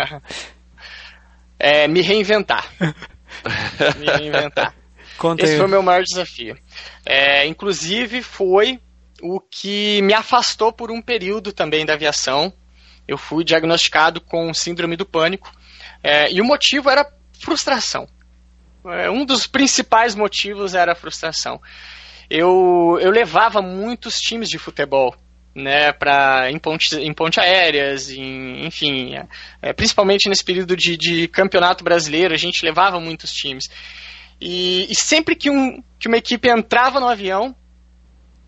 é 1.59 1.87
me 1.87 2.01
reinventar. 2.01 2.65
me 3.99 4.05
reinventar. 4.05 4.73
Conta 5.17 5.43
Esse 5.43 5.53
aí. 5.53 5.57
foi 5.57 5.67
o 5.67 5.69
meu 5.69 5.81
maior 5.81 6.03
desafio. 6.03 6.57
É, 7.05 7.45
inclusive, 7.45 8.21
foi 8.21 8.79
o 9.21 9.39
que 9.39 10.01
me 10.03 10.13
afastou 10.13 10.71
por 10.71 10.91
um 10.91 11.01
período 11.01 11.51
também 11.51 11.85
da 11.85 11.93
aviação. 11.93 12.53
Eu 13.07 13.17
fui 13.17 13.43
diagnosticado 13.43 14.21
com 14.21 14.53
síndrome 14.53 14.95
do 14.95 15.05
pânico. 15.05 15.51
É, 16.03 16.31
e 16.31 16.39
o 16.39 16.45
motivo 16.45 16.89
era 16.89 17.05
frustração. 17.39 18.07
É, 18.85 19.09
um 19.09 19.25
dos 19.25 19.47
principais 19.47 20.15
motivos 20.15 20.73
era 20.73 20.93
a 20.93 20.95
frustração 20.95 21.59
eu, 22.29 22.97
eu 23.01 23.11
levava 23.11 23.61
muitos 23.61 24.15
times 24.15 24.49
de 24.49 24.57
futebol 24.57 25.15
né, 25.57 25.91
para 25.91 26.51
em 26.51 26.59
pontes, 26.59 26.93
em 26.93 27.11
ponte 27.11 27.39
aéreas, 27.39 28.11
em, 28.11 28.65
enfim, 28.65 29.15
é, 29.59 29.73
principalmente 29.73 30.29
nesse 30.29 30.43
período 30.43 30.75
de, 30.77 30.95
de 30.95 31.27
campeonato 31.27 31.83
brasileiro, 31.83 32.33
a 32.33 32.37
gente 32.37 32.63
levava 32.63 32.99
muitos 32.99 33.31
times. 33.31 33.65
E, 34.39 34.85
e, 34.91 34.95
sempre 34.95 35.35
que, 35.35 35.49
um, 35.49 35.81
que 35.99 36.07
uma 36.07 36.17
equipe 36.17 36.47
entrava 36.47 36.99
no 36.99 37.07
avião, 37.07 37.55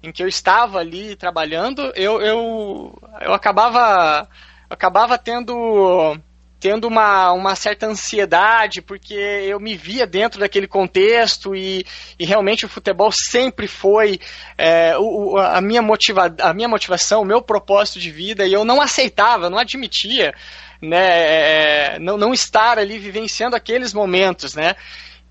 em 0.04 0.12
que 0.12 0.22
eu 0.22 0.28
estava 0.28 0.78
ali 0.78 1.16
trabalhando, 1.16 1.92
eu, 1.96 2.22
eu, 2.22 3.02
eu 3.22 3.34
acabava, 3.34 4.30
acabava 4.70 5.18
tendo 5.18 6.16
tendo 6.60 6.88
uma, 6.88 7.32
uma 7.32 7.56
certa 7.56 7.88
ansiedade, 7.88 8.82
porque 8.82 9.14
eu 9.14 9.60
me 9.60 9.78
via 9.78 10.06
dentro 10.06 10.40
daquele 10.40 10.68
contexto 10.68 11.56
e, 11.56 11.86
e 12.20 12.26
realmente 12.26 12.66
o 12.66 12.70
futebol 12.70 13.12
sempre 13.12 13.68
foi 13.68 14.20
é, 14.58 14.98
o, 14.98 15.38
a, 15.38 15.62
minha 15.62 15.82
motiva, 15.82 16.34
a 16.42 16.54
minha 16.54 16.68
motivação, 16.68 17.22
o 17.22 17.26
meu 17.26 17.42
propósito 17.42 18.00
de 18.00 18.12
vida, 18.12 18.46
e 18.46 18.54
eu 18.54 18.66
não 18.66 18.82
aceitava, 18.82 19.50
não 19.50 19.58
admitia 19.58 20.34
né, 20.82 21.96
é, 21.96 22.00
não, 22.00 22.18
não 22.18 22.34
estar 22.34 22.78
ali 22.78 22.98
vivenciando 22.98 23.56
aqueles 23.56 23.94
momentos, 23.94 24.54
né? 24.56 24.76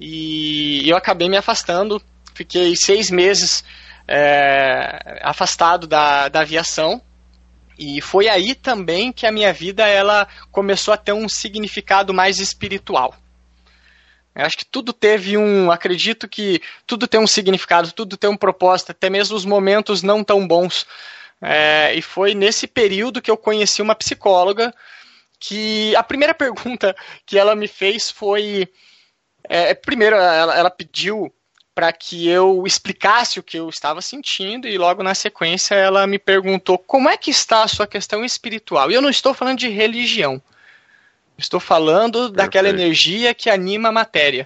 E 0.01 0.89
eu 0.89 0.97
acabei 0.97 1.29
me 1.29 1.37
afastando, 1.37 2.01
fiquei 2.35 2.77
seis 2.77 3.11
meses 3.11 3.65
é, 4.07 5.21
afastado 5.23 5.87
da, 5.87 6.29
da 6.29 6.41
aviação, 6.41 7.03
e 7.79 8.01
foi 8.01 8.29
aí 8.29 8.55
também 8.55 9.13
que 9.13 9.27
a 9.27 9.33
minha 9.33 9.53
vida 9.53 9.87
ela 9.87 10.27
começou 10.51 10.93
a 10.93 10.97
ter 10.97 11.13
um 11.13 11.29
significado 11.29 12.13
mais 12.13 12.41
espiritual. 12.41 13.15
Eu 14.35 14.45
acho 14.45 14.57
que 14.57 14.65
tudo 14.65 14.93
teve 14.93 15.37
um, 15.37 15.71
acredito 15.71 16.29
que 16.29 16.61
tudo 16.87 17.07
tem 17.07 17.21
um 17.21 17.27
significado, 17.27 17.93
tudo 17.93 18.17
tem 18.17 18.29
um 18.29 18.37
propósito, 18.37 18.91
até 18.91 19.09
mesmo 19.09 19.37
os 19.37 19.45
momentos 19.45 20.03
não 20.03 20.25
tão 20.25 20.47
bons. 20.47 20.87
É, 21.41 21.95
e 21.95 22.03
foi 22.03 22.35
nesse 22.35 22.67
período 22.67 23.23
que 23.23 23.31
eu 23.31 23.37
conheci 23.37 23.81
uma 23.81 23.95
psicóloga 23.95 24.75
que 25.39 25.95
a 25.95 26.03
primeira 26.03 26.35
pergunta 26.35 26.97
que 27.25 27.39
ela 27.39 27.55
me 27.55 27.69
fez 27.69 28.11
foi, 28.11 28.69
é, 29.45 29.73
primeiro 29.75 30.17
ela, 30.17 30.57
ela 30.57 30.71
pediu 30.71 31.33
para 31.79 31.93
que 31.93 32.29
eu 32.29 32.65
explicasse 32.67 33.39
o 33.39 33.43
que 33.43 33.57
eu 33.57 33.69
estava 33.69 34.03
sentindo 34.03 34.67
e 34.67 34.77
logo 34.77 35.01
na 35.01 35.15
sequência 35.15 35.77
ela 35.77 36.09
me 36.09 36.19
perguntou 36.19 36.77
como 36.77 37.09
é 37.09 37.17
que 37.17 37.31
está 37.31 37.63
a 37.63 37.69
sua 37.69 37.87
questão 37.87 38.25
espiritual. 38.25 38.91
E 38.91 38.95
eu 38.95 39.01
não 39.01 39.09
estou 39.09 39.33
falando 39.33 39.61
de 39.61 39.69
religião. 39.69 40.43
Estou 41.39 41.61
falando 41.61 42.15
Perfeito. 42.15 42.37
daquela 42.37 42.69
energia 42.69 43.33
que 43.33 43.49
anima 43.49 43.91
a 43.91 43.93
matéria. 43.93 44.45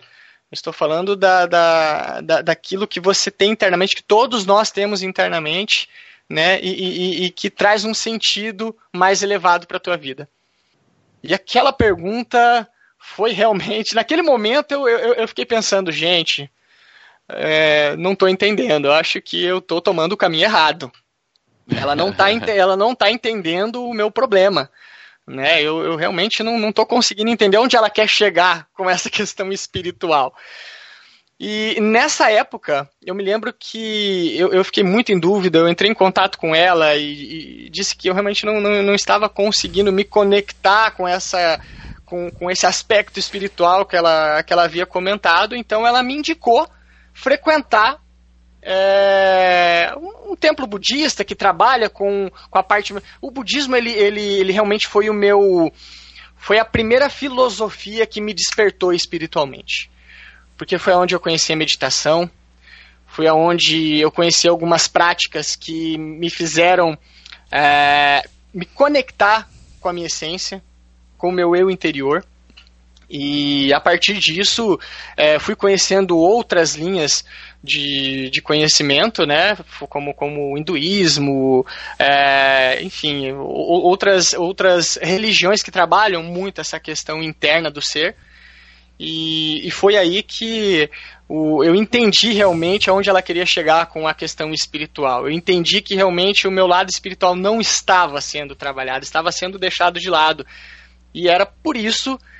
Estou 0.52 0.74
falando 0.74 1.16
da, 1.16 1.46
da, 1.46 2.20
da, 2.20 2.42
daquilo 2.42 2.86
que 2.86 3.00
você 3.00 3.30
tem 3.30 3.50
internamente, 3.50 3.96
que 3.96 4.02
todos 4.02 4.44
nós 4.44 4.70
temos 4.70 5.02
internamente, 5.02 5.88
né? 6.28 6.60
E, 6.60 6.68
e, 6.68 7.24
e 7.24 7.30
que 7.30 7.48
traz 7.48 7.82
um 7.86 7.94
sentido 7.94 8.76
mais 8.92 9.22
elevado 9.22 9.66
para 9.66 9.78
a 9.78 9.80
tua 9.80 9.96
vida. 9.96 10.28
E 11.22 11.32
aquela 11.32 11.72
pergunta 11.72 12.68
foi 12.98 13.32
realmente. 13.32 13.94
Naquele 13.96 14.20
momento 14.20 14.72
eu, 14.72 14.86
eu, 14.86 15.14
eu 15.14 15.26
fiquei 15.26 15.46
pensando, 15.46 15.90
gente, 15.90 16.50
é, 17.36 17.96
não 17.96 18.12
estou 18.12 18.28
entendendo. 18.28 18.86
Eu 18.86 18.92
acho 18.92 19.20
que 19.20 19.42
eu 19.42 19.58
estou 19.58 19.80
tomando 19.80 20.12
o 20.12 20.16
caminho 20.16 20.44
errado. 20.44 20.90
Ela 21.70 21.94
não 21.94 22.10
está 22.12 22.30
ela 22.30 22.76
não 22.76 22.94
tá 22.94 23.10
entendendo 23.10 23.84
o 23.84 23.94
meu 23.94 24.10
problema. 24.10 24.70
Né? 25.26 25.62
Eu, 25.62 25.82
eu 25.82 25.96
realmente 25.96 26.42
não 26.42 26.68
estou 26.68 26.84
conseguindo 26.84 27.30
entender 27.30 27.56
onde 27.56 27.76
ela 27.76 27.88
quer 27.88 28.08
chegar 28.08 28.66
com 28.74 28.88
essa 28.90 29.08
questão 29.10 29.52
espiritual. 29.52 30.34
E 31.44 31.76
nessa 31.80 32.30
época, 32.30 32.88
eu 33.04 33.16
me 33.16 33.24
lembro 33.24 33.52
que 33.52 34.38
eu, 34.38 34.52
eu 34.52 34.64
fiquei 34.64 34.84
muito 34.84 35.10
em 35.10 35.18
dúvida, 35.18 35.58
eu 35.58 35.68
entrei 35.68 35.90
em 35.90 35.94
contato 35.94 36.38
com 36.38 36.54
ela 36.54 36.94
e, 36.94 37.66
e 37.66 37.68
disse 37.68 37.96
que 37.96 38.08
eu 38.08 38.14
realmente 38.14 38.46
não, 38.46 38.60
não, 38.60 38.80
não, 38.80 38.94
estava 38.94 39.28
conseguindo 39.28 39.90
me 39.90 40.04
conectar 40.04 40.92
com 40.92 41.06
essa 41.08 41.60
com, 42.04 42.30
com 42.30 42.48
esse 42.48 42.64
aspecto 42.64 43.18
espiritual 43.18 43.84
que 43.84 43.96
ela, 43.96 44.40
que 44.44 44.52
ela 44.52 44.64
havia 44.64 44.86
comentado, 44.86 45.56
então 45.56 45.84
ela 45.84 46.00
me 46.00 46.14
indicou 46.14 46.68
frequentar 47.12 48.00
é, 48.62 49.92
um, 49.96 50.32
um, 50.32 50.36
templo 50.36 50.66
budista 50.66 51.24
que 51.24 51.34
trabalha 51.34 51.90
com, 51.90 52.30
com 52.48 52.58
a 52.58 52.62
parte. 52.62 52.94
O 53.20 53.30
budismo 53.30 53.74
ele, 53.74 53.90
ele, 53.90 54.20
ele 54.20 54.52
realmente 54.52 54.86
foi 54.86 55.10
o 55.10 55.14
meu. 55.14 55.72
Foi 56.36 56.58
a 56.58 56.64
primeira 56.64 57.10
filosofia 57.10 58.06
que 58.06 58.20
me 58.20 58.32
despertou 58.32 58.92
espiritualmente. 58.92 59.90
Porque 60.56 60.78
foi 60.78 60.92
onde 60.94 61.14
eu 61.14 61.20
conheci 61.20 61.52
a 61.52 61.56
meditação, 61.56 62.30
foi 63.06 63.28
onde 63.28 64.00
eu 64.00 64.10
conheci 64.10 64.48
algumas 64.48 64.86
práticas 64.86 65.56
que 65.56 65.98
me 65.98 66.30
fizeram 66.30 66.96
é, 67.50 68.22
me 68.54 68.64
conectar 68.64 69.48
com 69.80 69.88
a 69.88 69.92
minha 69.92 70.06
essência, 70.06 70.62
com 71.18 71.28
o 71.28 71.32
meu 71.32 71.54
eu 71.56 71.70
interior. 71.70 72.24
E 73.14 73.70
a 73.74 73.78
partir 73.78 74.18
disso, 74.18 74.80
é, 75.18 75.38
fui 75.38 75.54
conhecendo 75.54 76.16
outras 76.16 76.74
linhas 76.74 77.22
de, 77.62 78.30
de 78.30 78.40
conhecimento, 78.40 79.26
né? 79.26 79.54
Como, 79.80 80.14
como 80.14 80.54
o 80.54 80.56
hinduísmo, 80.56 81.66
é, 81.98 82.82
enfim, 82.82 83.32
outras, 83.32 84.32
outras 84.32 84.98
religiões 85.02 85.62
que 85.62 85.70
trabalham 85.70 86.22
muito 86.22 86.62
essa 86.62 86.80
questão 86.80 87.22
interna 87.22 87.70
do 87.70 87.82
ser. 87.82 88.16
E, 88.98 89.66
e 89.66 89.70
foi 89.70 89.98
aí 89.98 90.22
que 90.22 90.88
o, 91.28 91.62
eu 91.62 91.74
entendi 91.74 92.32
realmente 92.32 92.88
aonde 92.88 93.10
ela 93.10 93.20
queria 93.20 93.44
chegar 93.44 93.84
com 93.86 94.08
a 94.08 94.14
questão 94.14 94.52
espiritual. 94.52 95.26
Eu 95.26 95.32
entendi 95.32 95.82
que 95.82 95.94
realmente 95.94 96.48
o 96.48 96.50
meu 96.50 96.66
lado 96.66 96.88
espiritual 96.88 97.36
não 97.36 97.60
estava 97.60 98.22
sendo 98.22 98.56
trabalhado, 98.56 99.04
estava 99.04 99.30
sendo 99.30 99.58
deixado 99.58 100.00
de 100.00 100.08
lado. 100.08 100.46
E 101.12 101.28
era 101.28 101.44
por 101.44 101.76
isso 101.76 102.16
que 102.16 102.32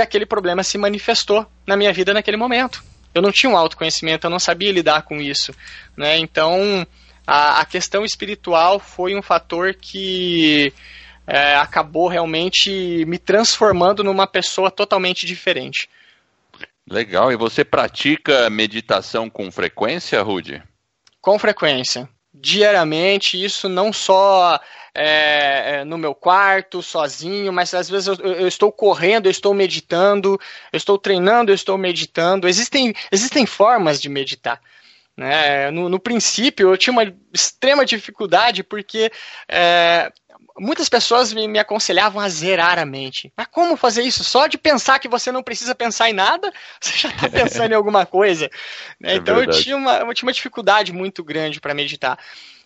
aquele 0.00 0.26
problema 0.26 0.62
se 0.62 0.78
manifestou 0.78 1.46
na 1.66 1.76
minha 1.76 1.92
vida 1.92 2.12
naquele 2.12 2.36
momento 2.36 2.82
eu 3.14 3.22
não 3.22 3.32
tinha 3.32 3.50
um 3.50 3.56
autoconhecimento, 3.56 4.26
eu 4.26 4.30
não 4.30 4.38
sabia 4.38 4.72
lidar 4.72 5.02
com 5.02 5.20
isso. 5.20 5.54
Né? 5.96 6.18
Então, 6.18 6.86
a, 7.26 7.60
a 7.60 7.64
questão 7.64 8.04
espiritual 8.04 8.78
foi 8.78 9.14
um 9.14 9.22
fator 9.22 9.74
que 9.74 10.72
é, 11.26 11.56
acabou 11.56 12.08
realmente 12.08 13.04
me 13.06 13.18
transformando 13.18 14.02
numa 14.02 14.26
pessoa 14.26 14.70
totalmente 14.70 15.26
diferente. 15.26 15.88
Legal. 16.88 17.30
E 17.30 17.36
você 17.36 17.64
pratica 17.64 18.50
meditação 18.50 19.30
com 19.30 19.50
frequência, 19.50 20.20
Rudy? 20.22 20.62
Com 21.20 21.38
frequência. 21.38 22.08
Diariamente, 22.34 23.42
isso 23.42 23.68
não 23.68 23.92
só 23.92 24.58
é, 24.94 25.80
é, 25.80 25.84
no 25.84 25.96
meu 25.96 26.14
quarto, 26.14 26.82
sozinho, 26.82 27.52
mas 27.52 27.72
às 27.72 27.88
vezes 27.88 28.06
eu, 28.08 28.14
eu, 28.16 28.48
estou 28.48 28.70
correndo, 28.70 29.26
eu 29.26 29.30
estou 29.30 29.54
meditando, 29.54 30.38
eu 30.72 30.76
estou 30.76 30.98
treinando, 30.98 31.50
eu 31.50 31.54
estou 31.54 31.78
meditando. 31.78 32.48
Existem, 32.48 32.94
existem 33.10 33.46
formas 33.46 34.00
de 34.00 34.08
meditar. 34.08 34.60
Né? 35.16 35.70
No, 35.70 35.88
no 35.88 35.98
princípio, 35.98 36.70
eu 36.70 36.76
tinha 36.76 36.92
uma 36.92 37.12
extrema 37.32 37.84
dificuldade 37.84 38.62
porque 38.62 39.10
é, 39.48 40.12
muitas 40.58 40.88
pessoas 40.88 41.32
me, 41.32 41.46
me, 41.48 41.58
aconselhavam 41.58 42.20
a 42.20 42.28
zerar 42.28 42.78
a 42.78 42.84
mente. 42.84 43.32
Mas 43.36 43.46
como 43.50 43.76
fazer 43.76 44.02
isso? 44.02 44.24
Só 44.24 44.46
de 44.46 44.58
pensar 44.58 44.98
que 44.98 45.08
você 45.08 45.32
não 45.32 45.42
precisa 45.42 45.74
pensar 45.74 46.10
em 46.10 46.14
nada, 46.14 46.52
você 46.80 46.96
já 46.96 47.08
está 47.08 47.28
pensando 47.28 47.72
em 47.72 47.76
alguma 47.76 48.06
coisa. 48.06 48.50
Né? 49.00 49.14
É 49.14 49.16
então 49.16 49.38
eu 49.38 49.50
tinha, 49.50 49.76
uma, 49.76 49.98
eu 49.98 50.14
tinha 50.14 50.26
uma 50.26 50.32
dificuldade 50.32 50.92
muito 50.92 51.22
grande 51.24 51.60
para 51.60 51.74
meditar. 51.74 52.18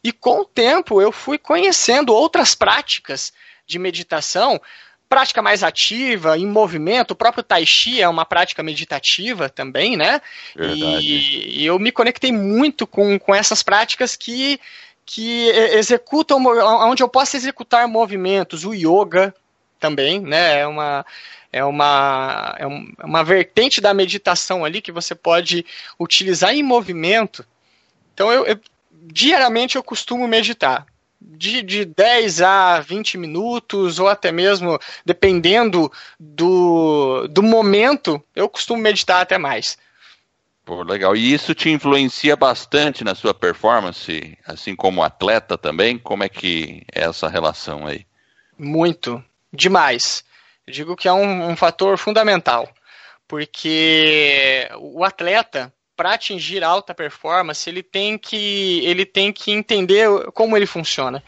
E 0.07 0.13
com 0.13 0.43
o 0.43 0.45
tempo 0.45 1.03
eu 1.03 1.11
fui 1.11 1.37
conhecendo 1.37 2.15
outras 2.15 2.55
práticas 2.55 3.33
de 3.67 3.77
meditação, 3.77 4.61
prática 5.09 5.43
mais 5.43 5.65
ativa, 5.65 6.39
em 6.39 6.47
movimento, 6.47 7.11
o 7.11 7.17
próprio 7.17 7.43
Tai 7.43 7.67
Chi 7.67 8.01
é 8.01 8.09
uma 8.09 8.25
prática 8.25 8.63
meditativa 8.63 9.49
também, 9.49 9.97
né? 9.97 10.23
E, 10.57 11.61
e, 11.61 11.67
eu 11.67 11.77
me 11.81 11.91
conectei 11.91 12.31
muito 12.31 12.87
com, 12.87 13.19
com 13.19 13.35
essas 13.35 13.65
práticas 13.65 14.15
que, 14.15 14.61
que 15.05 15.49
executam, 15.73 16.41
onde 16.87 17.03
eu 17.03 17.09
posso 17.09 17.37
executar 17.37 17.89
movimentos, 17.89 18.65
o 18.65 18.73
yoga 18.73 19.35
também, 19.81 20.21
né? 20.21 20.61
É 20.61 20.69
uma, 20.69 21.05
é 21.53 21.65
uma, 21.65 22.55
é 22.61 22.67
uma 23.05 23.25
vertente 23.25 23.81
da 23.81 23.93
meditação 23.93 24.65
ali 24.65 24.81
que 24.81 24.93
você 24.93 25.17
pode 25.17 25.67
utilizar 25.99 26.55
em 26.55 26.63
movimento. 26.63 27.45
Então 28.15 28.33
eu, 28.33 28.47
eu 28.47 28.61
diariamente 29.03 29.77
eu 29.77 29.83
costumo 29.83 30.27
meditar. 30.27 30.87
De, 31.21 31.63
de 31.63 31.85
10 31.85 32.43
a 32.43 32.81
20 32.81 33.19
minutos, 33.19 33.99
ou 33.99 34.07
até 34.07 34.31
mesmo, 34.31 34.79
dependendo 35.05 35.91
do, 36.21 37.27
do 37.29 37.43
momento, 37.43 38.23
eu 38.35 38.49
costumo 38.49 38.81
meditar 38.81 39.23
até 39.23 39.39
mais. 39.39 39.77
Pô, 40.65 40.83
legal. 40.83 41.17
E 41.17 41.33
isso 41.33 41.55
te 41.55 41.71
influencia 41.71 42.37
bastante 42.37 43.05
na 43.05 43.15
sua 43.15 43.33
performance, 43.33 44.37
assim 44.45 44.75
como 44.75 45.03
atleta 45.03 45.57
também? 45.57 45.97
Como 45.97 46.25
é 46.25 46.29
que 46.29 46.85
é 46.93 47.05
essa 47.05 47.29
relação 47.29 47.87
aí? 47.87 48.05
Muito. 48.59 49.25
Demais. 49.53 50.25
Eu 50.67 50.73
digo 50.73 50.97
que 50.97 51.07
é 51.07 51.13
um, 51.13 51.51
um 51.51 51.57
fator 51.57 51.97
fundamental. 51.97 52.69
Porque 53.29 54.69
o 54.79 55.05
atleta, 55.05 55.73
para 55.97 56.15
atingir 56.15 56.63
alta 56.63 56.95
performance, 56.95 57.69
ele 57.69 57.83
tem 57.83 58.19
que 58.19 58.81
ele 58.85 59.07
tem 59.07 59.33
que 59.33 59.51
entender 59.51 60.09
como 60.33 60.57
ele 60.57 60.67
funciona. 60.67 61.23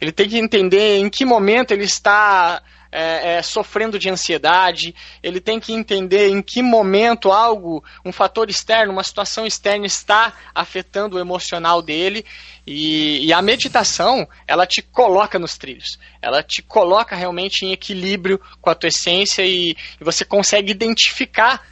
Ele 0.00 0.12
tem 0.12 0.28
que 0.28 0.38
entender 0.38 0.98
em 0.98 1.08
que 1.08 1.24
momento 1.24 1.72
ele 1.72 1.84
está 1.84 2.62
é, 2.92 3.36
é, 3.36 3.42
sofrendo 3.42 3.98
de 3.98 4.10
ansiedade, 4.10 4.94
ele 5.22 5.40
tem 5.40 5.58
que 5.58 5.72
entender 5.72 6.28
em 6.28 6.42
que 6.42 6.62
momento 6.62 7.32
algo, 7.32 7.82
um 8.04 8.12
fator 8.12 8.50
externo, 8.50 8.92
uma 8.92 9.02
situação 9.02 9.46
externa 9.46 9.86
está 9.86 10.34
afetando 10.54 11.16
o 11.16 11.20
emocional 11.20 11.80
dele. 11.80 12.24
E, 12.66 13.26
e 13.26 13.32
a 13.32 13.40
meditação, 13.40 14.28
ela 14.46 14.66
te 14.66 14.82
coloca 14.82 15.38
nos 15.38 15.56
trilhos, 15.56 15.98
ela 16.20 16.42
te 16.42 16.62
coloca 16.62 17.16
realmente 17.16 17.64
em 17.64 17.72
equilíbrio 17.72 18.40
com 18.60 18.70
a 18.70 18.74
tua 18.74 18.88
essência 18.88 19.42
e, 19.44 19.76
e 20.00 20.04
você 20.04 20.24
consegue 20.24 20.70
identificar 20.70 21.71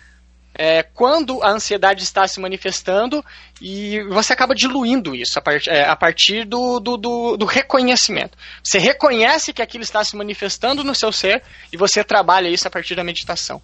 é, 0.63 0.83
quando 0.83 1.43
a 1.43 1.53
ansiedade 1.53 2.03
está 2.03 2.29
se 2.29 2.39
manifestando 2.39 3.25
e 3.63 4.03
você 4.11 4.35
acaba 4.35 4.55
diluindo 4.55 5.15
isso 5.15 5.39
a, 5.39 5.41
part, 5.43 5.71
é, 5.71 5.89
a 5.89 5.97
partir 5.97 6.45
do, 6.45 6.79
do, 6.79 6.99
do, 6.99 7.37
do, 7.39 7.47
reconhecimento. 7.47 8.37
Você 8.63 8.79
reconhece 8.79 9.55
que 9.55 9.63
aquilo 9.63 9.83
está 9.83 10.05
se 10.05 10.15
manifestando 10.15 10.85
no 10.85 10.95
seu 10.95 11.11
ser 11.11 11.43
e 11.73 11.79
você 11.79 12.05
trabalha 12.05 12.51
isso 12.51 12.69
a 12.69 12.71
partir 12.71 12.95
da 12.95 13.03
meditação. 13.03 13.63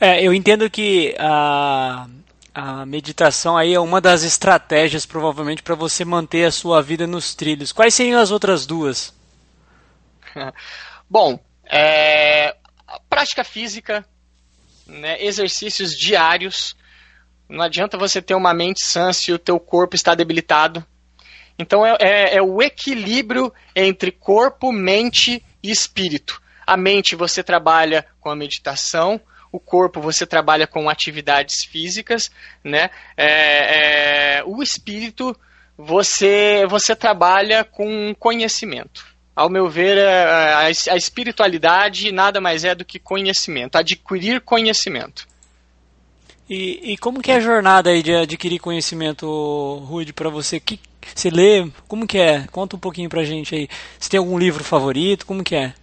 É, 0.00 0.20
eu 0.20 0.34
entendo 0.34 0.68
que 0.68 1.14
a, 1.16 2.08
a 2.52 2.84
meditação 2.84 3.56
aí 3.56 3.72
é 3.72 3.78
uma 3.78 4.00
das 4.00 4.24
estratégias 4.24 5.06
provavelmente 5.06 5.62
para 5.62 5.76
você 5.76 6.04
manter 6.04 6.44
a 6.44 6.50
sua 6.50 6.82
vida 6.82 7.06
nos 7.06 7.36
trilhos. 7.36 7.70
Quais 7.70 7.94
seriam 7.94 8.20
as 8.20 8.32
outras 8.32 8.66
duas? 8.66 9.14
Bom, 11.08 11.38
é, 11.70 12.56
prática 13.08 13.44
física, 13.44 14.04
né, 14.86 15.22
exercícios 15.22 15.90
diários. 15.90 16.76
Não 17.48 17.62
adianta 17.62 17.98
você 17.98 18.22
ter 18.22 18.34
uma 18.34 18.54
mente 18.54 18.84
sã 18.84 19.12
se 19.12 19.32
o 19.32 19.38
teu 19.38 19.58
corpo 19.60 19.94
está 19.94 20.14
debilitado. 20.14 20.84
Então 21.58 21.84
é, 21.86 21.96
é, 22.00 22.36
é 22.36 22.42
o 22.42 22.60
equilíbrio 22.62 23.52
entre 23.74 24.10
corpo, 24.10 24.72
mente 24.72 25.44
e 25.62 25.70
espírito. 25.70 26.42
A 26.66 26.76
mente 26.76 27.14
você 27.14 27.42
trabalha 27.42 28.06
com 28.20 28.30
a 28.30 28.36
meditação, 28.36 29.20
o 29.52 29.60
corpo 29.60 30.00
você 30.00 30.26
trabalha 30.26 30.66
com 30.66 30.88
atividades 30.88 31.64
físicas, 31.64 32.30
né? 32.62 32.90
É, 33.16 34.38
é, 34.38 34.44
o 34.44 34.62
espírito 34.62 35.36
você 35.76 36.66
você 36.68 36.96
trabalha 36.96 37.62
com 37.64 38.14
conhecimento. 38.18 39.13
Ao 39.34 39.50
meu 39.50 39.68
ver, 39.68 39.98
é, 39.98 40.24
a, 40.24 40.66
a 40.66 40.96
espiritualidade 40.96 42.12
nada 42.12 42.40
mais 42.40 42.64
é 42.64 42.74
do 42.74 42.84
que 42.84 42.98
conhecimento, 42.98 43.76
adquirir 43.76 44.40
conhecimento. 44.40 45.26
E, 46.48 46.92
e, 46.92 46.96
como 46.98 47.22
que 47.22 47.32
é 47.32 47.36
a 47.36 47.40
jornada 47.40 47.90
aí 47.90 48.02
de 48.02 48.14
adquirir 48.14 48.58
conhecimento, 48.58 49.26
Rude, 49.86 50.12
para 50.12 50.28
você? 50.28 50.60
Que 50.60 50.78
você 51.14 51.30
lê? 51.30 51.66
Como 51.88 52.06
que 52.06 52.18
é? 52.18 52.46
Conta 52.52 52.76
um 52.76 52.78
pouquinho 52.78 53.08
pra 53.08 53.24
gente 53.24 53.54
aí. 53.54 53.68
Você 53.98 54.10
tem 54.10 54.18
algum 54.18 54.38
livro 54.38 54.62
favorito? 54.62 55.26
Como 55.26 55.42
que 55.42 55.56
é? 55.56 55.74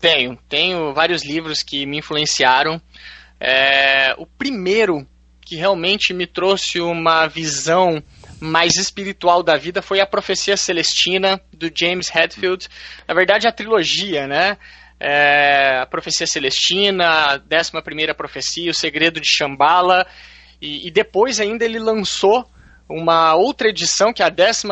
Tenho, 0.00 0.38
tenho 0.48 0.92
vários 0.94 1.24
livros 1.24 1.62
que 1.62 1.86
me 1.86 1.98
influenciaram. 1.98 2.80
É, 3.40 4.14
o 4.16 4.26
primeiro 4.26 5.06
que 5.40 5.56
realmente 5.56 6.14
me 6.14 6.26
trouxe 6.26 6.80
uma 6.80 7.26
visão 7.26 8.02
mais 8.42 8.76
espiritual 8.76 9.40
da 9.40 9.56
vida 9.56 9.80
foi 9.80 10.00
a 10.00 10.06
Profecia 10.06 10.56
Celestina, 10.56 11.40
do 11.52 11.70
James 11.72 12.10
Hetfield. 12.12 12.68
Na 13.06 13.14
verdade, 13.14 13.46
a 13.46 13.52
trilogia, 13.52 14.26
né? 14.26 14.58
É, 14.98 15.78
a 15.80 15.86
Profecia 15.86 16.26
Celestina, 16.26 17.06
a 17.06 17.36
Décima 17.36 17.80
Primeira 17.80 18.14
Profecia, 18.14 18.70
O 18.70 18.74
Segredo 18.74 19.20
de 19.20 19.28
Shambhala, 19.28 20.04
e, 20.60 20.88
e 20.88 20.90
depois 20.90 21.38
ainda 21.38 21.64
ele 21.64 21.78
lançou 21.78 22.44
uma 22.88 23.34
outra 23.36 23.68
edição, 23.68 24.12
que 24.12 24.22
é 24.22 24.26
a 24.26 24.28
12 24.28 24.66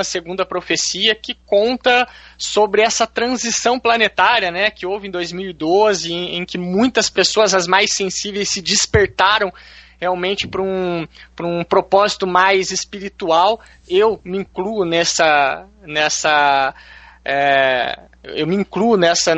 Profecia, 0.49 1.14
que 1.14 1.35
conta 1.47 2.09
sobre 2.37 2.83
essa 2.83 3.07
transição 3.07 3.79
planetária 3.79 4.51
né, 4.51 4.71
que 4.71 4.85
houve 4.85 5.07
em 5.07 5.11
2012, 5.11 6.12
em, 6.12 6.39
em, 6.39 6.45
que 6.45 6.59
muitas 6.59 7.09
pessoas, 7.09 7.55
as 7.55 7.68
mais 7.68 7.95
sensíveis, 7.95 8.51
se 8.51 8.61
despertaram 8.61 9.53
realmente 10.01 10.48
para 10.48 10.62
um, 10.62 11.07
um 11.40 11.62
propósito 11.62 12.26
mais 12.26 12.70
espiritual. 12.70 13.61
Eu 13.88 14.20
me 14.24 14.38
incluo 14.38 14.84
nessa, 14.84 15.66
nessa 15.82 16.74
é, 17.24 17.98
eu 18.22 18.46
me 18.46 18.55
incluo 18.55 18.96
nessa, 18.96 19.34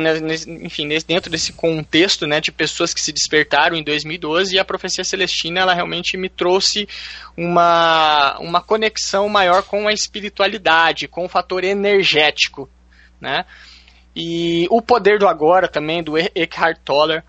enfim, 0.47 0.87
dentro 1.07 1.31
desse 1.31 1.53
contexto, 1.53 2.27
né, 2.27 2.41
de 2.41 2.51
pessoas 2.51 2.93
que 2.93 3.01
se 3.01 3.13
despertaram 3.13 3.77
em 3.77 3.83
2012 3.83 4.55
e 4.55 4.59
a 4.59 4.65
profecia 4.65 5.03
celestina, 5.03 5.61
ela 5.61 5.73
realmente 5.73 6.17
me 6.17 6.27
trouxe 6.27 6.87
uma, 7.35 8.37
uma 8.39 8.61
conexão 8.61 9.29
maior 9.29 9.63
com 9.63 9.87
a 9.87 9.93
espiritualidade, 9.93 11.07
com 11.07 11.25
o 11.25 11.29
fator 11.29 11.63
energético, 11.63 12.69
né? 13.21 13.45
E 14.15 14.67
o 14.69 14.81
poder 14.81 15.17
do 15.17 15.27
agora 15.27 15.67
também 15.67 16.03
do 16.03 16.17
Eckhart 16.17 16.77
Tolle, 16.85 17.23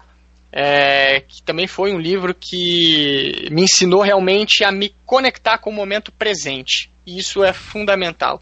é, 0.57 1.21
que 1.21 1.43
também 1.43 1.67
foi 1.67 1.93
um 1.93 1.99
livro 1.99 2.33
que 2.33 3.49
me 3.51 3.63
ensinou 3.63 4.03
realmente 4.03 4.63
a 4.63 4.71
me 4.71 4.95
conectar 5.05 5.59
com 5.59 5.69
o 5.69 5.73
momento 5.73 6.13
presente. 6.13 6.89
E 7.05 7.19
isso 7.19 7.43
é 7.43 7.53
fundamental. 7.53 8.41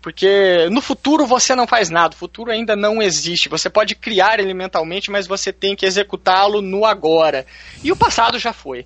Porque 0.00 0.68
no 0.72 0.82
futuro 0.82 1.24
você 1.24 1.54
não 1.54 1.64
faz 1.64 1.88
nada, 1.88 2.16
o 2.16 2.18
futuro 2.18 2.50
ainda 2.50 2.74
não 2.74 3.00
existe. 3.00 3.48
Você 3.48 3.70
pode 3.70 3.94
criar 3.94 4.40
ele 4.40 4.52
mentalmente, 4.52 5.08
mas 5.08 5.28
você 5.28 5.52
tem 5.52 5.76
que 5.76 5.86
executá-lo 5.86 6.60
no 6.60 6.84
agora. 6.84 7.46
E 7.84 7.92
o 7.92 7.96
passado 7.96 8.40
já 8.40 8.52
foi. 8.52 8.84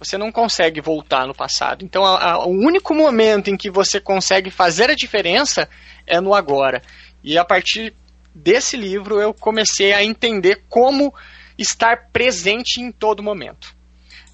Você 0.00 0.18
não 0.18 0.32
consegue 0.32 0.80
voltar 0.80 1.28
no 1.28 1.34
passado. 1.34 1.84
Então, 1.84 2.04
a, 2.04 2.32
a, 2.32 2.44
o 2.44 2.50
único 2.50 2.92
momento 2.92 3.50
em 3.50 3.56
que 3.56 3.70
você 3.70 4.00
consegue 4.00 4.50
fazer 4.50 4.90
a 4.90 4.96
diferença 4.96 5.68
é 6.04 6.20
no 6.20 6.34
agora. 6.34 6.82
E 7.22 7.38
a 7.38 7.44
partir 7.44 7.94
desse 8.34 8.76
livro 8.76 9.20
eu 9.20 9.32
comecei 9.32 9.92
a 9.92 10.02
entender 10.02 10.64
como 10.68 11.14
estar 11.58 12.10
presente 12.12 12.80
em 12.80 12.90
todo 12.90 13.22
momento. 13.22 13.74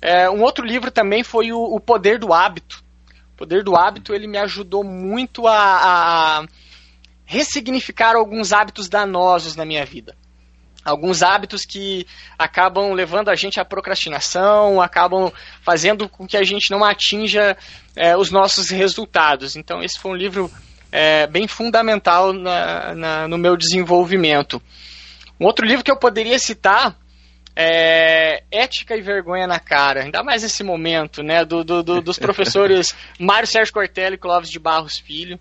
É, 0.01 0.29
um 0.29 0.43
outro 0.43 0.65
livro 0.65 0.91
também 0.91 1.23
foi 1.23 1.53
o, 1.53 1.59
o 1.59 1.79
Poder 1.79 2.19
do 2.19 2.33
Hábito, 2.33 2.83
poder 3.37 3.65
do 3.65 3.75
hábito 3.75 4.15
ele 4.15 4.29
me 4.29 4.39
ajudou 4.39 4.85
muito 4.85 5.49
a, 5.49 5.57
a 5.57 6.47
ressignificar 7.25 8.15
alguns 8.15 8.53
hábitos 8.53 8.89
danosos 8.89 9.57
na 9.57 9.65
minha 9.65 9.85
vida 9.85 10.15
alguns 10.85 11.23
hábitos 11.23 11.65
que 11.65 12.07
acabam 12.39 12.93
levando 12.93 13.29
a 13.29 13.35
gente 13.35 13.61
à 13.61 13.65
procrastinação, 13.65 14.81
acabam 14.81 15.33
fazendo 15.61 16.09
com 16.09 16.27
que 16.27 16.37
a 16.37 16.43
gente 16.43 16.71
não 16.71 16.85
atinja 16.85 17.57
é, 17.95 18.17
os 18.17 18.31
nossos 18.31 18.69
resultados. 18.69 19.55
Então, 19.55 19.83
esse 19.83 19.99
foi 19.99 20.11
um 20.11 20.17
livro 20.17 20.51
é, 20.91 21.27
bem 21.27 21.47
fundamental 21.47 22.33
na, 22.33 22.95
na, 22.95 23.29
no 23.29 23.39
meu 23.39 23.57
desenvolvimento. 23.57 24.61
Um 25.39 25.47
outro 25.47 25.65
livro 25.65 25.85
que 25.85 25.91
eu 25.91 25.97
poderia 25.97 26.39
citar 26.39 26.97
é, 27.55 28.43
ética 28.51 28.97
e 28.97 29.03
vergonha 29.03 29.47
na 29.47 29.61
cara, 29.61 30.03
ainda 30.03 30.23
mais 30.23 30.43
nesse 30.43 30.63
momento, 30.63 31.23
né, 31.23 31.45
do, 31.45 31.63
do, 31.63 31.83
do 31.83 32.01
dos 32.01 32.19
professores 32.21 32.95
Mário 33.19 33.47
Sérgio 33.47 33.75
Cortelli 33.75 34.15
e 34.15 34.19
Clóvis 34.19 34.51
de 34.51 34.59
Barros 34.59 34.99
Filho. 34.99 35.39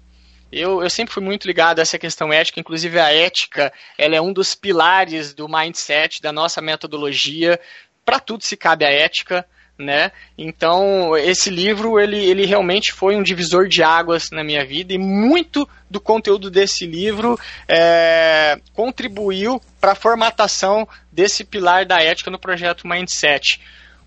Eu, 0.52 0.84
eu 0.84 0.90
sempre 0.90 1.14
fui 1.14 1.24
muito 1.24 1.48
ligado 1.48 1.80
a 1.80 1.82
essa 1.82 1.98
questão 1.98 2.32
ética, 2.34 2.60
inclusive 2.60 3.00
a 3.00 3.14
ética, 3.14 3.72
ela 3.98 4.16
é 4.18 4.22
um 4.22 4.34
dos 4.34 4.54
pilares 4.54 5.34
do 5.34 5.48
mindset, 5.48 6.22
da 6.22 6.34
nossa 6.34 6.62
metodologia. 6.62 7.58
Para 8.04 8.20
tudo 8.20 8.44
se 8.44 8.58
cabe 8.58 8.84
a 8.84 8.92
ética, 8.92 9.46
né? 9.82 10.12
Então, 10.38 11.16
esse 11.18 11.50
livro, 11.50 12.00
ele, 12.00 12.18
ele 12.18 12.46
realmente 12.46 12.92
foi 12.92 13.16
um 13.16 13.24
divisor 13.24 13.68
de 13.68 13.84
águas 13.84 14.30
na 14.32 14.44
minha 14.44 14.66
vida 14.66 14.94
e 14.94 14.98
muito 14.98 15.68
do 15.90 16.00
conteúdo 16.00 16.50
desse 16.50 16.86
livro 16.86 17.38
é, 17.68 18.60
contribuiu 18.74 19.62
para 19.80 19.92
a 19.92 19.96
formatação 19.96 20.88
desse 21.12 21.44
pilar 21.44 21.86
da 21.86 22.02
ética 22.02 22.32
no 22.32 22.40
projeto 22.40 22.88
Mindset. 22.88 23.60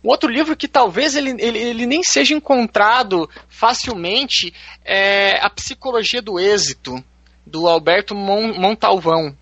Um 0.03 0.09
outro 0.09 0.31
livro 0.31 0.57
que 0.57 0.69
talvez 0.69 1.17
ele, 1.17 1.31
ele, 1.39 1.59
ele 1.59 1.87
nem 1.87 2.03
seja 2.03 2.35
encontrado 2.35 3.29
facilmente 3.49 4.53
é 4.85 5.39
A 5.41 5.49
Psicologia 5.49 6.21
do 6.21 6.39
Êxito, 6.39 7.03
do 7.47 7.67
Alberto 7.67 8.15
Montalvão 8.15 9.37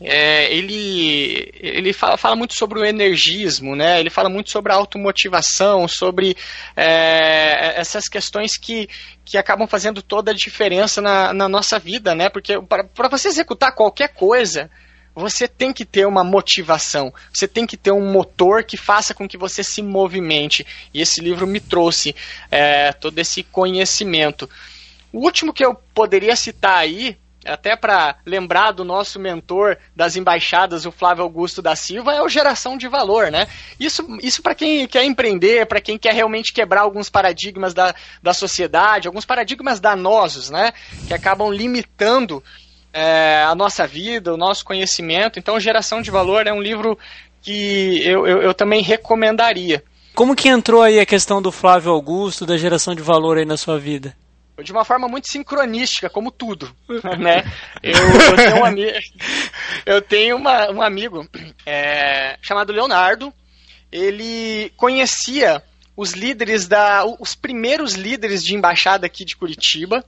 é, 0.00 0.54
ele, 0.54 1.50
ele 1.54 1.92
fala, 1.92 2.16
fala, 2.16 2.36
muito 2.36 2.54
sobre 2.54 2.78
o 2.78 2.84
energismo, 2.84 3.74
né? 3.74 3.98
ele 3.98 4.10
fala 4.10 4.28
muito 4.28 4.50
sobre 4.50 4.72
a 4.72 4.76
automotivação, 4.76 5.88
sobre 5.88 6.36
é, 6.76 7.74
essas 7.76 8.08
questões 8.08 8.56
que, 8.56 8.88
que 9.24 9.36
acabam 9.36 9.66
fazendo 9.66 10.00
toda 10.00 10.30
a 10.30 10.34
diferença 10.34 11.00
na, 11.00 11.32
na 11.34 11.48
nossa 11.48 11.78
vida, 11.78 12.14
né? 12.14 12.28
porque 12.28 12.54
para 12.94 13.08
você 13.08 13.28
executar 13.28 13.74
qualquer 13.74 14.08
coisa, 14.08 14.70
você 15.16 15.48
tem 15.48 15.72
que 15.72 15.84
ter 15.84 16.06
uma 16.06 16.22
motivação, 16.22 17.12
você 17.32 17.48
tem 17.48 17.66
que 17.66 17.76
ter 17.76 17.90
um 17.90 18.12
motor 18.12 18.62
que 18.62 18.76
faça 18.76 19.12
com 19.12 19.26
que 19.26 19.36
você 19.36 19.64
se 19.64 19.82
movimente. 19.82 20.64
E 20.94 21.00
esse 21.00 21.20
livro 21.20 21.44
me 21.44 21.58
trouxe 21.58 22.14
é, 22.52 22.92
todo 22.92 23.18
esse 23.18 23.42
conhecimento. 23.42 24.48
O 25.12 25.24
último 25.24 25.52
que 25.52 25.64
eu 25.64 25.74
poderia 25.92 26.36
citar 26.36 26.78
aí 26.78 27.16
até 27.48 27.74
para 27.74 28.16
lembrar 28.24 28.72
do 28.72 28.84
nosso 28.84 29.18
mentor 29.18 29.76
das 29.94 30.16
embaixadas, 30.16 30.86
o 30.86 30.92
Flávio 30.92 31.24
Augusto 31.24 31.62
da 31.62 31.74
Silva, 31.74 32.12
é 32.12 32.22
o 32.22 32.28
geração 32.28 32.76
de 32.76 32.86
valor, 32.88 33.30
né? 33.30 33.46
Isso, 33.80 34.06
isso 34.22 34.42
para 34.42 34.54
quem 34.54 34.86
quer 34.86 35.04
empreender, 35.04 35.66
para 35.66 35.80
quem 35.80 35.98
quer 35.98 36.14
realmente 36.14 36.52
quebrar 36.52 36.82
alguns 36.82 37.08
paradigmas 37.08 37.74
da, 37.74 37.94
da 38.22 38.34
sociedade, 38.34 39.08
alguns 39.08 39.24
paradigmas 39.24 39.80
danosos, 39.80 40.50
né? 40.50 40.72
Que 41.06 41.14
acabam 41.14 41.50
limitando 41.50 42.42
é, 42.92 43.42
a 43.46 43.54
nossa 43.54 43.86
vida, 43.86 44.32
o 44.32 44.36
nosso 44.36 44.64
conhecimento. 44.64 45.38
Então, 45.38 45.58
Geração 45.58 46.00
de 46.02 46.10
Valor 46.10 46.46
é 46.46 46.52
um 46.52 46.62
livro 46.62 46.98
que 47.42 48.02
eu, 48.04 48.26
eu, 48.26 48.42
eu 48.42 48.54
também 48.54 48.82
recomendaria. 48.82 49.82
Como 50.14 50.34
que 50.34 50.48
entrou 50.48 50.82
aí 50.82 50.98
a 50.98 51.06
questão 51.06 51.40
do 51.40 51.52
Flávio 51.52 51.92
Augusto, 51.92 52.44
da 52.44 52.56
geração 52.56 52.94
de 52.94 53.02
valor 53.02 53.38
aí 53.38 53.44
na 53.44 53.56
sua 53.56 53.78
vida? 53.78 54.16
De 54.62 54.72
uma 54.72 54.84
forma 54.84 55.08
muito 55.08 55.28
sincronística, 55.30 56.10
como 56.10 56.30
tudo, 56.30 56.74
né? 57.18 57.44
Eu, 57.82 57.94
eu 57.94 58.36
tenho, 58.36 58.64
um, 58.64 59.00
eu 59.86 60.02
tenho 60.02 60.36
uma, 60.36 60.70
um 60.70 60.82
amigo 60.82 61.28
é, 61.64 62.36
chamado 62.42 62.72
Leonardo, 62.72 63.32
ele 63.90 64.72
conhecia 64.76 65.62
os 65.96 66.12
líderes 66.12 66.68
da, 66.68 67.04
os 67.18 67.34
primeiros 67.34 67.94
líderes 67.94 68.44
de 68.44 68.54
embaixada 68.54 69.06
aqui 69.06 69.24
de 69.24 69.36
Curitiba, 69.36 70.04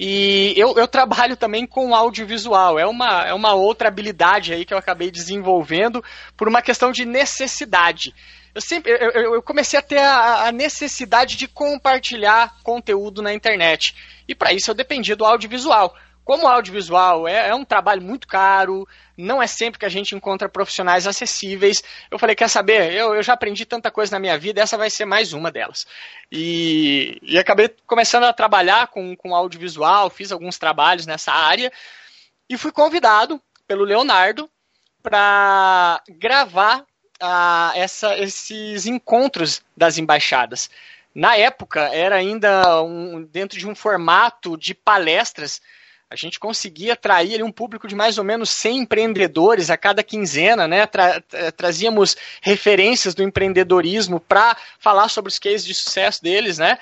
e 0.00 0.54
eu, 0.56 0.78
eu, 0.78 0.86
trabalho 0.86 1.36
também 1.36 1.66
com 1.66 1.92
audiovisual. 1.92 2.78
É 2.78 2.86
uma, 2.86 3.26
é 3.26 3.34
uma 3.34 3.54
outra 3.54 3.88
habilidade 3.88 4.52
aí 4.52 4.64
que 4.64 4.72
eu 4.72 4.78
acabei 4.78 5.10
desenvolvendo 5.10 6.04
por 6.36 6.46
uma 6.46 6.62
questão 6.62 6.92
de 6.92 7.04
necessidade 7.04 8.14
eu 8.58 8.60
sempre 8.60 8.90
eu, 8.90 9.34
eu 9.34 9.42
comecei 9.42 9.78
a 9.78 9.82
ter 9.82 9.98
a, 9.98 10.48
a, 10.48 10.52
necessidade 10.52 11.36
de 11.36 11.46
compartilhar 11.46 12.60
conteúdo 12.64 13.22
na 13.22 13.32
internet. 13.32 13.94
E 14.26 14.34
para 14.34 14.52
isso 14.52 14.68
eu 14.68 14.74
dependia 14.74 15.14
do 15.14 15.24
audiovisual. 15.24 15.94
Como 16.24 16.42
o 16.42 16.48
audiovisual 16.48 17.28
é, 17.28 17.50
é, 17.50 17.54
um 17.54 17.64
trabalho 17.64 18.02
muito 18.02 18.26
caro, 18.26 18.86
não 19.16 19.40
é 19.40 19.46
sempre 19.46 19.78
que 19.78 19.86
a 19.86 19.88
gente 19.88 20.14
encontra 20.14 20.48
profissionais 20.48 21.06
acessíveis, 21.06 21.82
eu 22.10 22.18
falei, 22.18 22.34
quer 22.34 22.48
saber, 22.48 22.92
eu, 22.92 23.14
eu 23.14 23.22
já 23.22 23.32
aprendi 23.32 23.64
tanta 23.64 23.92
coisa 23.92 24.12
na 24.12 24.18
minha 24.18 24.36
vida, 24.36 24.60
essa 24.60 24.76
vai 24.76 24.90
ser 24.90 25.04
mais 25.04 25.32
uma 25.32 25.52
delas. 25.52 25.86
E, 26.30 27.16
e 27.22 27.38
acabei 27.38 27.74
começando 27.86 28.24
a 28.24 28.32
trabalhar 28.32 28.88
com, 28.88 29.16
com 29.16 29.34
audiovisual, 29.34 30.10
fiz 30.10 30.32
alguns 30.32 30.58
trabalhos 30.58 31.06
nessa 31.06 31.32
área, 31.32 31.72
e 32.50 32.58
fui 32.58 32.72
convidado 32.72 33.40
pelo 33.66 33.84
Leonardo 33.84 34.50
para 35.02 36.02
gravar 36.08 36.84
essa, 37.74 38.16
esses 38.18 38.86
encontros 38.86 39.62
das 39.76 39.98
embaixadas. 39.98 40.70
Na 41.14 41.36
época, 41.36 41.80
era 41.92 42.16
ainda 42.16 42.82
um, 42.82 43.24
dentro 43.24 43.58
de 43.58 43.66
um 43.66 43.74
formato 43.74 44.56
de 44.56 44.74
palestras. 44.74 45.60
A 46.10 46.16
gente 46.16 46.38
conseguia 46.38 46.92
atrair 46.92 47.42
um 47.42 47.50
público 47.50 47.88
de 47.88 47.94
mais 47.94 48.18
ou 48.18 48.24
menos 48.24 48.50
100 48.50 48.78
empreendedores 48.78 49.68
a 49.68 49.76
cada 49.76 50.02
quinzena, 50.02 50.68
né? 50.68 50.86
Tra 50.86 51.20
trazíamos 51.56 52.16
referências 52.40 53.14
do 53.14 53.22
empreendedorismo 53.22 54.20
para 54.20 54.56
falar 54.78 55.08
sobre 55.08 55.28
os 55.28 55.38
cases 55.38 55.64
de 55.64 55.74
sucesso 55.74 56.22
deles, 56.22 56.58
né? 56.58 56.78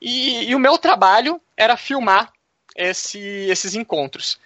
E, 0.00 0.50
e 0.50 0.54
o 0.54 0.58
meu 0.58 0.78
trabalho 0.78 1.40
era 1.56 1.76
filmar 1.76 2.32
esse, 2.74 3.18
esses 3.18 3.74
encontros. 3.74 4.38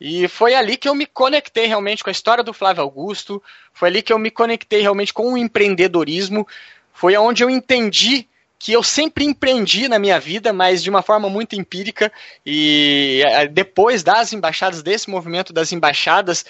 E 0.00 0.26
foi 0.28 0.54
ali 0.54 0.76
que 0.76 0.88
eu 0.88 0.94
me 0.94 1.04
conectei 1.04 1.66
realmente 1.66 2.02
com 2.02 2.08
a 2.08 2.12
história 2.12 2.42
do 2.42 2.54
Flávio 2.54 2.82
Augusto, 2.82 3.42
foi 3.72 3.88
ali 3.88 4.02
que 4.02 4.12
eu 4.12 4.18
me 4.18 4.30
conectei 4.30 4.80
realmente 4.80 5.12
com 5.12 5.32
o 5.32 5.36
empreendedorismo, 5.36 6.48
foi 6.92 7.16
onde 7.16 7.44
eu 7.44 7.50
entendi 7.50 8.26
que 8.58 8.72
eu 8.72 8.82
sempre 8.82 9.24
empreendi 9.24 9.88
na 9.88 9.98
minha 9.98 10.20
vida, 10.20 10.52
mas 10.52 10.82
de 10.82 10.90
uma 10.90 11.02
forma 11.02 11.28
muito 11.30 11.56
empírica, 11.56 12.12
e 12.44 13.22
eh, 13.24 13.48
depois 13.48 14.02
das 14.02 14.34
embaixadas, 14.34 14.82
desse 14.82 15.08
movimento 15.08 15.52
das 15.52 15.72
embaixadas, 15.72 16.44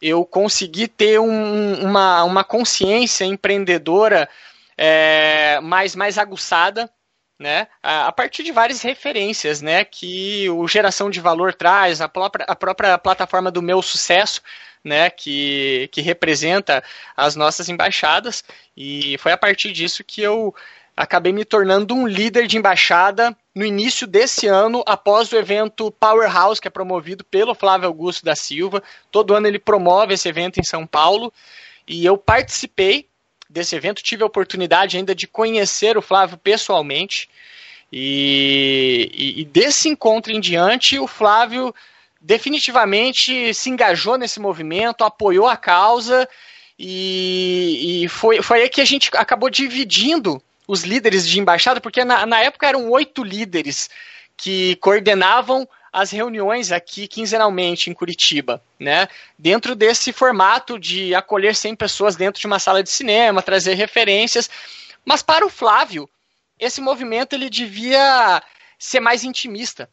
eu 0.00 0.24
consegui 0.26 0.86
ter 0.86 1.18
um, 1.18 1.74
uma, 1.82 2.22
uma 2.24 2.44
consciência 2.44 3.24
empreendedora 3.24 4.28
é, 4.76 5.58
mais, 5.62 5.96
mais 5.96 6.18
aguçada, 6.18 6.90
né, 7.38 7.66
a, 7.82 8.12
partir 8.12 8.42
de 8.42 8.52
várias 8.52 8.82
referências, 8.82 9.60
né, 9.60 9.84
que 9.84 10.48
o 10.50 10.66
Geração 10.68 11.10
de 11.10 11.20
Valor 11.20 11.52
traz, 11.54 12.00
a 12.00 12.08
própria, 12.08 12.44
a 12.48 12.54
própria 12.54 12.96
plataforma 12.96 13.50
do 13.50 13.62
Meu 13.62 13.82
Sucesso, 13.82 14.40
né, 14.82 15.10
que, 15.10 15.88
que 15.92 16.00
representa 16.00 16.82
as 17.16 17.34
nossas 17.34 17.68
embaixadas, 17.68 18.44
e 18.76 19.16
foi 19.18 19.32
a 19.32 19.36
partir 19.36 19.72
disso 19.72 20.04
que 20.04 20.20
eu 20.20 20.54
acabei 20.96 21.32
me 21.32 21.44
tornando 21.44 21.94
um 21.94 22.06
líder 22.06 22.46
de 22.46 22.56
embaixada 22.56 23.36
no 23.54 23.64
início 23.64 24.06
desse 24.06 24.46
ano, 24.46 24.82
após 24.86 25.32
o 25.32 25.36
evento 25.36 25.90
Powerhouse, 25.90 26.60
que 26.60 26.68
é 26.68 26.70
promovido 26.70 27.24
pelo 27.24 27.54
Flávio 27.54 27.88
Augusto 27.88 28.24
da 28.24 28.36
Silva. 28.36 28.82
Todo 29.10 29.34
ano 29.34 29.46
ele 29.46 29.58
promove 29.58 30.14
esse 30.14 30.28
evento 30.28 30.60
em 30.60 30.64
São 30.64 30.86
Paulo, 30.86 31.32
e 31.86 32.04
eu 32.04 32.16
participei 32.16 33.08
desse 33.54 33.76
evento, 33.76 34.02
tive 34.02 34.24
a 34.24 34.26
oportunidade 34.26 34.96
ainda 34.96 35.14
de 35.14 35.28
conhecer 35.28 35.96
o 35.96 36.02
Flávio 36.02 36.36
pessoalmente. 36.36 37.30
E, 37.92 39.08
e, 39.14 39.40
e, 39.40 39.44
desse 39.44 39.88
encontro 39.88 40.32
em 40.32 40.40
diante, 40.40 40.98
o 40.98 41.06
Flávio 41.06 41.72
definitivamente 42.20 43.54
se 43.54 43.70
engajou 43.70 44.18
nesse 44.18 44.40
movimento, 44.40 45.04
apoiou 45.04 45.46
a 45.46 45.56
causa 45.56 46.28
e, 46.76 48.02
e 48.02 48.08
foi, 48.08 48.42
foi 48.42 48.62
aí 48.62 48.68
que 48.68 48.80
a 48.80 48.84
gente 48.84 49.08
acabou 49.14 49.48
dividindo 49.48 50.42
os 50.66 50.82
líderes 50.82 51.28
de 51.28 51.38
embaixada, 51.38 51.80
porque 51.80 52.04
na, 52.04 52.26
na 52.26 52.40
época 52.40 52.66
eram 52.66 52.90
oito 52.90 53.22
líderes 53.22 53.88
que 54.36 54.74
coordenavam 54.76 55.68
as 55.94 56.10
reuniões 56.10 56.72
aqui 56.72 57.06
quinzenalmente 57.06 57.88
em 57.88 57.94
Curitiba, 57.94 58.60
né? 58.80 59.06
Dentro 59.38 59.76
desse 59.76 60.12
formato 60.12 60.76
de 60.76 61.14
acolher 61.14 61.54
100 61.54 61.76
pessoas 61.76 62.16
dentro 62.16 62.40
de 62.40 62.48
uma 62.48 62.58
sala 62.58 62.82
de 62.82 62.90
cinema, 62.90 63.40
trazer 63.40 63.74
referências. 63.74 64.50
Mas 65.04 65.22
para 65.22 65.46
o 65.46 65.48
Flávio, 65.48 66.10
esse 66.58 66.80
movimento 66.80 67.34
ele 67.34 67.48
devia 67.48 68.42
ser 68.76 68.98
mais 68.98 69.22
intimista, 69.22 69.88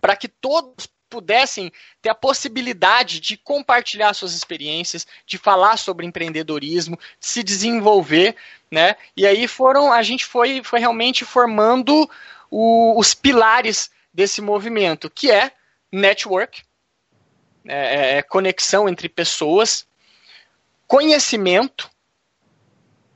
para 0.00 0.16
que 0.16 0.26
todos 0.26 0.88
pudessem 1.08 1.72
ter 2.00 2.08
a 2.08 2.16
possibilidade 2.16 3.20
de 3.20 3.36
compartilhar 3.36 4.14
suas 4.14 4.34
experiências, 4.34 5.06
de 5.24 5.38
falar 5.38 5.76
sobre 5.76 6.04
empreendedorismo, 6.04 6.98
de 7.20 7.26
se 7.28 7.44
desenvolver, 7.44 8.34
né? 8.68 8.96
E 9.16 9.24
aí 9.24 9.46
foram, 9.46 9.92
a 9.92 10.02
gente 10.02 10.24
foi, 10.24 10.64
foi 10.64 10.80
realmente 10.80 11.24
formando 11.24 12.10
o, 12.50 12.98
os 12.98 13.14
pilares 13.14 13.88
desse 14.12 14.40
movimento, 14.40 15.10
que 15.10 15.30
é 15.30 15.52
network, 15.90 16.62
é, 17.66 18.14
é, 18.14 18.18
é 18.18 18.22
conexão 18.22 18.88
entre 18.88 19.08
pessoas, 19.08 19.86
conhecimento 20.86 21.90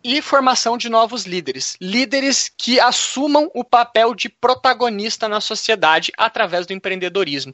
e 0.02 0.22
formação 0.22 0.78
de 0.78 0.88
novos 0.88 1.24
líderes. 1.24 1.76
Líderes 1.80 2.48
que 2.56 2.78
assumam 2.78 3.50
o 3.52 3.64
papel 3.64 4.14
de 4.14 4.28
protagonista 4.28 5.28
na 5.28 5.40
sociedade 5.40 6.12
através 6.16 6.64
do 6.64 6.72
empreendedorismo. 6.72 7.52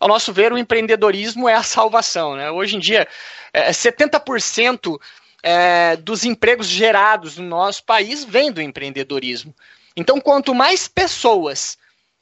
Ao 0.00 0.08
nosso 0.08 0.32
ver, 0.32 0.52
o 0.52 0.58
empreendedorismo 0.58 1.48
é 1.48 1.54
a 1.54 1.62
salvação. 1.62 2.34
Né? 2.34 2.50
Hoje 2.50 2.76
em 2.76 2.80
dia, 2.80 3.06
é, 3.52 3.70
70% 3.70 5.00
é, 5.40 5.96
dos 5.96 6.24
empregos 6.24 6.66
gerados 6.66 7.38
no 7.38 7.46
nosso 7.46 7.84
país 7.84 8.24
vem 8.24 8.50
do 8.50 8.60
empreendedorismo. 8.60 9.54
Então, 9.96 10.20
quanto 10.20 10.52
mais 10.52 10.88
pessoas 10.88 11.78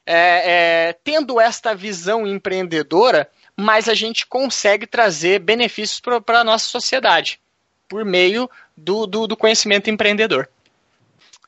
é, 0.06 0.88
é, 0.88 0.92
tendo 1.04 1.40
esta 1.40 1.74
visão 1.74 2.26
empreendedora, 2.26 3.28
mais 3.56 3.88
a 3.88 3.94
gente 3.94 4.26
consegue 4.26 4.86
trazer 4.86 5.38
benefícios 5.38 6.00
para 6.00 6.40
a 6.40 6.44
nossa 6.44 6.66
sociedade 6.66 7.40
por 7.88 8.04
meio 8.04 8.48
do, 8.76 9.06
do, 9.06 9.26
do 9.26 9.36
conhecimento 9.36 9.90
empreendedor. 9.90 10.48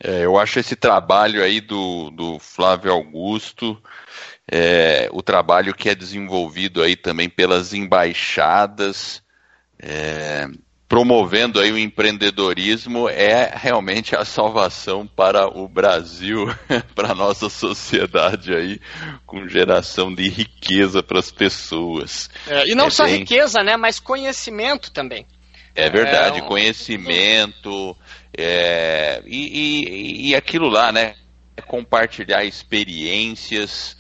É, 0.02 0.24
eu 0.24 0.38
acho 0.38 0.58
esse 0.58 0.76
trabalho 0.76 1.42
aí 1.42 1.60
do, 1.60 2.10
do 2.10 2.38
Flávio 2.38 2.92
Augusto, 2.92 3.80
é, 4.50 5.08
o 5.12 5.22
trabalho 5.22 5.74
que 5.74 5.88
é 5.88 5.94
desenvolvido 5.94 6.82
aí 6.82 6.96
também 6.96 7.28
pelas 7.28 7.72
embaixadas, 7.72 9.22
é, 9.78 10.46
promovendo 10.94 11.58
aí 11.58 11.72
o 11.72 11.76
empreendedorismo 11.76 13.08
é 13.08 13.52
realmente 13.52 14.14
a 14.14 14.24
salvação 14.24 15.04
para 15.04 15.48
o 15.48 15.66
Brasil, 15.66 16.46
para 16.94 17.10
a 17.10 17.14
nossa 17.16 17.50
sociedade 17.50 18.54
aí, 18.54 18.80
com 19.26 19.48
geração 19.48 20.14
de 20.14 20.28
riqueza 20.28 21.02
para 21.02 21.18
as 21.18 21.32
pessoas. 21.32 22.30
É, 22.46 22.68
e 22.68 22.76
não 22.76 22.86
é 22.86 22.90
só 22.90 23.06
bem... 23.06 23.18
riqueza, 23.18 23.60
né, 23.64 23.76
mas 23.76 23.98
conhecimento 23.98 24.92
também. 24.92 25.26
É 25.74 25.90
verdade, 25.90 26.38
é 26.38 26.42
um... 26.44 26.46
conhecimento 26.46 27.96
é, 28.38 29.20
e, 29.26 30.28
e, 30.28 30.28
e 30.28 30.34
aquilo 30.36 30.68
lá, 30.68 30.92
né, 30.92 31.16
compartilhar 31.66 32.44
experiências, 32.44 33.96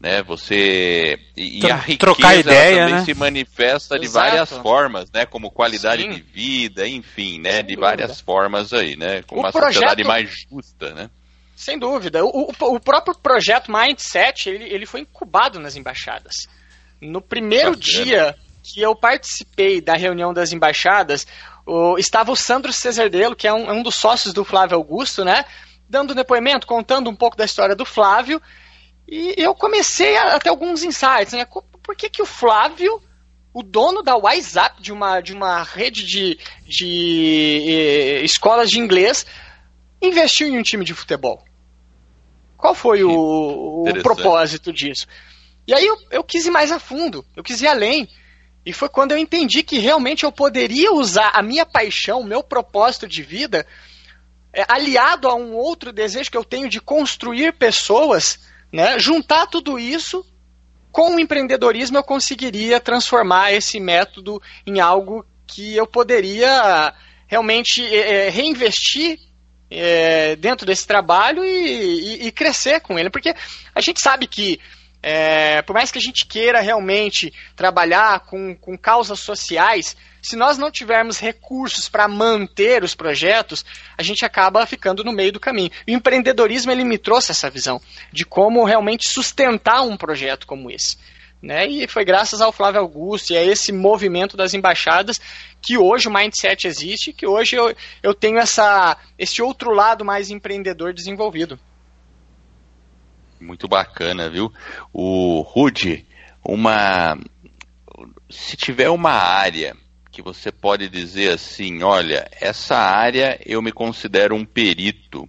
né? 0.00 0.22
Você 0.22 1.18
e, 1.36 1.70
a 1.70 1.76
riqueza 1.76 1.98
trocar 1.98 2.36
ideia, 2.36 2.78
também 2.78 2.94
né? 2.94 3.04
se 3.04 3.14
manifesta 3.14 3.96
Exato. 3.96 4.00
de 4.00 4.08
várias 4.08 4.50
formas, 4.50 5.10
né? 5.10 5.26
Como 5.26 5.50
qualidade 5.50 6.02
Sim. 6.02 6.10
de 6.10 6.20
vida, 6.20 6.86
enfim, 6.86 7.40
né? 7.40 7.56
Sem 7.56 7.64
de 7.64 7.74
dúvida. 7.74 7.86
várias 7.86 8.20
formas 8.20 8.72
aí, 8.72 8.96
né? 8.96 9.22
Com 9.22 9.36
uma 9.36 9.50
projeto... 9.50 9.74
sociedade 9.74 10.04
mais 10.04 10.30
justa, 10.48 10.94
né? 10.94 11.10
Sem 11.56 11.76
dúvida. 11.76 12.24
O, 12.24 12.52
o, 12.52 12.74
o, 12.76 12.80
próprio 12.80 13.16
projeto 13.16 13.72
Mindset, 13.72 14.48
ele, 14.48 14.64
ele 14.64 14.86
foi 14.86 15.00
incubado 15.00 15.58
nas 15.58 15.74
embaixadas. 15.74 16.46
No 17.00 17.20
primeiro 17.20 17.72
tá 17.72 17.80
dia 17.80 18.36
que 18.62 18.80
eu 18.80 18.94
participei 18.94 19.80
da 19.80 19.94
reunião 19.94 20.32
das 20.32 20.52
embaixadas, 20.52 21.26
o, 21.66 21.98
estava 21.98 22.30
o 22.30 22.36
Sandro 22.36 22.72
Cesardelo, 22.72 23.34
que 23.34 23.48
é 23.48 23.52
um, 23.52 23.68
é 23.68 23.72
um 23.72 23.82
dos 23.82 23.96
sócios 23.96 24.32
do 24.32 24.44
Flávio 24.44 24.76
Augusto, 24.76 25.24
né? 25.24 25.44
Dando 25.88 26.14
depoimento, 26.14 26.66
contando 26.66 27.10
um 27.10 27.16
pouco 27.16 27.36
da 27.36 27.44
história 27.44 27.74
do 27.74 27.84
Flávio, 27.84 28.40
e 29.10 29.34
eu 29.38 29.54
comecei 29.54 30.18
a, 30.18 30.38
ter 30.38 30.50
alguns 30.50 30.82
insights, 30.82 31.32
né? 31.32 31.46
Por 31.82 31.96
que, 31.96 32.10
que 32.10 32.20
o 32.20 32.26
Flávio, 32.26 33.02
o 33.54 33.62
dono 33.62 34.02
da 34.02 34.14
WhatsApp, 34.14 34.82
de 34.82 34.92
uma, 34.92 35.22
de 35.22 35.32
uma 35.32 35.62
rede 35.62 36.04
de, 36.04 36.38
de 36.66 37.64
eh, 37.66 38.22
escolas 38.22 38.68
de 38.68 38.78
inglês, 38.78 39.24
investiu 40.02 40.46
em 40.46 40.58
um 40.58 40.62
time 40.62 40.84
de 40.84 40.92
futebol? 40.92 41.42
Qual 42.58 42.74
foi 42.74 43.02
o, 43.02 43.84
o 43.88 44.02
propósito 44.02 44.70
disso? 44.74 45.06
E 45.66 45.72
aí 45.72 45.86
eu, 45.86 45.96
eu 46.10 46.22
quis 46.22 46.44
ir 46.44 46.50
mais 46.50 46.70
a 46.70 46.78
fundo, 46.78 47.24
eu 47.34 47.42
quis 47.42 47.62
ir 47.62 47.66
além. 47.66 48.06
E 48.66 48.74
foi 48.74 48.90
quando 48.90 49.12
eu 49.12 49.18
entendi 49.18 49.62
que 49.62 49.78
realmente 49.78 50.24
eu 50.24 50.32
poderia 50.32 50.92
usar 50.92 51.30
a 51.32 51.42
minha 51.42 51.64
paixão, 51.64 52.20
o 52.20 52.24
meu 52.24 52.42
propósito 52.42 53.08
de 53.08 53.22
vida, 53.22 53.66
é, 54.52 54.66
aliado 54.68 55.28
a 55.28 55.34
um 55.34 55.54
outro 55.54 55.92
desejo 55.94 56.30
que 56.30 56.36
eu 56.36 56.44
tenho 56.44 56.68
de 56.68 56.78
construir 56.78 57.54
pessoas 57.54 58.38
né? 58.72 58.98
Juntar 58.98 59.46
tudo 59.46 59.78
isso 59.78 60.24
com 60.90 61.16
o 61.16 61.20
empreendedorismo 61.20 61.98
eu 61.98 62.04
conseguiria 62.04 62.80
transformar 62.80 63.52
esse 63.52 63.78
método 63.78 64.42
em 64.66 64.80
algo 64.80 65.24
que 65.46 65.76
eu 65.76 65.86
poderia 65.86 66.94
realmente 67.26 67.84
é, 67.94 68.28
reinvestir 68.30 69.18
é, 69.70 70.34
dentro 70.36 70.66
desse 70.66 70.86
trabalho 70.86 71.44
e, 71.44 72.24
e, 72.24 72.26
e, 72.26 72.32
crescer 72.32 72.80
com 72.80 72.98
ele. 72.98 73.10
Porque 73.10 73.34
a 73.74 73.80
gente 73.80 74.00
sabe 74.02 74.26
que, 74.26 74.58
é, 75.10 75.62
por 75.62 75.72
mais 75.72 75.90
que 75.90 75.96
a 75.96 76.02
gente 76.02 76.26
queira 76.26 76.60
realmente 76.60 77.32
trabalhar 77.56 78.20
com, 78.26 78.54
com 78.54 78.76
causas 78.76 79.20
sociais, 79.20 79.96
se 80.20 80.36
nós 80.36 80.58
não 80.58 80.70
tivermos 80.70 81.18
recursos 81.18 81.88
para 81.88 82.06
manter 82.06 82.84
os 82.84 82.94
projetos, 82.94 83.64
a 83.96 84.02
gente 84.02 84.26
acaba 84.26 84.66
ficando 84.66 85.02
no 85.02 85.10
meio 85.10 85.32
do 85.32 85.40
caminho. 85.40 85.70
O 85.86 85.90
empreendedorismo 85.90 86.70
ele 86.70 86.84
me 86.84 86.98
trouxe 86.98 87.30
essa 87.30 87.48
visão 87.48 87.80
de 88.12 88.26
como 88.26 88.64
realmente 88.64 89.08
sustentar 89.08 89.80
um 89.80 89.96
projeto 89.96 90.46
como 90.46 90.70
esse. 90.70 90.98
Né? 91.40 91.66
E 91.66 91.88
foi 91.88 92.04
graças 92.04 92.42
ao 92.42 92.52
Flávio 92.52 92.82
Augusto 92.82 93.32
e 93.32 93.36
a 93.38 93.42
esse 93.42 93.72
movimento 93.72 94.36
das 94.36 94.52
embaixadas 94.52 95.18
que 95.62 95.78
hoje 95.78 96.06
o 96.06 96.12
Mindset 96.12 96.66
existe, 96.66 97.14
que 97.14 97.26
hoje 97.26 97.56
eu, 97.56 97.74
eu 98.02 98.12
tenho 98.12 98.36
essa, 98.36 98.94
esse 99.18 99.40
outro 99.40 99.70
lado 99.70 100.04
mais 100.04 100.28
empreendedor 100.28 100.92
desenvolvido. 100.92 101.58
Muito 103.40 103.68
bacana, 103.68 104.28
viu? 104.28 104.52
O 104.92 105.40
Rude, 105.42 106.06
uma 106.44 107.16
se 108.30 108.56
tiver 108.56 108.90
uma 108.90 109.12
área 109.12 109.76
que 110.10 110.22
você 110.22 110.50
pode 110.50 110.88
dizer 110.88 111.32
assim: 111.32 111.82
olha, 111.82 112.28
essa 112.40 112.76
área 112.76 113.40
eu 113.44 113.62
me 113.62 113.72
considero 113.72 114.34
um 114.34 114.44
perito, 114.44 115.28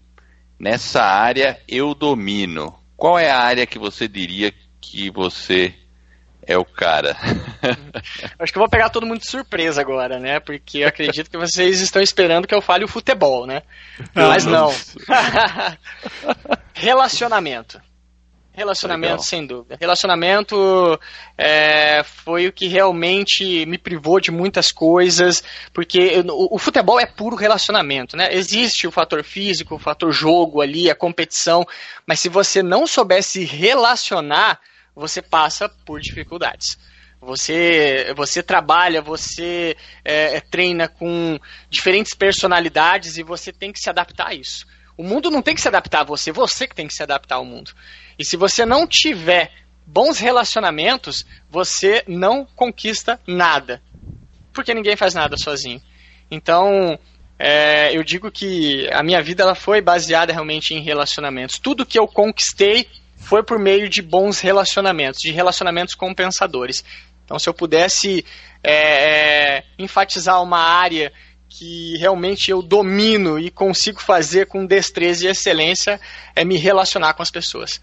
nessa 0.60 1.04
área 1.04 1.60
eu 1.68 1.94
domino. 1.94 2.76
Qual 2.98 3.18
é 3.18 3.30
a 3.30 3.40
área 3.40 3.66
que 3.66 3.80
você 3.80 4.08
diria 4.08 4.54
que 4.82 5.10
você 5.10 5.74
é 6.46 6.58
o 6.58 6.66
cara? 6.66 7.16
Acho 8.38 8.52
que 8.52 8.58
eu 8.58 8.62
vou 8.62 8.70
pegar 8.70 8.90
todo 8.90 9.06
mundo 9.06 9.20
de 9.20 9.30
surpresa 9.30 9.80
agora, 9.80 10.20
né? 10.20 10.40
Porque 10.40 10.80
eu 10.80 10.88
acredito 10.88 11.30
que 11.30 11.38
vocês 11.38 11.80
estão 11.80 12.02
esperando 12.02 12.48
que 12.48 12.54
eu 12.54 12.62
fale 12.62 12.84
o 12.84 12.90
futebol, 12.90 13.48
né? 13.48 13.62
Mas 14.14 14.46
não. 14.46 14.74
Relacionamento. 16.74 17.80
Relacionamento, 18.60 19.12
Legal. 19.12 19.24
sem 19.24 19.48
dúvida. 19.48 19.78
Relacionamento 19.80 21.00
é, 21.38 22.04
foi 22.04 22.46
o 22.46 22.52
que 22.52 22.68
realmente 22.68 23.66
me 23.66 23.78
privou 23.78 24.20
de 24.20 24.32
muitas 24.32 24.70
coisas, 24.70 25.42
porque 25.74 26.22
o, 26.28 26.56
o, 26.56 26.60
futebol 26.60 27.00
é 27.00 27.06
puro 27.06 27.38
relacionamento, 27.38 28.18
né? 28.18 28.28
Existe 28.34 28.86
o 28.86 28.92
fator 28.92 29.24
físico, 29.24 29.76
o 29.76 29.80
fator 29.80 30.12
jogo 30.12 30.60
ali, 30.60 30.90
a 30.90 30.96
competição, 30.96 31.66
mas 32.06 32.20
se 32.20 32.28
você 32.28 32.62
não 32.62 32.86
soubesse 32.86 33.46
relacionar, 33.46 34.60
você 34.94 35.22
passa 35.22 35.70
por 35.86 36.02
dificuldades. 36.02 36.78
Você, 37.22 38.14
você 38.14 38.44
trabalha, 38.44 39.02
você 39.02 39.78
é, 40.04 40.42
treina 40.42 40.90
com 40.90 41.40
diferentes 41.70 42.14
personalidades 42.14 43.18
e 43.18 43.24
você 43.24 43.54
tem 43.54 43.72
que 43.72 43.80
se 43.80 43.90
adaptar 43.90 44.28
a 44.28 44.34
isso. 44.34 44.68
O 45.00 45.04
mundo 45.04 45.32
não 45.32 45.42
tem 45.42 45.56
que 45.56 45.62
se 45.62 45.68
adaptar 45.70 46.02
a 46.02 46.04
você, 46.04 46.30
você 46.30 46.68
que 46.68 46.76
tem 46.76 46.86
que 46.86 46.94
se 46.94 47.02
adaptar 47.02 47.36
ao 47.36 47.46
mundo. 47.46 47.72
E 48.20 48.26
se 48.26 48.36
você 48.36 48.66
não 48.66 48.86
tiver 48.86 49.50
bons 49.88 50.20
relacionamentos, 50.20 51.26
você 51.50 52.04
não 52.06 52.46
conquista 52.46 53.18
nada. 53.26 53.82
Porque 54.52 54.74
ninguém 54.74 54.98
faz 54.98 55.14
nada 55.14 55.38
sozinho. 55.38 55.82
Então, 56.30 57.00
é, 57.40 57.96
eu 57.96 58.04
digo 58.04 58.30
que 58.30 58.90
a 58.92 59.02
minha 59.02 59.24
vida 59.24 59.42
ela 59.42 59.56
foi 59.56 59.80
baseada 59.80 60.34
realmente 60.34 60.74
em 60.74 60.82
relacionamentos. 60.82 61.58
Tudo 61.58 61.86
que 61.86 61.98
eu 61.98 62.06
conquistei 62.06 62.86
foi 63.16 63.42
por 63.42 63.58
meio 63.58 63.88
de 63.88 64.02
bons 64.02 64.42
relacionamentos, 64.42 65.22
de 65.22 65.32
relacionamentos 65.32 65.96
compensadores. 65.96 66.84
Então, 67.24 67.40
se 67.40 67.48
eu 67.48 67.54
pudesse 67.54 68.26
é, 68.62 68.74
é, 69.60 69.64
enfatizar 69.78 70.44
uma 70.44 70.60
área 70.60 71.14
que 71.50 71.98
realmente 71.98 72.52
eu 72.52 72.62
domino 72.62 73.40
e 73.40 73.50
consigo 73.50 74.00
fazer 74.00 74.46
com 74.46 74.66
destreza 74.66 75.26
e 75.26 75.30
excelência, 75.30 76.00
é 76.36 76.46
me 76.46 76.56
relacionar 76.56 77.14
com 77.16 77.24
as 77.24 77.32
pessoas. 77.32 77.82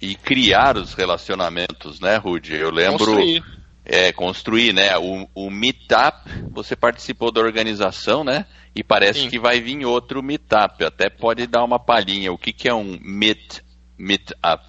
E 0.00 0.14
criar 0.14 0.76
os 0.76 0.94
relacionamentos, 0.94 2.00
né, 2.00 2.16
Rudy? 2.16 2.54
Eu 2.54 2.70
lembro. 2.70 2.98
Construir. 2.98 3.44
É, 3.84 4.12
construir, 4.12 4.72
né? 4.72 4.96
O, 4.98 5.28
o 5.34 5.50
Meetup, 5.50 6.30
você 6.52 6.76
participou 6.76 7.32
da 7.32 7.40
organização, 7.40 8.22
né? 8.22 8.46
E 8.74 8.84
parece 8.84 9.22
Sim. 9.22 9.28
que 9.28 9.38
vai 9.38 9.60
vir 9.60 9.84
outro 9.84 10.22
Meetup. 10.22 10.84
Até 10.84 11.10
pode 11.10 11.46
dar 11.46 11.64
uma 11.64 11.78
palhinha. 11.78 12.32
O 12.32 12.38
que, 12.38 12.52
que 12.52 12.68
é 12.68 12.74
um 12.74 12.98
Meet 13.02 13.60
Meetup. 13.98 14.64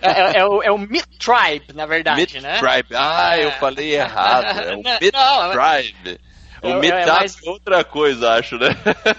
É, 0.00 0.08
é, 0.08 0.38
é, 0.38 0.46
o, 0.46 0.62
é 0.62 0.70
o 0.70 0.78
Meet 0.78 1.04
Tribe, 1.18 1.74
na 1.74 1.84
verdade, 1.84 2.16
Meet 2.16 2.42
né? 2.42 2.58
Tribe. 2.58 2.94
Ah, 2.94 3.36
eu 3.38 3.48
é. 3.50 3.52
falei 3.52 3.94
errado. 3.94 4.60
É 4.60 4.74
o 4.76 4.82
Meet 4.82 5.14
Tribe. 5.52 6.20
O 6.64 6.68
é, 6.68 6.80
Meetup 6.80 7.06
mas... 7.06 7.36
é 7.44 7.50
outra 7.50 7.84
coisa, 7.84 8.32
acho, 8.32 8.56
né? 8.56 8.68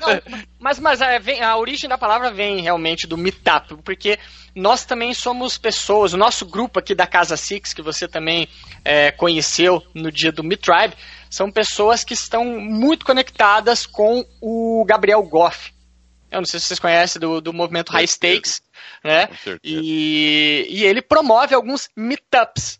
Não, 0.01 0.41
mas 0.59 0.79
mas 0.79 1.01
a, 1.01 1.19
vem, 1.19 1.41
a 1.41 1.55
origem 1.57 1.87
da 1.87 1.97
palavra 1.97 2.31
vem 2.31 2.59
realmente 2.59 3.05
do 3.05 3.17
Meetup, 3.17 3.75
porque 3.83 4.17
nós 4.55 4.83
também 4.83 5.13
somos 5.13 5.57
pessoas, 5.57 6.13
o 6.13 6.17
nosso 6.17 6.45
grupo 6.45 6.79
aqui 6.79 6.95
da 6.95 7.05
Casa 7.05 7.37
Six, 7.37 7.73
que 7.73 7.81
você 7.81 8.07
também 8.07 8.47
é, 8.83 9.11
conheceu 9.11 9.83
no 9.93 10.11
dia 10.11 10.31
do 10.31 10.43
Meet 10.43 10.61
Tribe, 10.61 10.95
são 11.29 11.51
pessoas 11.51 12.03
que 12.03 12.13
estão 12.13 12.45
muito 12.45 13.05
conectadas 13.05 13.85
com 13.85 14.25
o 14.41 14.83
Gabriel 14.87 15.21
Goff. 15.23 15.71
Eu 16.31 16.39
não 16.39 16.45
sei 16.45 16.59
se 16.59 16.67
vocês 16.67 16.79
conhecem 16.79 17.19
do, 17.19 17.41
do 17.41 17.53
movimento 17.53 17.91
High 17.91 18.07
Stakes, 18.07 18.61
né? 19.03 19.29
E, 19.63 20.65
e 20.69 20.83
ele 20.83 21.01
promove 21.01 21.53
alguns 21.53 21.89
meetups. 21.95 22.79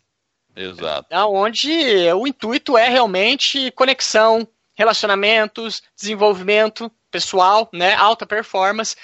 Exato. 0.56 1.08
Onde 1.28 1.70
o 2.14 2.26
intuito 2.26 2.78
é 2.78 2.88
realmente 2.88 3.70
conexão, 3.72 4.48
relacionamentos, 4.76 5.82
desenvolvimento 5.96 6.92
pessoal, 7.10 7.68
né? 7.72 7.94
Alta 7.94 8.26
performance. 8.26 8.94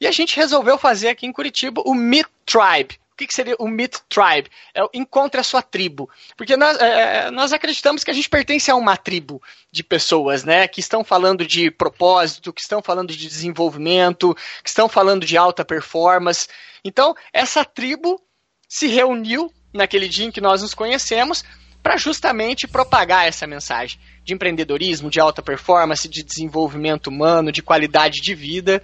E 0.00 0.06
a 0.06 0.12
gente 0.12 0.36
resolveu 0.36 0.76
fazer 0.78 1.08
aqui 1.08 1.26
em 1.26 1.32
Curitiba 1.32 1.82
o 1.84 1.94
Meet 1.94 2.26
Tribe. 2.44 3.00
O 3.12 3.16
que, 3.16 3.28
que, 3.28 3.34
seria 3.34 3.54
o 3.60 3.68
Meet 3.68 3.94
Tribe? 4.08 4.50
É 4.74 4.82
o 4.82 4.90
encontre 4.92 5.40
a 5.40 5.44
sua 5.44 5.62
tribo. 5.62 6.10
Porque 6.36 6.56
nós, 6.56 6.76
é, 6.80 7.26
é, 7.26 7.30
nós 7.30 7.52
acreditamos 7.52 8.02
que 8.02 8.10
a 8.10 8.14
gente 8.14 8.28
pertence 8.28 8.70
a 8.70 8.74
uma 8.74 8.96
tribo 8.96 9.40
de 9.70 9.84
pessoas, 9.84 10.42
né? 10.44 10.66
Que 10.66 10.80
estão 10.80 11.04
falando 11.04 11.46
de 11.46 11.70
propósito, 11.70 12.52
que 12.52 12.60
estão 12.60 12.82
falando 12.82 13.12
de 13.12 13.28
desenvolvimento, 13.28 14.34
que 14.62 14.68
estão 14.68 14.88
falando 14.88 15.24
de 15.24 15.36
alta 15.36 15.64
performance. 15.64 16.48
Então, 16.84 17.14
essa 17.32 17.64
tribo 17.64 18.20
se 18.68 18.88
reuniu 18.88 19.52
naquele 19.72 20.08
dia 20.08 20.26
em 20.26 20.32
que 20.32 20.40
nós 20.40 20.62
nos 20.62 20.74
conhecemos 20.74 21.44
para 21.82 21.96
justamente 21.96 22.66
propagar 22.66 23.28
essa 23.28 23.46
mensagem 23.46 24.00
de 24.24 24.32
empreendedorismo, 24.32 25.10
de 25.10 25.20
alta 25.20 25.42
performance, 25.42 26.08
de 26.08 26.22
desenvolvimento 26.22 27.08
humano, 27.08 27.52
de 27.52 27.62
qualidade 27.62 28.20
de 28.22 28.34
vida. 28.34 28.82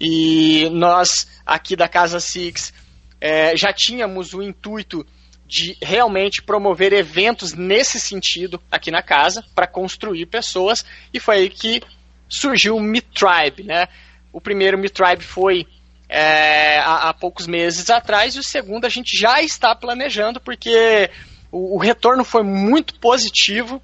E 0.00 0.68
nós, 0.70 1.28
aqui 1.44 1.76
da 1.76 1.88
Casa 1.88 2.20
Six, 2.20 2.72
é, 3.20 3.56
já 3.56 3.72
tínhamos 3.72 4.32
o 4.32 4.42
intuito 4.42 5.04
de 5.46 5.76
realmente 5.82 6.42
promover 6.42 6.92
eventos 6.92 7.54
nesse 7.54 7.98
sentido 7.98 8.60
aqui 8.70 8.90
na 8.90 9.02
casa, 9.02 9.44
para 9.54 9.66
construir 9.66 10.26
pessoas, 10.26 10.84
e 11.12 11.18
foi 11.18 11.36
aí 11.36 11.50
que 11.50 11.82
surgiu 12.28 12.76
o 12.76 12.82
Me 12.82 13.00
Tribe. 13.00 13.64
Né? 13.64 13.88
O 14.30 14.40
primeiro 14.40 14.78
Me 14.78 14.90
Tribe 14.90 15.24
foi 15.24 15.66
é, 16.08 16.78
há, 16.78 17.08
há, 17.08 17.14
poucos 17.14 17.46
meses 17.46 17.88
atrás, 17.88 18.36
e 18.36 18.38
o 18.38 18.44
segundo 18.44 18.84
a 18.84 18.90
gente 18.90 19.18
já 19.18 19.42
está 19.42 19.74
planejando, 19.74 20.38
porque 20.38 21.10
o, 21.50 21.76
o 21.76 21.78
retorno 21.78 22.24
foi 22.24 22.42
muito 22.42 22.94
positivo 22.94 23.82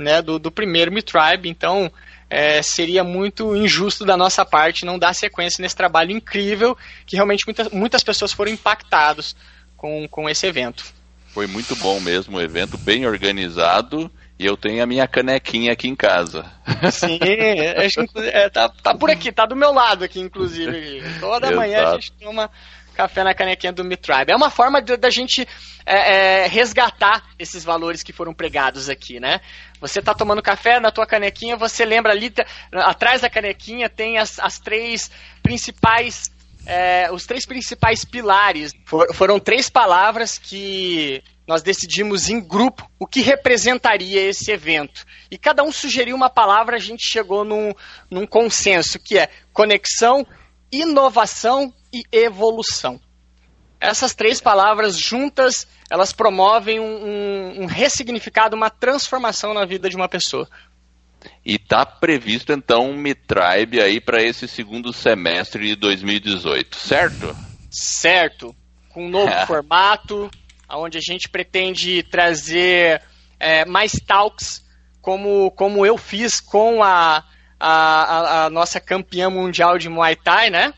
né, 0.00 0.22
do, 0.22 0.38
do 0.38 0.50
primeiro 0.50 0.92
Me 0.92 1.02
Tribe, 1.02 1.48
então 1.48 1.90
é, 2.28 2.62
seria 2.62 3.02
muito 3.02 3.56
injusto 3.56 4.04
da 4.04 4.16
nossa 4.16 4.44
parte 4.44 4.84
não 4.84 4.98
dar 4.98 5.14
sequência 5.14 5.60
nesse 5.60 5.76
trabalho 5.76 6.12
incrível 6.12 6.78
que 7.04 7.16
realmente 7.16 7.44
muitas, 7.46 7.68
muitas 7.70 8.04
pessoas 8.04 8.32
foram 8.32 8.52
impactadas 8.52 9.34
com, 9.76 10.06
com 10.08 10.28
esse 10.28 10.46
evento. 10.46 10.84
Foi 11.28 11.46
muito 11.46 11.74
bom 11.76 12.00
mesmo, 12.00 12.38
um 12.38 12.40
evento 12.40 12.78
bem 12.78 13.06
organizado 13.06 14.10
e 14.38 14.46
eu 14.46 14.56
tenho 14.56 14.82
a 14.82 14.86
minha 14.86 15.06
canequinha 15.06 15.72
aqui 15.72 15.86
em 15.86 15.94
casa. 15.94 16.50
Sim, 16.90 17.18
é, 17.20 18.48
tá, 18.48 18.68
tá 18.68 18.94
por 18.94 19.10
aqui, 19.10 19.30
tá 19.30 19.44
do 19.44 19.54
meu 19.54 19.72
lado 19.72 20.02
aqui, 20.02 20.18
inclusive. 20.18 21.02
Toda 21.20 21.50
manhã 21.54 21.88
a 21.88 21.94
gente 21.94 22.12
toma 22.12 22.50
café 22.94 23.22
na 23.22 23.34
canequinha 23.34 23.72
do 23.72 23.84
Mitribe. 23.84 24.32
É 24.32 24.36
uma 24.36 24.50
forma 24.50 24.80
da 24.80 25.10
gente 25.10 25.46
é, 25.86 26.44
é, 26.44 26.46
resgatar 26.46 27.22
esses 27.38 27.64
valores 27.64 28.02
que 28.02 28.12
foram 28.12 28.34
pregados 28.34 28.88
aqui, 28.88 29.20
né? 29.20 29.40
Você 29.80 30.02
tá 30.02 30.14
tomando 30.14 30.42
café 30.42 30.78
na 30.78 30.90
tua 30.90 31.06
canequinha, 31.06 31.56
você 31.56 31.84
lembra 31.84 32.12
ali, 32.12 32.32
atrás 32.72 33.22
da 33.22 33.30
canequinha 33.30 33.88
tem 33.88 34.18
as, 34.18 34.38
as 34.38 34.58
três 34.58 35.10
principais 35.42 36.30
é, 36.66 37.10
os 37.10 37.26
três 37.26 37.46
principais 37.46 38.04
pilares. 38.04 38.72
For, 38.86 39.12
foram 39.14 39.40
três 39.40 39.70
palavras 39.70 40.38
que 40.38 41.22
nós 41.46 41.62
decidimos 41.62 42.28
em 42.28 42.40
grupo 42.40 42.88
o 42.98 43.06
que 43.06 43.20
representaria 43.20 44.20
esse 44.20 44.52
evento. 44.52 45.04
E 45.30 45.38
cada 45.38 45.62
um 45.62 45.72
sugeriu 45.72 46.14
uma 46.14 46.30
palavra, 46.30 46.76
a 46.76 46.80
gente 46.80 47.04
chegou 47.04 47.44
num, 47.44 47.72
num 48.10 48.26
consenso, 48.26 48.98
que 48.98 49.18
é 49.18 49.28
conexão, 49.52 50.26
inovação 50.70 51.72
e 51.92 52.02
evolução. 52.12 53.00
Essas 53.80 54.14
três 54.14 54.40
palavras 54.40 54.98
juntas, 54.98 55.66
elas 55.88 56.12
promovem 56.12 56.78
um, 56.78 56.84
um, 56.84 57.62
um 57.62 57.66
ressignificado, 57.66 58.54
uma 58.54 58.68
transformação 58.68 59.54
na 59.54 59.64
vida 59.64 59.88
de 59.88 59.96
uma 59.96 60.08
pessoa. 60.08 60.48
E 61.44 61.54
está 61.54 61.84
previsto 61.84 62.52
então 62.52 62.90
um 62.90 62.96
Mitribe 62.96 63.80
aí 63.80 64.00
para 64.00 64.22
esse 64.22 64.46
segundo 64.46 64.92
semestre 64.92 65.68
de 65.68 65.76
2018, 65.76 66.76
certo? 66.76 67.36
Certo. 67.70 68.54
Com 68.90 69.06
um 69.06 69.10
novo 69.10 69.32
formato, 69.46 70.30
onde 70.68 70.98
a 70.98 71.00
gente 71.00 71.28
pretende 71.28 72.02
trazer 72.02 73.02
é, 73.38 73.64
mais 73.64 73.92
talks, 73.92 74.64
como, 75.00 75.50
como 75.52 75.86
eu 75.86 75.96
fiz 75.96 76.40
com 76.40 76.82
a, 76.82 77.24
a, 77.58 78.44
a, 78.44 78.50
nossa 78.50 78.78
campeã 78.78 79.30
mundial 79.30 79.78
de 79.78 79.88
Muay 79.88 80.16
Thai, 80.16 80.50
né? 80.50 80.74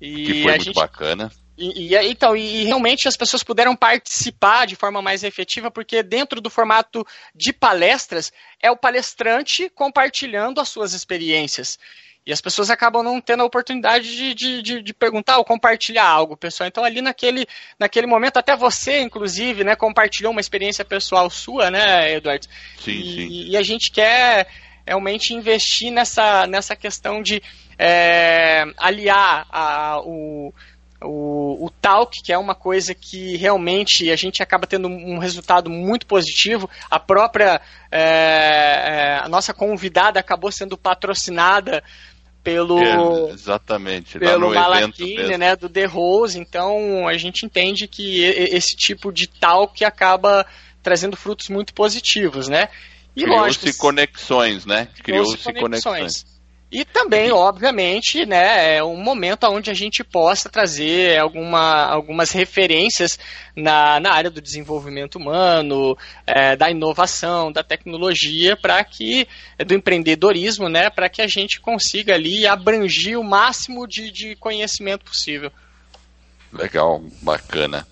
E 0.00 0.24
que 0.24 0.42
foi 0.42 0.52
muito 0.52 0.64
gente, 0.64 0.74
bacana. 0.74 1.30
E, 1.56 1.94
e, 1.94 2.10
então, 2.10 2.36
e 2.36 2.64
realmente 2.64 3.08
as 3.08 3.16
pessoas 3.16 3.42
puderam 3.42 3.74
participar 3.74 4.66
de 4.66 4.76
forma 4.76 5.00
mais 5.00 5.24
efetiva, 5.24 5.70
porque 5.70 6.02
dentro 6.02 6.40
do 6.40 6.50
formato 6.50 7.06
de 7.34 7.52
palestras, 7.52 8.32
é 8.60 8.70
o 8.70 8.76
palestrante 8.76 9.70
compartilhando 9.70 10.60
as 10.60 10.68
suas 10.68 10.92
experiências. 10.92 11.78
E 12.26 12.32
as 12.32 12.40
pessoas 12.40 12.70
acabam 12.70 13.04
não 13.04 13.20
tendo 13.20 13.42
a 13.42 13.46
oportunidade 13.46 14.16
de, 14.16 14.34
de, 14.34 14.62
de, 14.62 14.82
de, 14.82 14.92
perguntar 14.92 15.38
ou 15.38 15.44
compartilhar 15.44 16.04
algo, 16.04 16.36
pessoal. 16.36 16.66
Então, 16.66 16.82
ali 16.82 17.00
naquele, 17.00 17.46
naquele 17.78 18.06
momento, 18.06 18.36
até 18.36 18.56
você, 18.56 19.00
inclusive, 19.00 19.62
né, 19.62 19.76
compartilhou 19.76 20.32
uma 20.32 20.40
experiência 20.40 20.84
pessoal 20.84 21.30
sua, 21.30 21.70
né, 21.70 22.14
Eduardo? 22.14 22.48
Sim, 22.80 22.90
e, 22.90 23.14
sim. 23.14 23.50
E 23.50 23.56
a 23.56 23.62
gente 23.62 23.92
quer 23.92 24.48
realmente 24.84 25.32
investir 25.34 25.92
nessa, 25.92 26.48
nessa 26.48 26.74
questão 26.74 27.22
de 27.22 27.40
é, 27.78 28.64
aliar 28.76 29.46
a, 29.48 30.00
o, 30.00 30.52
o, 31.02 31.66
o 31.66 31.70
talk, 31.70 32.22
que 32.22 32.32
é 32.32 32.38
uma 32.38 32.54
coisa 32.54 32.94
que 32.94 33.36
realmente 33.36 34.10
a 34.10 34.16
gente 34.16 34.42
acaba 34.42 34.66
tendo 34.66 34.88
um 34.88 35.18
resultado 35.18 35.68
muito 35.68 36.06
positivo. 36.06 36.68
A 36.90 36.98
própria, 36.98 37.60
é, 37.90 38.00
é, 38.00 39.18
a 39.22 39.28
nossa 39.28 39.52
convidada 39.52 40.18
acabou 40.18 40.50
sendo 40.50 40.76
patrocinada 40.76 41.82
pelo 42.42 42.78
é, 42.78 43.32
exatamente 43.32 44.20
pelo 44.20 44.54
Malakine, 44.54 45.36
né, 45.36 45.56
do 45.56 45.68
The 45.68 45.84
Rose. 45.84 46.38
Então 46.38 47.08
a 47.08 47.18
gente 47.18 47.44
entende 47.44 47.88
que 47.88 48.22
esse 48.22 48.76
tipo 48.76 49.12
de 49.12 49.26
talk 49.26 49.84
acaba 49.84 50.46
trazendo 50.82 51.16
frutos 51.16 51.48
muito 51.48 51.74
positivos, 51.74 52.48
né? 52.48 52.68
E 53.16 53.24
criou-se 53.24 53.76
conexões, 53.76 54.64
né? 54.64 54.88
Criou-se 55.02 55.38
conexões. 55.38 55.82
conexões. 55.82 56.35
E 56.70 56.84
também, 56.84 57.30
obviamente, 57.30 58.26
né, 58.26 58.76
é 58.76 58.82
um 58.82 58.96
momento 58.96 59.46
onde 59.46 59.70
a 59.70 59.74
gente 59.74 60.02
possa 60.02 60.48
trazer 60.48 61.16
alguma, 61.16 61.86
algumas 61.86 62.32
referências 62.32 63.18
na, 63.54 64.00
na 64.00 64.12
área 64.12 64.30
do 64.30 64.42
desenvolvimento 64.42 65.14
humano, 65.14 65.96
é, 66.26 66.56
da 66.56 66.68
inovação, 66.68 67.52
da 67.52 67.62
tecnologia, 67.62 68.56
para 68.56 68.82
que 68.82 69.28
do 69.64 69.74
empreendedorismo, 69.74 70.68
né, 70.68 70.90
para 70.90 71.08
que 71.08 71.22
a 71.22 71.28
gente 71.28 71.60
consiga 71.60 72.14
ali 72.14 72.48
abranger 72.48 73.16
o 73.16 73.24
máximo 73.24 73.86
de, 73.86 74.10
de 74.10 74.34
conhecimento 74.34 75.04
possível. 75.04 75.52
Legal, 76.52 77.00
bacana. 77.22 77.86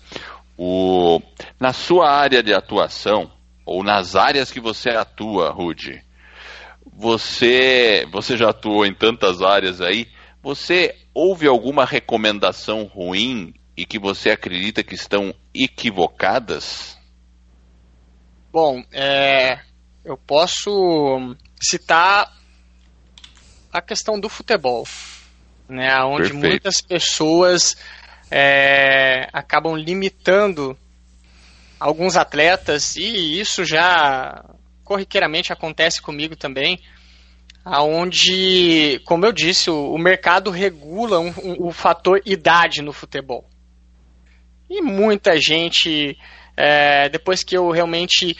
O, 0.57 1.21
na 1.57 1.71
sua 1.71 2.09
área 2.09 2.43
de 2.43 2.53
atuação, 2.53 3.31
ou 3.65 3.83
nas 3.83 4.17
áreas 4.17 4.51
que 4.51 4.59
você 4.59 4.89
atua, 4.89 5.49
Rude, 5.49 6.03
você, 6.95 8.07
você 8.09 8.37
já 8.37 8.49
atuou 8.49 8.85
em 8.85 8.93
tantas 8.93 9.41
áreas 9.41 9.81
aí. 9.81 10.07
Você 10.41 10.95
houve 11.13 11.47
alguma 11.47 11.85
recomendação 11.85 12.85
ruim 12.85 13.53
e 13.75 13.85
que 13.85 13.99
você 13.99 14.31
acredita 14.31 14.83
que 14.83 14.95
estão 14.95 15.33
equivocadas? 15.53 16.97
Bom, 18.51 18.81
é, 18.93 19.59
eu 20.05 20.17
posso 20.17 21.35
citar 21.59 22.31
a 23.73 23.81
questão 23.81 24.17
do 24.17 24.29
futebol, 24.29 24.87
né, 25.67 26.01
onde 26.03 26.29
Perfeito. 26.29 26.47
muitas 26.47 26.79
pessoas 26.79 27.75
é, 28.31 29.27
acabam 29.33 29.75
limitando 29.75 30.77
alguns 31.77 32.15
atletas 32.15 32.95
e 32.95 33.37
isso 33.39 33.65
já 33.65 34.45
corriqueiramente 34.85 35.51
acontece 35.51 36.01
comigo 36.01 36.35
também, 36.35 36.79
aonde, 37.65 39.01
como 39.03 39.25
eu 39.25 39.33
disse, 39.33 39.69
o, 39.71 39.91
o 39.91 39.97
mercado 39.97 40.51
regula 40.51 41.19
um, 41.19 41.33
um, 41.43 41.67
o 41.67 41.71
fator 41.71 42.21
idade 42.23 42.81
no 42.83 42.93
futebol. 42.93 43.49
E 44.69 44.81
muita 44.81 45.39
gente, 45.41 46.17
é, 46.55 47.09
depois 47.09 47.43
que 47.43 47.57
eu 47.57 47.69
realmente 47.71 48.37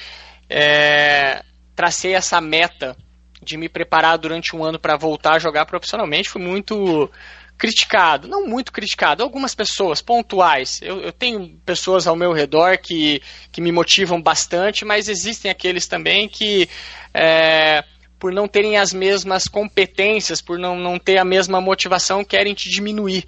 é, 0.47 1.43
tracei 1.75 2.13
essa 2.13 2.39
meta 2.39 2.95
de 3.41 3.57
me 3.57 3.67
preparar 3.67 4.17
durante 4.17 4.55
um 4.55 4.63
ano 4.63 4.79
para 4.79 4.95
voltar 4.95 5.33
a 5.33 5.39
jogar 5.39 5.65
profissionalmente, 5.65 6.29
fui 6.29 6.41
muito 6.41 7.09
criticado, 7.57 8.27
não 8.27 8.45
muito 8.45 8.71
criticado, 8.71 9.23
algumas 9.23 9.55
pessoas 9.55 10.01
pontuais. 10.01 10.81
Eu, 10.81 11.01
eu, 11.01 11.11
tenho 11.11 11.57
pessoas 11.65 12.05
ao 12.07 12.15
meu 12.15 12.33
redor 12.33 12.77
que, 12.77 13.21
que 13.51 13.61
me 13.61 13.71
motivam 13.71 14.21
bastante, 14.21 14.83
mas 14.83 15.07
existem 15.07 15.49
aqueles 15.49 15.87
também 15.87 16.27
que, 16.27 16.69
é, 17.13 17.83
por 18.19 18.33
não 18.33 18.47
terem 18.47 18.77
as 18.77 18.93
mesmas 18.93 19.45
competências, 19.45 20.41
por 20.41 20.59
não, 20.59 20.77
não 20.77 20.99
ter 20.99 21.17
a 21.17 21.25
mesma 21.25 21.61
motivação, 21.61 22.23
querem 22.23 22.53
te 22.53 22.69
diminuir. 22.69 23.25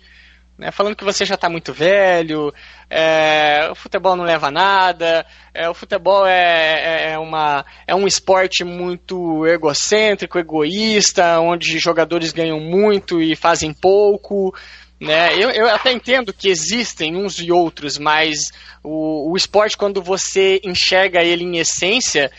Né, 0.57 0.71
falando 0.71 0.95
que 0.95 1.03
você 1.03 1.23
já 1.23 1.35
está 1.35 1.47
muito 1.47 1.71
velho, 1.71 2.51
é, 2.89 3.69
o 3.69 3.75
futebol 3.75 4.15
não 4.15 4.25
leva 4.25 4.47
a 4.47 4.51
nada, 4.51 5.23
é, 5.53 5.69
o 5.69 5.73
futebol 5.75 6.25
é, 6.25 6.31
é, 6.31 7.11
é, 7.11 7.19
uma, 7.19 7.63
é 7.85 7.93
um 7.93 8.07
esporte 8.07 8.63
muito 8.63 9.45
egocêntrico, 9.45 10.39
egoísta, 10.39 11.39
onde 11.39 11.77
jogadores 11.77 12.31
ganham 12.31 12.59
muito 12.59 13.21
e 13.21 13.35
fazem 13.35 13.71
pouco. 13.71 14.51
Né? 14.99 15.35
Eu, 15.35 15.51
eu 15.51 15.67
até 15.69 15.91
entendo 15.91 16.33
que 16.33 16.49
existem 16.49 17.15
uns 17.15 17.39
e 17.39 17.51
outros, 17.51 17.99
mas 17.99 18.51
o, 18.83 19.31
o 19.31 19.37
esporte, 19.37 19.77
quando 19.77 20.01
você 20.01 20.59
enxerga 20.63 21.23
ele 21.23 21.43
em 21.43 21.59
essência, 21.59 22.31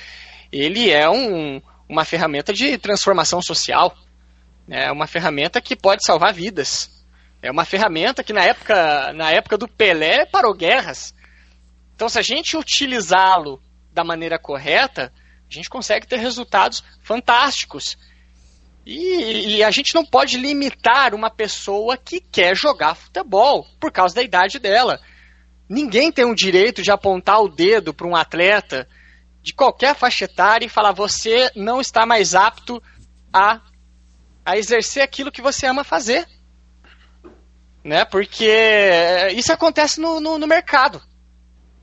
ele 0.51 0.91
é 0.91 1.09
um, 1.09 1.63
uma 1.89 2.05
ferramenta 2.05 2.53
de 2.53 2.77
transformação 2.79 3.41
social, 3.41 3.95
é 4.69 4.87
né? 4.87 4.91
uma 4.91 5.07
ferramenta 5.07 5.61
que 5.61 5.77
pode 5.77 6.05
salvar 6.05 6.35
vidas. 6.35 6.98
É 7.41 7.51
uma 7.51 7.65
ferramenta 7.65 8.25
que 8.25 8.33
na 8.33 8.43
época, 8.43 9.13
na 9.13 9.31
época 9.31 9.57
do 9.57 9.69
Pelé 9.69 10.27
parou 10.27 10.55
guerras. 10.55 11.15
Então, 11.95 12.09
se 12.09 12.19
a 12.19 12.23
gente 12.23 12.57
utilizá-lo 12.57 13.63
da 13.93 14.03
maneira 14.03 14.39
correta, 14.39 15.13
a 15.49 15.55
gente 15.55 15.69
consegue 15.69 16.07
ter 16.07 16.19
resultados 16.19 16.83
fantásticos. 17.03 17.97
E, 18.85 19.57
e, 19.57 19.65
a 19.65 19.71
gente 19.71 19.95
não 19.95 20.05
pode 20.05 20.37
limitar 20.39 21.15
uma 21.15 21.31
pessoa 21.31 21.97
que 21.97 22.21
quer 22.21 22.57
jogar 22.57 22.95
futebol 22.95 23.67
por 23.79 23.93
causa 23.93 24.15
da 24.15 24.23
idade 24.23 24.59
dela. 24.59 25.01
Ninguém 25.69 26.11
tem 26.11 26.25
o 26.25 26.35
direito 26.35 26.83
de 26.83 26.91
apontar 26.91 27.41
o 27.41 27.49
dedo 27.49 27.93
para 27.93 28.07
um 28.07 28.17
atleta 28.17 28.89
de 29.43 29.53
qualquer 29.53 29.95
faixa 29.95 30.25
etária 30.25 30.67
e 30.67 30.71
falar: 30.71 30.93
você 30.93 31.51
não 31.55 31.81
está 31.81 32.07
mais 32.07 32.35
apto 32.35 32.83
a, 33.33 33.61
a 34.45 34.57
exercer 34.57 35.03
aquilo 35.03 35.31
que 35.31 35.43
você 35.43 35.67
ama 35.67 35.85
fazer 35.85 36.27
né? 37.83 38.05
Porque 38.05 38.51
isso 39.35 39.53
acontece 39.53 40.01
no, 40.01 40.21
no, 40.21 40.39
no 40.39 40.47
mercado. 40.47 41.01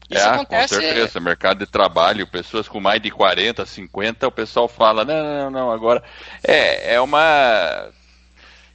Isso 0.10 0.24
é, 0.24 0.30
acontece... 0.30 0.76
com 0.76 0.82
certeza. 0.82 1.20
Mercado 1.20 1.60
de 1.60 1.72
trabalho, 1.72 2.28
pessoas 2.28 2.68
com 2.68 2.80
mais 2.80 3.02
de 3.02 3.10
40, 3.10 3.66
50, 3.66 4.28
o 4.28 4.32
pessoal 4.32 4.68
fala, 4.68 5.04
não, 5.04 5.24
não, 5.24 5.52
não, 5.52 5.72
agora... 5.72 6.04
É, 6.44 6.96
é 6.96 7.02
uma... 7.02 7.90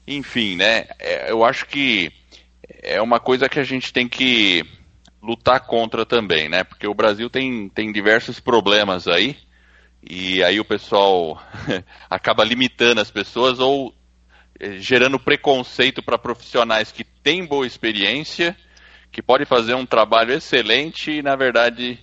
Enfim, 0.07 0.57
né? 0.57 0.87
É, 0.99 1.31
eu 1.31 1.45
acho 1.45 1.66
que 1.66 2.12
é 2.83 3.01
uma 3.01 3.21
coisa 3.21 3.49
que 3.49 3.61
a 3.61 3.64
gente 3.64 3.93
tem 3.93 4.09
que 4.09 4.64
lutar 5.23 5.61
contra 5.61 6.05
também, 6.05 6.49
né? 6.49 6.64
Porque 6.64 6.87
o 6.87 6.95
Brasil 6.95 7.29
tem, 7.29 7.68
tem 7.68 7.93
diversos 7.93 8.41
problemas 8.41 9.07
aí, 9.07 9.37
e 10.03 10.43
aí 10.43 10.59
o 10.59 10.64
pessoal 10.64 11.41
acaba 12.09 12.43
limitando 12.43 13.01
as 13.01 13.11
pessoas 13.11 13.59
ou 13.59 13.95
gerando 14.78 15.18
preconceito 15.18 16.02
para 16.02 16.18
profissionais 16.18 16.92
que 16.92 17.04
têm 17.04 17.44
boa 17.44 17.66
experiência, 17.66 18.56
que 19.11 19.22
podem 19.22 19.46
fazer 19.46 19.74
um 19.74 19.86
trabalho 19.86 20.32
excelente 20.32 21.11
e, 21.11 21.22
na 21.22 21.36
verdade, 21.36 21.98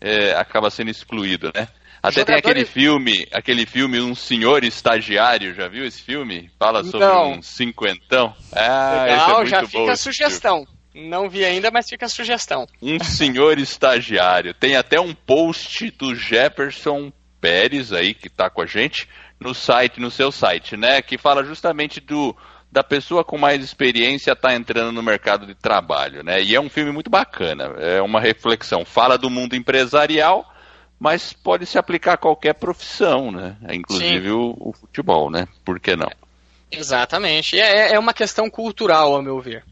é, 0.00 0.32
acaba 0.32 0.70
sendo 0.70 0.90
excluído, 0.90 1.50
né? 1.54 1.68
Até 2.02 2.24
tem 2.24 2.34
aquele 2.34 2.64
filme, 2.64 3.28
aquele 3.30 3.64
filme 3.64 4.00
Um 4.00 4.12
Senhor 4.12 4.64
Estagiário, 4.64 5.54
já 5.54 5.68
viu 5.68 5.86
esse 5.86 6.02
filme? 6.02 6.50
Fala 6.58 6.82
sobre 6.82 7.06
Não. 7.06 7.34
um 7.34 7.42
cinquentão. 7.42 8.34
Ah, 8.50 9.04
Legal, 9.06 9.42
é 9.42 9.46
já 9.46 9.66
fica 9.66 9.92
a 9.92 9.96
sugestão. 9.96 10.66
Não 10.92 11.30
vi 11.30 11.44
ainda, 11.44 11.70
mas 11.70 11.88
fica 11.88 12.06
a 12.06 12.08
sugestão. 12.08 12.66
Um 12.82 12.98
Senhor 13.02 13.56
Estagiário. 13.58 14.52
Tem 14.52 14.74
até 14.74 15.00
um 15.00 15.14
post 15.14 15.90
do 15.92 16.14
Jefferson 16.14 17.12
Pérez 17.40 17.92
aí, 17.92 18.14
que 18.14 18.26
está 18.26 18.50
com 18.50 18.62
a 18.62 18.66
gente, 18.66 19.08
no 19.42 19.54
site, 19.54 20.00
no 20.00 20.10
seu 20.10 20.32
site, 20.32 20.76
né? 20.76 21.02
Que 21.02 21.18
fala 21.18 21.44
justamente 21.44 22.00
do 22.00 22.34
da 22.70 22.82
pessoa 22.82 23.22
com 23.22 23.36
mais 23.36 23.62
experiência 23.62 24.32
estar 24.32 24.48
tá 24.48 24.54
entrando 24.54 24.92
no 24.92 25.02
mercado 25.02 25.46
de 25.46 25.54
trabalho, 25.54 26.24
né? 26.24 26.42
E 26.42 26.54
é 26.54 26.60
um 26.60 26.70
filme 26.70 26.90
muito 26.90 27.10
bacana, 27.10 27.64
é 27.78 28.00
uma 28.00 28.18
reflexão. 28.18 28.82
Fala 28.82 29.18
do 29.18 29.28
mundo 29.28 29.54
empresarial, 29.54 30.50
mas 30.98 31.34
pode 31.34 31.66
se 31.66 31.76
aplicar 31.76 32.14
a 32.14 32.16
qualquer 32.16 32.54
profissão, 32.54 33.30
né? 33.30 33.56
Inclusive 33.70 34.30
o, 34.30 34.56
o, 34.58 34.72
futebol, 34.72 35.30
né? 35.30 35.46
Por 35.62 35.78
que 35.78 35.94
não? 35.94 36.10
Exatamente. 36.70 37.60
É, 37.60 37.92
é 37.92 37.98
uma 37.98 38.14
questão 38.14 38.48
cultural, 38.48 39.14
ao 39.14 39.20
meu 39.20 39.38
ver. 39.38 39.62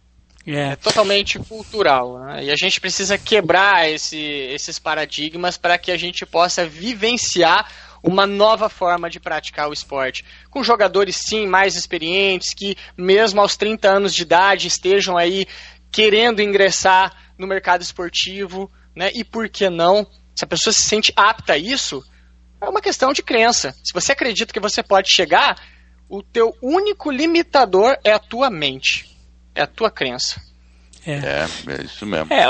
É, 0.46 0.72
é 0.72 0.76
totalmente 0.76 1.38
cultural. 1.38 2.18
Né? 2.18 2.44
E 2.44 2.50
a 2.50 2.56
gente 2.56 2.80
precisa 2.80 3.16
quebrar 3.16 3.88
esse, 3.90 4.18
esses 4.18 4.78
paradigmas 4.78 5.56
para 5.56 5.78
que 5.78 5.90
a 5.90 5.96
gente 5.96 6.26
possa 6.26 6.66
vivenciar 6.66 7.66
uma 8.02 8.26
nova 8.26 8.68
forma 8.68 9.10
de 9.10 9.20
praticar 9.20 9.68
o 9.68 9.72
esporte. 9.72 10.24
Com 10.50 10.62
jogadores, 10.62 11.16
sim, 11.16 11.46
mais 11.46 11.76
experientes, 11.76 12.54
que 12.54 12.76
mesmo 12.96 13.40
aos 13.40 13.56
30 13.56 13.88
anos 13.88 14.14
de 14.14 14.22
idade 14.22 14.68
estejam 14.68 15.16
aí 15.16 15.46
querendo 15.90 16.40
ingressar 16.40 17.12
no 17.36 17.46
mercado 17.46 17.82
esportivo, 17.82 18.70
né? 18.94 19.10
E 19.14 19.24
por 19.24 19.48
que 19.48 19.68
não? 19.68 20.06
Se 20.34 20.44
a 20.44 20.48
pessoa 20.48 20.72
se 20.72 20.82
sente 20.82 21.12
apta 21.16 21.54
a 21.54 21.58
isso, 21.58 22.04
é 22.60 22.68
uma 22.68 22.80
questão 22.80 23.12
de 23.12 23.22
crença. 23.22 23.74
Se 23.82 23.92
você 23.92 24.12
acredita 24.12 24.52
que 24.52 24.60
você 24.60 24.82
pode 24.82 25.10
chegar, 25.10 25.56
o 26.08 26.22
teu 26.22 26.54
único 26.62 27.10
limitador 27.10 27.96
é 28.04 28.12
a 28.12 28.18
tua 28.18 28.50
mente, 28.50 29.08
é 29.54 29.62
a 29.62 29.66
tua 29.66 29.90
crença. 29.90 30.40
É. 31.06 31.12
é, 31.12 31.48
é 31.78 31.82
isso 31.82 32.04
mesmo. 32.04 32.28
É, 32.32 32.46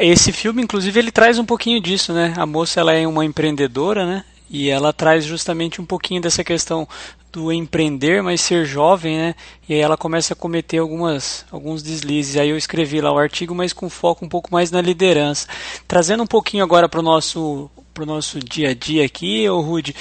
esse 0.00 0.32
filme, 0.32 0.62
inclusive, 0.62 0.98
ele 0.98 1.10
traz 1.10 1.38
um 1.38 1.44
pouquinho 1.44 1.80
disso, 1.80 2.12
né? 2.12 2.34
A 2.36 2.44
moça, 2.44 2.80
ela 2.80 2.92
é 2.92 3.06
uma 3.06 3.24
empreendedora, 3.24 4.06
né? 4.06 4.24
E 4.48 4.68
ela 4.68 4.92
traz 4.92 5.24
justamente 5.24 5.80
um 5.80 5.86
pouquinho 5.86 6.20
dessa 6.20 6.44
questão 6.44 6.86
do 7.32 7.52
empreender, 7.52 8.22
mas 8.22 8.40
ser 8.40 8.64
jovem, 8.64 9.16
né? 9.16 9.34
E 9.68 9.74
aí 9.74 9.80
ela 9.80 9.96
começa 9.96 10.34
a 10.34 10.36
cometer 10.36 10.78
algumas, 10.78 11.44
alguns 11.50 11.82
deslizes. 11.82 12.36
Aí 12.36 12.50
eu 12.50 12.56
escrevi 12.56 13.00
lá 13.00 13.10
o 13.10 13.18
artigo, 13.18 13.54
mas 13.54 13.72
com 13.72 13.90
foco 13.90 14.24
um 14.24 14.28
pouco 14.28 14.52
mais 14.52 14.70
na 14.70 14.80
liderança. 14.80 15.48
Trazendo 15.88 16.22
um 16.22 16.26
pouquinho 16.26 16.62
agora 16.62 16.88
para 16.88 17.00
o 17.00 17.02
nosso, 17.02 17.70
pro 17.92 18.06
nosso 18.06 18.38
dia 18.38 18.70
a 18.70 18.74
dia 18.74 19.04
aqui, 19.04 19.48
ô 19.48 19.60
Rude, 19.60 19.94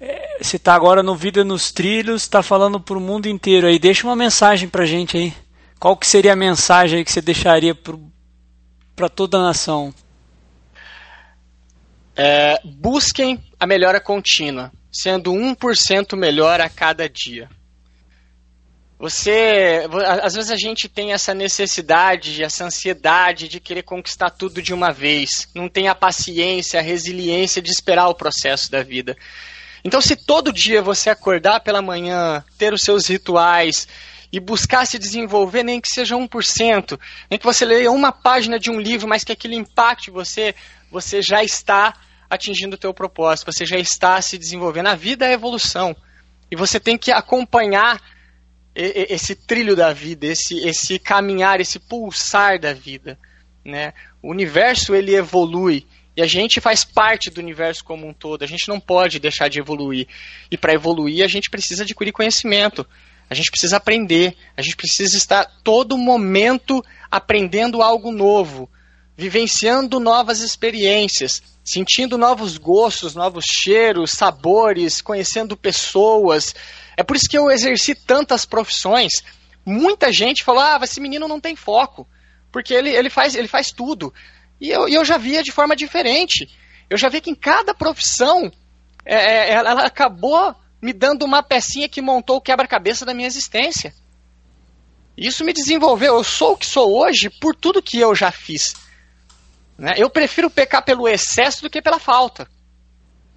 É, 0.00 0.38
você 0.40 0.56
está 0.56 0.74
agora 0.74 1.02
no 1.02 1.16
Vida 1.16 1.42
nos 1.42 1.72
Trilhos, 1.72 2.22
está 2.22 2.40
falando 2.40 2.78
para 2.78 2.96
o 2.96 3.00
mundo 3.00 3.26
inteiro 3.26 3.66
aí. 3.66 3.80
Deixa 3.80 4.06
uma 4.06 4.14
mensagem 4.14 4.68
para 4.68 4.86
gente 4.86 5.16
aí. 5.16 5.34
Qual 5.80 5.96
que 5.96 6.06
seria 6.06 6.34
a 6.34 6.36
mensagem 6.36 7.04
que 7.04 7.10
você 7.10 7.20
deixaria 7.20 7.74
para 8.94 9.08
toda 9.08 9.38
a 9.38 9.42
nação? 9.42 9.92
É, 12.14 12.60
busquem 12.64 13.42
a 13.58 13.66
melhora 13.66 14.00
contínua, 14.00 14.72
sendo 14.92 15.32
1% 15.32 16.16
melhor 16.16 16.60
a 16.60 16.68
cada 16.68 17.08
dia. 17.08 17.48
Você, 18.98 19.86
às 20.22 20.34
vezes 20.34 20.50
a 20.50 20.56
gente 20.56 20.88
tem 20.88 21.12
essa 21.12 21.32
necessidade, 21.32 22.42
essa 22.42 22.64
ansiedade 22.64 23.46
de 23.46 23.60
querer 23.60 23.82
conquistar 23.82 24.30
tudo 24.30 24.60
de 24.60 24.74
uma 24.74 24.92
vez. 24.92 25.48
Não 25.54 25.68
tem 25.68 25.86
a 25.86 25.94
paciência, 25.94 26.80
a 26.80 26.82
resiliência 26.82 27.62
de 27.62 27.70
esperar 27.70 28.08
o 28.08 28.14
processo 28.14 28.70
da 28.70 28.82
vida. 28.82 29.16
Então, 29.84 30.00
se 30.00 30.16
todo 30.16 30.52
dia 30.52 30.82
você 30.82 31.10
acordar 31.10 31.60
pela 31.60 31.80
manhã, 31.80 32.44
ter 32.58 32.72
os 32.72 32.82
seus 32.82 33.06
rituais 33.06 33.86
e 34.32 34.40
buscar 34.40 34.84
se 34.84 34.98
desenvolver, 34.98 35.62
nem 35.62 35.80
que 35.80 35.88
seja 35.88 36.16
1%, 36.16 36.98
nem 37.30 37.38
que 37.38 37.46
você 37.46 37.64
leia 37.64 37.92
uma 37.92 38.10
página 38.10 38.58
de 38.58 38.68
um 38.68 38.80
livro, 38.80 39.08
mas 39.08 39.22
que 39.22 39.32
aquilo 39.32 39.54
impacte 39.54 40.10
você, 40.10 40.56
você 40.90 41.22
já 41.22 41.42
está 41.44 41.94
atingindo 42.28 42.74
o 42.74 42.78
teu 42.78 42.92
propósito, 42.92 43.52
você 43.52 43.64
já 43.64 43.78
está 43.78 44.20
se 44.20 44.36
desenvolvendo. 44.36 44.88
A 44.88 44.94
vida 44.94 45.26
é 45.26 45.32
evolução. 45.32 45.96
E 46.50 46.56
você 46.56 46.78
tem 46.80 46.96
que 46.96 47.10
acompanhar 47.10 48.00
esse 48.74 49.34
trilho 49.34 49.74
da 49.74 49.92
vida, 49.92 50.26
esse, 50.26 50.58
esse 50.60 50.98
caminhar, 50.98 51.60
esse 51.60 51.78
pulsar 51.78 52.60
da 52.60 52.72
vida. 52.72 53.18
Né? 53.64 53.92
O 54.22 54.30
universo 54.30 54.94
ele 54.94 55.14
evolui 55.14 55.84
e 56.16 56.22
a 56.22 56.26
gente 56.26 56.60
faz 56.60 56.84
parte 56.84 57.30
do 57.30 57.40
universo 57.40 57.84
como 57.84 58.06
um 58.06 58.12
todo. 58.12 58.42
A 58.42 58.46
gente 58.46 58.68
não 58.68 58.80
pode 58.80 59.18
deixar 59.18 59.48
de 59.48 59.58
evoluir. 59.58 60.06
E 60.50 60.56
para 60.56 60.72
evoluir 60.72 61.24
a 61.24 61.28
gente 61.28 61.50
precisa 61.50 61.82
adquirir 61.82 62.12
conhecimento. 62.12 62.86
A 63.28 63.34
gente 63.34 63.50
precisa 63.50 63.76
aprender. 63.76 64.36
A 64.56 64.62
gente 64.62 64.76
precisa 64.76 65.16
estar 65.16 65.44
todo 65.62 65.98
momento 65.98 66.84
aprendendo 67.10 67.82
algo 67.82 68.12
novo, 68.12 68.70
vivenciando 69.16 69.98
novas 69.98 70.40
experiências, 70.40 71.42
sentindo 71.68 72.16
novos 72.16 72.56
gostos, 72.56 73.14
novos 73.14 73.44
cheiros, 73.44 74.12
sabores, 74.12 75.00
conhecendo 75.00 75.56
pessoas. 75.56 76.54
É 76.96 77.02
por 77.02 77.16
isso 77.16 77.28
que 77.28 77.36
eu 77.36 77.50
exerci 77.50 77.94
tantas 77.94 78.44
profissões. 78.44 79.22
Muita 79.64 80.12
gente 80.12 80.44
falou: 80.44 80.62
ah, 80.62 80.80
esse 80.82 81.00
menino 81.00 81.28
não 81.28 81.40
tem 81.40 81.54
foco, 81.54 82.08
porque 82.50 82.72
ele, 82.72 82.90
ele, 82.90 83.10
faz, 83.10 83.34
ele 83.34 83.48
faz 83.48 83.70
tudo. 83.70 84.12
E 84.60 84.70
eu, 84.70 84.88
eu 84.88 85.04
já 85.04 85.18
via 85.18 85.42
de 85.42 85.52
forma 85.52 85.76
diferente. 85.76 86.48
Eu 86.88 86.96
já 86.96 87.08
vi 87.08 87.20
que 87.20 87.30
em 87.30 87.34
cada 87.34 87.74
profissão 87.74 88.50
é, 89.04 89.50
é 89.50 89.52
ela 89.52 89.84
acabou 89.84 90.54
me 90.80 90.92
dando 90.92 91.24
uma 91.24 91.42
pecinha 91.42 91.88
que 91.88 92.00
montou 92.00 92.36
o 92.36 92.40
quebra-cabeça 92.40 93.04
da 93.04 93.12
minha 93.12 93.26
existência. 93.28 93.92
Isso 95.16 95.44
me 95.44 95.52
desenvolveu. 95.52 96.14
Eu 96.16 96.24
sou 96.24 96.52
o 96.52 96.56
que 96.56 96.64
sou 96.64 96.96
hoje 96.96 97.28
por 97.28 97.54
tudo 97.54 97.82
que 97.82 97.98
eu 97.98 98.14
já 98.14 98.30
fiz. 98.30 98.74
Né? 99.78 99.94
Eu 99.96 100.10
prefiro 100.10 100.50
pecar 100.50 100.84
pelo 100.84 101.08
excesso 101.08 101.62
do 101.62 101.70
que 101.70 101.80
pela 101.80 102.00
falta. 102.00 102.48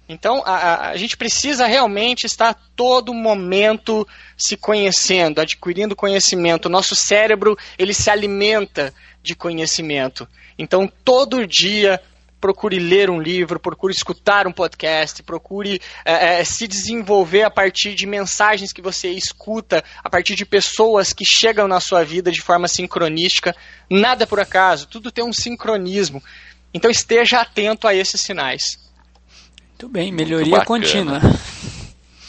Então, 0.08 0.42
a, 0.44 0.90
a, 0.90 0.96
gente 0.96 1.16
precisa 1.16 1.66
realmente 1.66 2.26
estar 2.26 2.54
todo 2.74 3.14
momento 3.14 4.06
se 4.36 4.56
conhecendo, 4.56 5.40
adquirindo 5.40 5.94
conhecimento. 5.94 6.66
O 6.66 6.70
nosso 6.70 6.96
cérebro, 6.96 7.56
ele 7.78 7.94
se 7.94 8.10
alimenta 8.10 8.92
de 9.22 9.34
conhecimento. 9.36 10.28
Então, 10.58 10.90
todo 11.04 11.46
dia, 11.46 12.02
procure 12.42 12.80
ler 12.80 13.08
um 13.08 13.22
livro, 13.22 13.60
procure 13.60 13.94
escutar 13.94 14.48
um 14.48 14.52
podcast, 14.52 15.22
procure 15.22 15.80
é, 16.04 16.40
é, 16.40 16.44
se 16.44 16.66
desenvolver 16.66 17.44
a 17.44 17.50
partir 17.50 17.94
de 17.94 18.04
mensagens 18.04 18.72
que 18.72 18.82
você 18.82 19.10
escuta, 19.10 19.84
a 20.02 20.10
partir 20.10 20.34
de 20.34 20.44
pessoas 20.44 21.12
que 21.12 21.24
chegam 21.24 21.68
na 21.68 21.78
sua 21.78 22.02
vida 22.04 22.32
de 22.32 22.42
forma 22.42 22.66
sincronística. 22.66 23.54
Nada 23.88 24.26
por 24.26 24.40
acaso, 24.40 24.88
tudo 24.88 25.12
tem 25.12 25.24
um 25.24 25.32
sincronismo. 25.32 26.20
Então, 26.74 26.90
esteja 26.90 27.40
atento 27.40 27.86
a 27.86 27.94
esses 27.94 28.20
sinais. 28.20 28.76
Muito 29.68 29.88
bem, 29.88 30.10
melhoria 30.10 30.56
Muito 30.56 30.66
contínua. 30.66 31.20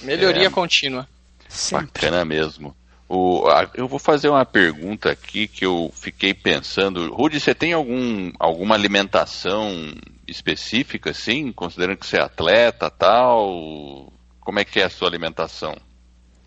Melhoria 0.03 0.47
é, 0.47 0.49
contínua. 0.51 1.07
Sempre. 1.49 2.05
Bacana 2.05 2.23
mesmo. 2.23 2.75
O, 3.15 3.47
a, 3.47 3.69
eu 3.75 3.87
vou 3.87 3.99
fazer 3.99 4.27
uma 4.27 4.43
pergunta 4.43 5.11
aqui 5.11 5.47
que 5.47 5.63
eu 5.63 5.91
fiquei 5.93 6.33
pensando. 6.33 7.13
Rudy, 7.13 7.39
você 7.39 7.53
tem 7.53 7.71
algum, 7.71 8.31
alguma 8.39 8.73
alimentação 8.73 9.93
específica, 10.27 11.11
assim, 11.11 11.51
considerando 11.51 11.97
que 11.97 12.07
você 12.07 12.17
é 12.17 12.21
atleta 12.21 12.89
tal? 12.89 14.11
Como 14.39 14.59
é 14.59 14.65
que 14.65 14.79
é 14.79 14.85
a 14.85 14.89
sua 14.89 15.09
alimentação? 15.09 15.75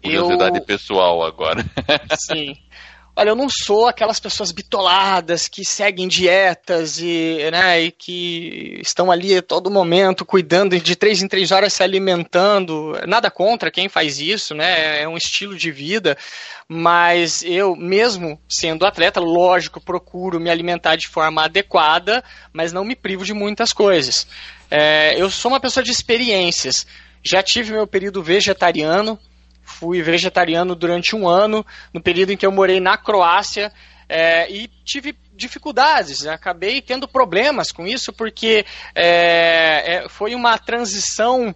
Curiosidade 0.02 0.58
eu... 0.58 0.64
pessoal 0.64 1.24
agora. 1.24 1.64
Sim. 2.18 2.56
Olha, 3.18 3.30
eu 3.30 3.34
não 3.34 3.48
sou 3.48 3.88
aquelas 3.88 4.20
pessoas 4.20 4.52
bitoladas 4.52 5.48
que 5.48 5.64
seguem 5.64 6.06
dietas 6.06 6.98
e, 6.98 7.38
né, 7.50 7.80
e 7.80 7.90
que 7.90 8.78
estão 8.82 9.10
ali 9.10 9.34
a 9.34 9.40
todo 9.40 9.70
momento 9.70 10.22
cuidando 10.22 10.78
de 10.78 10.94
três 10.94 11.22
em 11.22 11.26
três 11.26 11.50
horas 11.50 11.72
se 11.72 11.82
alimentando. 11.82 12.92
Nada 13.08 13.30
contra 13.30 13.70
quem 13.70 13.88
faz 13.88 14.20
isso, 14.20 14.54
né? 14.54 15.00
É 15.00 15.08
um 15.08 15.16
estilo 15.16 15.56
de 15.56 15.72
vida. 15.72 16.14
Mas 16.68 17.42
eu, 17.42 17.74
mesmo 17.74 18.38
sendo 18.46 18.84
atleta, 18.84 19.18
lógico, 19.18 19.80
procuro 19.80 20.38
me 20.38 20.50
alimentar 20.50 20.96
de 20.96 21.08
forma 21.08 21.42
adequada, 21.42 22.22
mas 22.52 22.70
não 22.70 22.84
me 22.84 22.94
privo 22.94 23.24
de 23.24 23.32
muitas 23.32 23.72
coisas. 23.72 24.26
É, 24.70 25.18
eu 25.18 25.30
sou 25.30 25.50
uma 25.50 25.60
pessoa 25.60 25.82
de 25.82 25.90
experiências. 25.90 26.86
Já 27.22 27.42
tive 27.42 27.72
meu 27.72 27.86
período 27.86 28.22
vegetariano, 28.22 29.18
fui 29.66 30.00
vegetariano 30.00 30.74
durante 30.74 31.14
um 31.14 31.28
ano, 31.28 31.66
no 31.92 32.00
período 32.00 32.32
em 32.32 32.36
que 32.36 32.46
eu 32.46 32.52
morei 32.52 32.80
na 32.80 32.96
Croácia, 32.96 33.70
é, 34.08 34.50
e 34.50 34.68
tive 34.84 35.14
dificuldades, 35.34 36.22
né? 36.22 36.32
acabei 36.32 36.80
tendo 36.80 37.08
problemas 37.08 37.72
com 37.72 37.86
isso, 37.86 38.12
porque 38.12 38.64
é, 38.94 39.96
é, 39.96 40.08
foi 40.08 40.34
uma 40.34 40.56
transição 40.56 41.54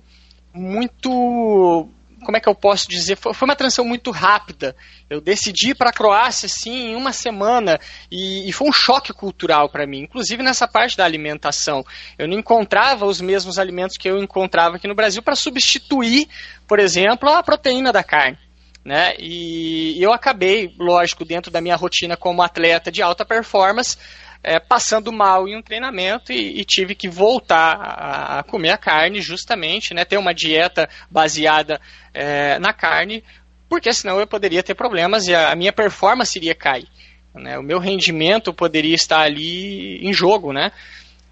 muito 0.52 1.88
como 2.24 2.36
é 2.36 2.40
que 2.40 2.48
eu 2.48 2.54
posso 2.54 2.88
dizer? 2.88 3.16
Foi, 3.16 3.34
foi 3.34 3.46
uma 3.46 3.56
transição 3.56 3.84
muito 3.84 4.10
rápida. 4.10 4.76
Eu 5.08 5.20
decidi 5.20 5.74
para 5.74 5.90
a 5.90 5.92
Croácia 5.92 6.46
assim 6.46 6.90
em 6.90 6.96
uma 6.96 7.12
semana 7.12 7.80
e, 8.10 8.48
e 8.48 8.52
foi 8.52 8.68
um 8.68 8.72
choque 8.72 9.12
cultural 9.12 9.68
para 9.68 9.86
mim, 9.86 10.00
inclusive 10.00 10.42
nessa 10.42 10.68
parte 10.68 10.96
da 10.96 11.04
alimentação. 11.04 11.84
Eu 12.18 12.28
não 12.28 12.38
encontrava 12.38 13.06
os 13.06 13.20
mesmos 13.20 13.58
alimentos 13.58 13.96
que 13.96 14.08
eu 14.08 14.18
encontrava 14.18 14.76
aqui 14.76 14.86
no 14.86 14.94
Brasil 14.94 15.22
para 15.22 15.34
substituir, 15.34 16.28
por 16.68 16.78
exemplo, 16.78 17.28
a 17.28 17.42
proteína 17.42 17.92
da 17.92 18.04
carne. 18.04 18.38
Né? 18.84 19.14
E 19.18 20.02
eu 20.02 20.12
acabei, 20.12 20.74
lógico, 20.78 21.24
dentro 21.24 21.50
da 21.50 21.60
minha 21.60 21.76
rotina 21.76 22.16
como 22.16 22.42
atleta 22.42 22.90
de 22.90 23.02
alta 23.02 23.24
performance, 23.26 23.98
é, 24.43 24.59
passando 24.59 25.12
mal 25.12 25.47
em 25.47 25.57
um 25.57 25.62
treinamento 25.62 26.32
e, 26.32 26.61
e 26.61 26.64
tive 26.64 26.95
que 26.95 27.09
voltar 27.09 27.72
a, 27.72 28.43
comer 28.43 28.70
a 28.70 28.78
carne 28.78 29.20
justamente, 29.20 29.93
né, 29.93 30.05
ter 30.05 30.16
uma 30.16 30.34
dieta 30.34 30.88
baseada 31.11 31.80
é, 32.14 32.59
na 32.59 32.72
carne, 32.72 33.22
porque 33.68 33.93
senão 33.93 34.18
eu 34.18 34.26
poderia 34.26 34.62
ter 34.62 34.74
problemas 34.74 35.26
e 35.26 35.34
a, 35.34 35.53
a 35.53 35.57
minha 35.57 35.72
performance 35.72 36.38
iria 36.38 36.55
cair. 36.55 36.88
Né, 37.34 37.59
o 37.59 37.62
meu 37.62 37.78
rendimento 37.78 38.53
poderia 38.53 38.95
estar 38.95 39.20
ali 39.20 39.99
em 40.05 40.12
jogo, 40.12 40.53
né? 40.53 40.72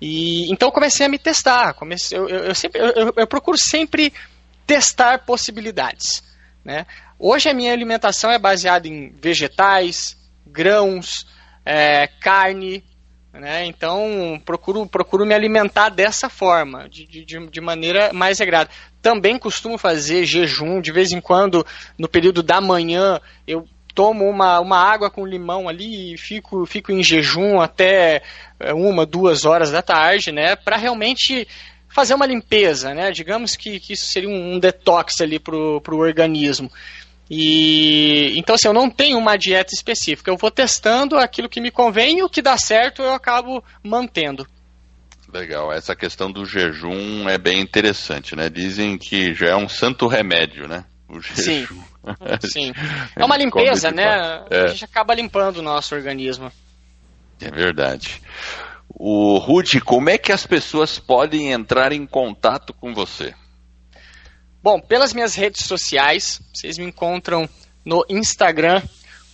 E, 0.00 0.50
então 0.52 0.70
comecei 0.70 1.06
a 1.06 1.08
me 1.08 1.18
testar. 1.18 1.74
Comecei, 1.74 2.16
eu, 2.16 2.28
eu, 2.28 2.38
eu 2.44 2.54
sempre, 2.54 2.80
eu, 2.80 3.12
eu, 3.16 3.26
procuro 3.26 3.58
sempre 3.58 4.12
testar 4.64 5.24
possibilidades. 5.24 6.22
Né? 6.64 6.86
Hoje 7.18 7.48
a 7.48 7.54
minha 7.54 7.72
alimentação 7.72 8.30
é 8.30 8.38
baseada 8.38 8.86
em 8.86 9.10
vegetais, 9.10 10.16
grãos, 10.46 11.26
é, 11.64 12.06
carne, 12.06 12.84
né? 13.38 13.64
Então, 13.66 14.40
procuro, 14.44 14.86
procuro 14.86 15.24
me 15.24 15.34
alimentar 15.34 15.88
dessa 15.88 16.28
forma, 16.28 16.88
de, 16.88 17.06
de, 17.06 17.24
de 17.24 17.60
maneira 17.60 18.12
mais 18.12 18.38
regrada. 18.38 18.70
Também 19.00 19.38
costumo 19.38 19.78
fazer 19.78 20.24
jejum, 20.24 20.80
de 20.80 20.92
vez 20.92 21.12
em 21.12 21.20
quando, 21.20 21.64
no 21.98 22.08
período 22.08 22.42
da 22.42 22.60
manhã, 22.60 23.20
eu 23.46 23.66
tomo 23.94 24.28
uma, 24.28 24.60
uma 24.60 24.78
água 24.78 25.10
com 25.10 25.26
limão 25.26 25.68
ali 25.68 26.14
e 26.14 26.16
fico, 26.18 26.64
fico 26.66 26.92
em 26.92 27.02
jejum 27.02 27.60
até 27.60 28.22
é, 28.60 28.72
uma, 28.72 29.04
duas 29.04 29.44
horas 29.44 29.70
da 29.70 29.82
tarde, 29.82 30.30
né? 30.30 30.54
Para 30.54 30.76
realmente 30.76 31.48
fazer 31.88 32.14
uma 32.14 32.26
limpeza, 32.26 32.94
né? 32.94 33.10
Digamos 33.10 33.56
que, 33.56 33.80
que 33.80 33.94
isso 33.94 34.06
seria 34.06 34.28
um, 34.28 34.54
um 34.54 34.58
detox 34.58 35.20
ali 35.20 35.38
para 35.38 35.56
o 35.56 35.98
organismo. 35.98 36.70
E 37.30 38.38
então 38.38 38.54
assim, 38.54 38.68
eu 38.68 38.72
não 38.72 38.90
tenho 38.90 39.18
uma 39.18 39.36
dieta 39.36 39.74
específica. 39.74 40.30
Eu 40.30 40.36
vou 40.36 40.50
testando 40.50 41.16
aquilo 41.18 41.48
que 41.48 41.60
me 41.60 41.70
convém 41.70 42.18
e 42.18 42.22
o 42.22 42.28
que 42.28 42.42
dá 42.42 42.56
certo 42.56 43.02
eu 43.02 43.12
acabo 43.12 43.62
mantendo. 43.82 44.46
Legal, 45.32 45.70
essa 45.70 45.94
questão 45.94 46.32
do 46.32 46.46
jejum 46.46 47.28
é 47.28 47.36
bem 47.36 47.60
interessante, 47.60 48.34
né? 48.34 48.48
Dizem 48.48 48.96
que 48.96 49.34
já 49.34 49.48
é 49.48 49.56
um 49.56 49.68
santo 49.68 50.06
remédio, 50.06 50.66
né? 50.66 50.84
O 51.06 51.20
jejum. 51.20 51.82
Sim. 52.40 52.70
Sim. 52.70 52.72
É 53.14 53.24
uma 53.24 53.36
limpeza, 53.36 53.90
né? 53.90 54.44
É. 54.48 54.64
A 54.64 54.66
gente 54.68 54.84
acaba 54.84 55.14
limpando 55.14 55.58
o 55.58 55.62
nosso 55.62 55.94
organismo. 55.94 56.50
É 57.40 57.50
verdade. 57.50 58.22
O 58.88 59.36
Rudy, 59.38 59.80
como 59.80 60.08
é 60.08 60.16
que 60.16 60.32
as 60.32 60.46
pessoas 60.46 60.98
podem 60.98 61.52
entrar 61.52 61.92
em 61.92 62.06
contato 62.06 62.72
com 62.72 62.94
você? 62.94 63.34
Bom, 64.60 64.80
pelas 64.80 65.12
minhas 65.12 65.36
redes 65.36 65.64
sociais, 65.66 66.40
vocês 66.52 66.78
me 66.78 66.84
encontram 66.84 67.48
no 67.84 68.04
Instagram 68.08 68.82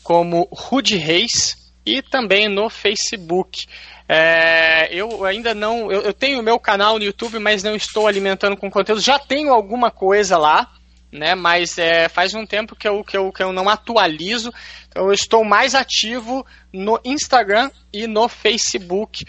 como 0.02 0.46
Rude 0.52 0.96
Reis 0.96 1.72
e 1.84 2.02
também 2.02 2.46
no 2.46 2.68
Facebook. 2.68 3.66
É, 4.06 4.94
eu 4.94 5.24
ainda 5.24 5.54
não. 5.54 5.90
Eu, 5.90 6.02
eu 6.02 6.12
tenho 6.12 6.40
o 6.40 6.42
meu 6.42 6.58
canal 6.58 6.98
no 6.98 7.04
YouTube, 7.04 7.38
mas 7.38 7.62
não 7.62 7.74
estou 7.74 8.06
alimentando 8.06 8.56
com 8.56 8.70
conteúdo. 8.70 9.00
Já 9.00 9.18
tenho 9.18 9.52
alguma 9.52 9.90
coisa 9.90 10.36
lá, 10.36 10.70
né? 11.10 11.34
Mas 11.34 11.78
é, 11.78 12.06
faz 12.06 12.34
um 12.34 12.44
tempo 12.44 12.76
que 12.76 12.86
eu, 12.86 13.02
que, 13.02 13.16
eu, 13.16 13.32
que 13.32 13.42
eu 13.42 13.50
não 13.50 13.66
atualizo. 13.66 14.52
Então 14.88 15.06
eu 15.06 15.12
estou 15.12 15.42
mais 15.42 15.74
ativo 15.74 16.46
no 16.70 17.00
Instagram 17.02 17.70
e 17.90 18.06
no 18.06 18.28
Facebook 18.28 19.24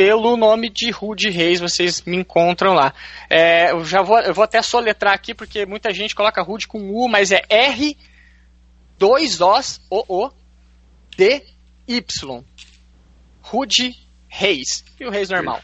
pelo 0.00 0.34
nome 0.34 0.70
de 0.70 0.90
Rude 0.90 1.28
Reis, 1.28 1.60
vocês 1.60 2.00
me 2.06 2.16
encontram 2.16 2.72
lá. 2.72 2.94
É, 3.28 3.70
eu 3.70 3.84
já 3.84 4.00
vou, 4.00 4.18
eu 4.20 4.32
vou 4.32 4.42
até 4.42 4.62
soletrar 4.62 5.12
aqui, 5.12 5.34
porque 5.34 5.66
muita 5.66 5.92
gente 5.92 6.14
coloca 6.14 6.40
Rude 6.40 6.66
com 6.66 6.90
U, 6.90 7.06
mas 7.06 7.30
é 7.30 7.42
R, 7.50 7.94
2 8.98 9.40
Os, 9.42 9.78
O, 9.90 10.02
O, 10.08 10.30
D, 11.14 11.44
Y. 11.86 12.42
Rude 13.42 13.92
Reis. 14.26 14.82
E 14.98 15.04
o 15.04 15.10
Reis 15.10 15.28
normal. 15.28 15.60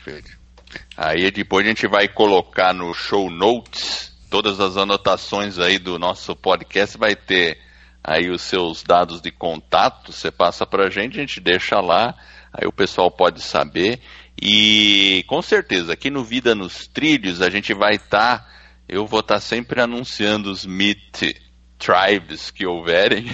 Aí 0.94 1.30
depois 1.30 1.64
a 1.64 1.68
gente 1.70 1.86
vai 1.86 2.06
colocar 2.06 2.74
no 2.74 2.92
show 2.92 3.30
notes 3.30 4.14
todas 4.28 4.60
as 4.60 4.76
anotações 4.76 5.58
aí 5.58 5.78
do 5.78 5.98
nosso 5.98 6.36
podcast, 6.36 6.98
vai 6.98 7.16
ter 7.16 7.58
aí 8.04 8.28
os 8.28 8.42
seus 8.42 8.82
dados 8.82 9.22
de 9.22 9.30
contato, 9.30 10.12
você 10.12 10.30
passa 10.30 10.66
pra 10.66 10.90
gente, 10.90 11.16
a 11.16 11.20
gente 11.20 11.40
deixa 11.40 11.80
lá, 11.80 12.14
aí 12.52 12.68
o 12.68 12.72
pessoal 12.72 13.10
pode 13.10 13.40
saber. 13.40 13.98
E 14.40 15.24
com 15.26 15.40
certeza, 15.40 15.92
aqui 15.92 16.10
no 16.10 16.22
Vida 16.22 16.54
nos 16.54 16.86
Trilhos, 16.86 17.40
a 17.40 17.50
gente 17.50 17.72
vai 17.72 17.94
estar. 17.94 18.38
Tá, 18.38 18.48
eu 18.88 19.06
vou 19.06 19.20
estar 19.20 19.36
tá 19.36 19.40
sempre 19.40 19.80
anunciando 19.80 20.50
os 20.50 20.66
Meet 20.66 21.36
Tribes 21.78 22.50
que 22.50 22.66
houverem. 22.66 23.26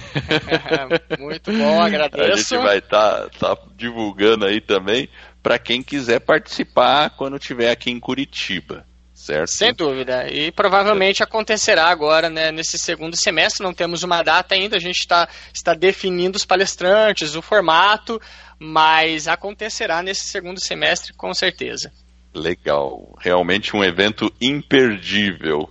Muito 1.19 1.53
bom, 1.53 1.81
agradeço. 1.81 2.55
A 2.55 2.59
gente 2.59 2.67
vai 2.67 2.79
estar 2.79 3.29
tá, 3.31 3.55
tá 3.55 3.63
divulgando 3.77 4.47
aí 4.47 4.61
também 4.61 5.09
para 5.43 5.59
quem 5.59 5.83
quiser 5.83 6.21
participar 6.21 7.11
quando 7.11 7.37
estiver 7.37 7.71
aqui 7.71 7.91
em 7.91 7.99
Curitiba. 7.99 8.87
Certo? 9.23 9.51
Sem 9.51 9.73
dúvida. 9.73 10.27
E 10.29 10.51
provavelmente 10.51 11.23
acontecerá 11.23 11.87
agora, 11.87 12.29
né, 12.29 12.51
nesse 12.51 12.77
segundo 12.77 13.17
semestre. 13.17 13.63
Não 13.63 13.73
temos 13.73 14.03
uma 14.03 14.21
data 14.21 14.57
ainda, 14.57 14.77
a 14.77 14.81
gente 14.81 14.99
está, 14.99 15.29
está 15.55 15.75
definindo 15.75 16.37
os 16.37 16.45
palestrantes, 16.45 17.37
o 17.37 17.43
formato, 17.43 18.21
mas 18.63 19.27
acontecerá 19.27 20.03
nesse 20.03 20.29
segundo 20.29 20.61
semestre 20.61 21.13
com 21.13 21.35
certeza. 21.35 21.93
Legal, 22.35 23.15
realmente 23.21 23.77
um 23.77 23.85
evento 23.85 24.33
imperdível. 24.41 25.69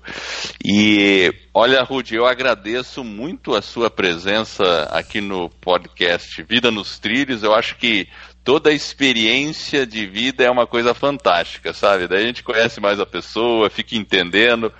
E 0.63 1.33
olha, 1.53 1.81
Rudy, 1.81 2.15
eu 2.15 2.25
agradeço 2.25 3.03
muito 3.03 3.55
a 3.55 3.61
sua 3.63 3.89
presença 3.89 4.83
aqui 4.91 5.21
no 5.21 5.49
podcast 5.49 6.43
Vida 6.43 6.69
nos 6.69 6.99
Trilhos. 6.99 7.41
Eu 7.41 7.55
acho 7.55 7.77
que 7.77 8.07
toda 8.43 8.69
a 8.69 8.73
experiência 8.73 9.87
de 9.87 10.05
vida 10.05 10.43
é 10.43 10.51
uma 10.51 10.67
coisa 10.67 10.93
fantástica, 10.93 11.73
sabe? 11.73 12.07
Daí 12.07 12.23
a 12.23 12.27
gente 12.27 12.43
conhece 12.43 12.79
mais 12.79 12.99
a 12.99 13.05
pessoa, 13.07 13.69
fica 13.69 13.95
entendendo 13.95 14.71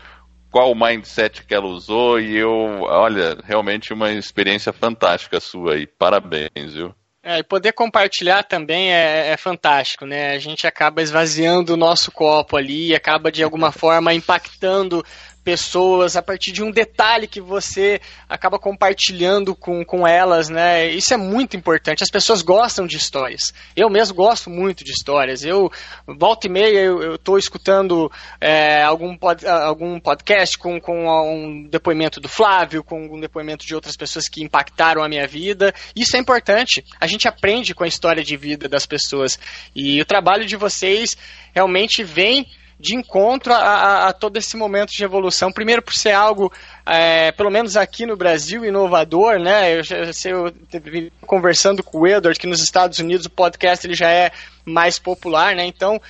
qual 0.52 0.76
mindset 0.76 1.46
que 1.46 1.56
ela 1.56 1.66
usou 1.66 2.20
e 2.20 2.36
eu, 2.36 2.82
olha, 2.82 3.38
realmente 3.44 3.94
uma 3.94 4.12
experiência 4.12 4.74
fantástica 4.74 5.40
sua 5.40 5.76
aí. 5.76 5.88
Parabéns, 5.88 6.74
viu? 6.74 6.94
É, 7.24 7.38
e 7.38 7.44
poder 7.44 7.74
compartilhar 7.74 8.42
também 8.42 8.92
é, 8.92 9.30
é, 9.30 9.38
fantástico, 9.38 10.08
né? 10.08 10.32
A 10.32 10.40
gente 10.40 10.66
acaba 10.66 11.04
esvaziando 11.04 11.76
o 11.76 11.78
nosso 11.78 12.12
copo 12.12 12.58
ali, 12.58 12.96
acaba 12.96 13.32
de 13.32 13.44
alguma 13.44 13.72
forma 13.72 14.12
impactando 14.12 15.06
pessoas 15.44 16.16
a 16.16 16.22
partir 16.22 16.52
de 16.52 16.64
um 16.64 16.72
detalhe 16.72 17.28
que 17.28 17.42
você 17.42 18.00
acaba 18.30 18.60
compartilhando 18.60 19.56
com, 19.56 19.84
com 19.84 20.08
elas, 20.08 20.50
né? 20.50 20.88
Isso 20.90 21.14
é 21.14 21.18
muito 21.18 21.58
importante. 21.58 22.04
As 22.04 22.10
pessoas 22.10 22.42
gostam 22.42 22.86
de 22.86 22.98
histórias. 22.98 23.54
Eu 23.76 23.90
mesmo 23.90 24.16
gosto 24.16 24.50
muito 24.50 24.84
de 24.84 24.92
histórias. 24.92 25.44
Eu, 25.44 25.72
volta 26.08 26.48
e 26.48 26.50
meia, 26.50 26.80
eu 26.80 27.16
estou 27.16 27.38
escutando 27.38 28.12
é, 28.40 28.84
algum, 28.84 29.18
pod, 29.18 29.46
algum 29.48 30.00
podcast 30.00 30.58
com, 30.58 30.80
com 30.80 31.08
um 31.08 31.68
depoimento 31.68 32.20
do 32.20 32.30
Flávio, 32.30 32.84
com 32.84 33.06
um 33.06 33.20
depoimento 33.20 33.66
de 33.66 33.74
outras 33.74 33.98
pessoas 33.98 34.28
que 34.28 34.44
impactaram 34.44 35.04
a 35.04 35.10
minha 35.10 35.28
vida. 35.28 35.74
Isso 35.96 36.16
é 36.16 36.20
importante. 36.20 36.86
A 37.00 37.08
gente 37.08 37.28
aprende 37.28 37.74
com 37.74 37.84
a 37.84 37.88
história 37.88 38.24
de 38.24 38.38
vida 38.38 38.70
das 38.70 38.86
pessoas. 38.86 39.40
E 39.76 40.00
o 40.00 40.06
trabalho 40.06 40.46
de 40.46 40.56
vocês 40.56 41.18
realmente 41.54 42.04
vem 42.04 42.48
de 42.82 42.96
encontro 42.96 43.54
a, 43.54 43.58
a, 43.58 44.08
a, 44.08 44.14
todo 44.14 44.38
esse 44.38 44.58
momento 44.58 44.92
de 44.92 45.04
evolução. 45.04 45.52
Primeiro, 45.52 45.84
por 45.84 45.94
ser 45.94 46.12
algo, 46.12 46.52
é, 46.86 47.32
pelo 47.32 47.52
menos 47.52 47.78
aqui 47.78 48.08
no 48.08 48.18
Brasil, 48.18 48.66
inovador, 48.66 49.40
né? 49.40 49.72
Eu, 49.74 49.82
eu, 50.26 50.48
eu 50.48 51.12
conversando 51.22 51.84
com 51.84 52.00
o 52.00 52.08
Edward 52.08 52.40
que 52.40 52.48
nos 52.48 52.62
Estados 52.62 52.98
Unidos 52.98 53.28
o 53.28 53.30
podcast 53.30 53.86
ele 53.86 53.94
já 53.94 54.10
é 54.10 54.32
mais 54.66 54.98
popular, 54.98 55.56
né? 55.56 55.64
Então, 55.64 56.02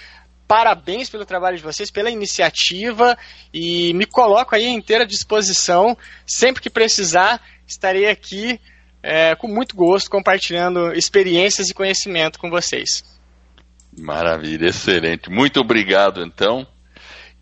parabéns 0.47 1.09
pelo 1.09 1.25
trabalho 1.25 1.57
de 1.57 1.63
vocês, 1.63 1.91
pela 1.91 2.09
iniciativa 2.09 3.17
e 3.53 3.93
me 3.93 4.05
coloco 4.05 4.55
aí 4.55 4.65
à 4.65 4.69
inteira 4.69 5.05
disposição. 5.05 5.97
Sempre 6.25 6.61
que 6.61 6.69
precisar, 6.69 7.41
estarei 7.67 8.09
aqui 8.09 8.59
é, 9.03 9.35
com 9.35 9.47
muito 9.47 9.75
gosto 9.75 10.09
compartilhando 10.09 10.93
experiências 10.93 11.69
e 11.69 11.73
conhecimento 11.73 12.39
com 12.39 12.49
vocês. 12.49 13.03
Maravilha, 13.97 14.67
excelente. 14.67 15.29
Muito 15.29 15.59
obrigado, 15.59 16.23
então. 16.23 16.65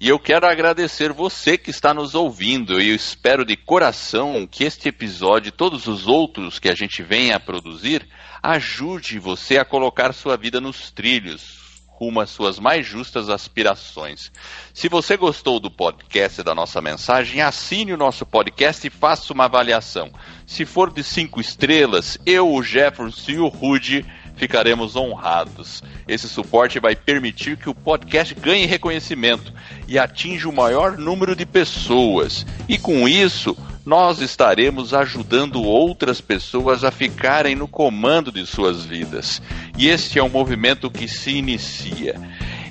E 0.01 0.07
eu 0.07 0.17
quero 0.17 0.47
agradecer 0.47 1.11
você 1.11 1.57
que 1.57 1.69
está 1.69 1.93
nos 1.93 2.15
ouvindo 2.15 2.81
e 2.81 2.89
eu 2.89 2.95
espero 2.95 3.43
de 3.43 3.57
coração 3.57 4.47
que 4.49 4.63
este 4.63 4.87
episódio 4.87 5.49
e 5.49 5.51
todos 5.51 5.87
os 5.87 6.07
outros 6.07 6.57
que 6.57 6.69
a 6.69 6.75
gente 6.75 7.03
venha 7.03 7.35
a 7.35 7.39
produzir 7.39 8.07
ajude 8.41 9.19
você 9.19 9.57
a 9.57 9.65
colocar 9.65 10.13
sua 10.13 10.37
vida 10.37 10.61
nos 10.61 10.89
trilhos, 10.89 11.83
rumo 11.85 12.21
às 12.21 12.29
suas 12.29 12.57
mais 12.57 12.87
justas 12.87 13.27
aspirações. 13.27 14.31
Se 14.73 14.87
você 14.87 15.17
gostou 15.17 15.59
do 15.59 15.69
podcast 15.69 16.39
e 16.39 16.43
da 16.45 16.55
nossa 16.55 16.79
mensagem, 16.79 17.41
assine 17.41 17.91
o 17.91 17.97
nosso 17.97 18.25
podcast 18.25 18.87
e 18.87 18.89
faça 18.89 19.33
uma 19.33 19.45
avaliação. 19.45 20.09
Se 20.47 20.65
for 20.65 20.93
de 20.93 21.03
cinco 21.03 21.41
estrelas, 21.41 22.17
eu, 22.25 22.49
o 22.49 22.63
Jefferson 22.63 23.31
e 23.31 23.39
o 23.39 23.47
Rude 23.49 24.05
ficaremos 24.39 24.95
honrados. 24.95 25.83
Esse 26.07 26.29
suporte 26.29 26.79
vai 26.79 26.95
permitir 26.95 27.57
que 27.57 27.69
o 27.69 27.75
podcast 27.75 28.33
ganhe 28.33 28.65
reconhecimento 28.65 29.53
e 29.87 29.99
atinja 29.99 30.47
o 30.47 30.53
maior 30.53 30.97
número 30.97 31.35
de 31.35 31.45
pessoas. 31.45 32.45
E 32.67 32.77
com 32.77 33.07
isso, 33.07 33.55
nós 33.85 34.21
estaremos 34.21 34.93
ajudando 34.93 35.61
outras 35.61 36.21
pessoas 36.21 36.85
a 36.85 36.91
ficarem 36.91 37.53
no 37.53 37.67
comando 37.67 38.31
de 38.31 38.45
suas 38.45 38.85
vidas. 38.85 39.41
E 39.77 39.89
este 39.89 40.17
é 40.17 40.23
um 40.23 40.29
movimento 40.29 40.89
que 40.89 41.07
se 41.07 41.31
inicia. 41.31 42.15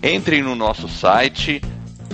Entrem 0.02 0.42
no 0.42 0.54
nosso 0.54 0.88
site 0.88 1.60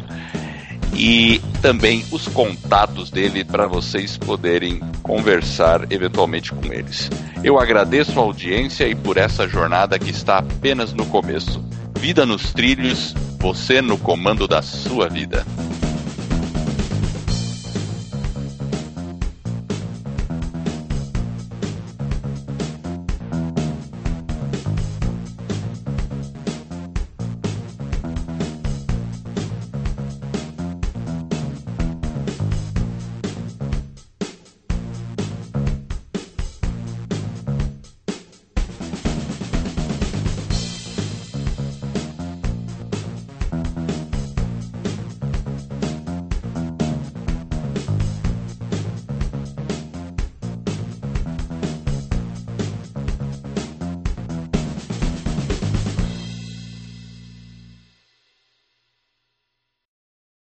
e 0.96 1.42
também 1.62 2.06
os 2.12 2.28
contatos 2.28 3.10
dele 3.10 3.44
para 3.44 3.68
vocês 3.68 4.18
poderem 4.18 4.80
conversar 5.02 5.92
eventualmente 5.92 6.52
com 6.52 6.72
eles. 6.72 7.10
Eu 7.44 7.60
agradeço 7.60 8.20
a 8.20 8.24
audiência 8.24 8.88
e 8.88 8.96
por 8.96 9.18
essa 9.18 9.48
jornada 9.48 9.98
que 9.98 10.12
está 10.12 10.38
apenas 10.38 10.94
no 10.94 11.06
começo. 11.06 11.64
Vida 12.00 12.26
nos 12.26 12.54
trilhos, 12.54 13.14
você 13.40 13.82
no 13.82 13.98
comando 13.98 14.48
da 14.48 14.62
sua 14.62 15.10
vida. 15.10 15.46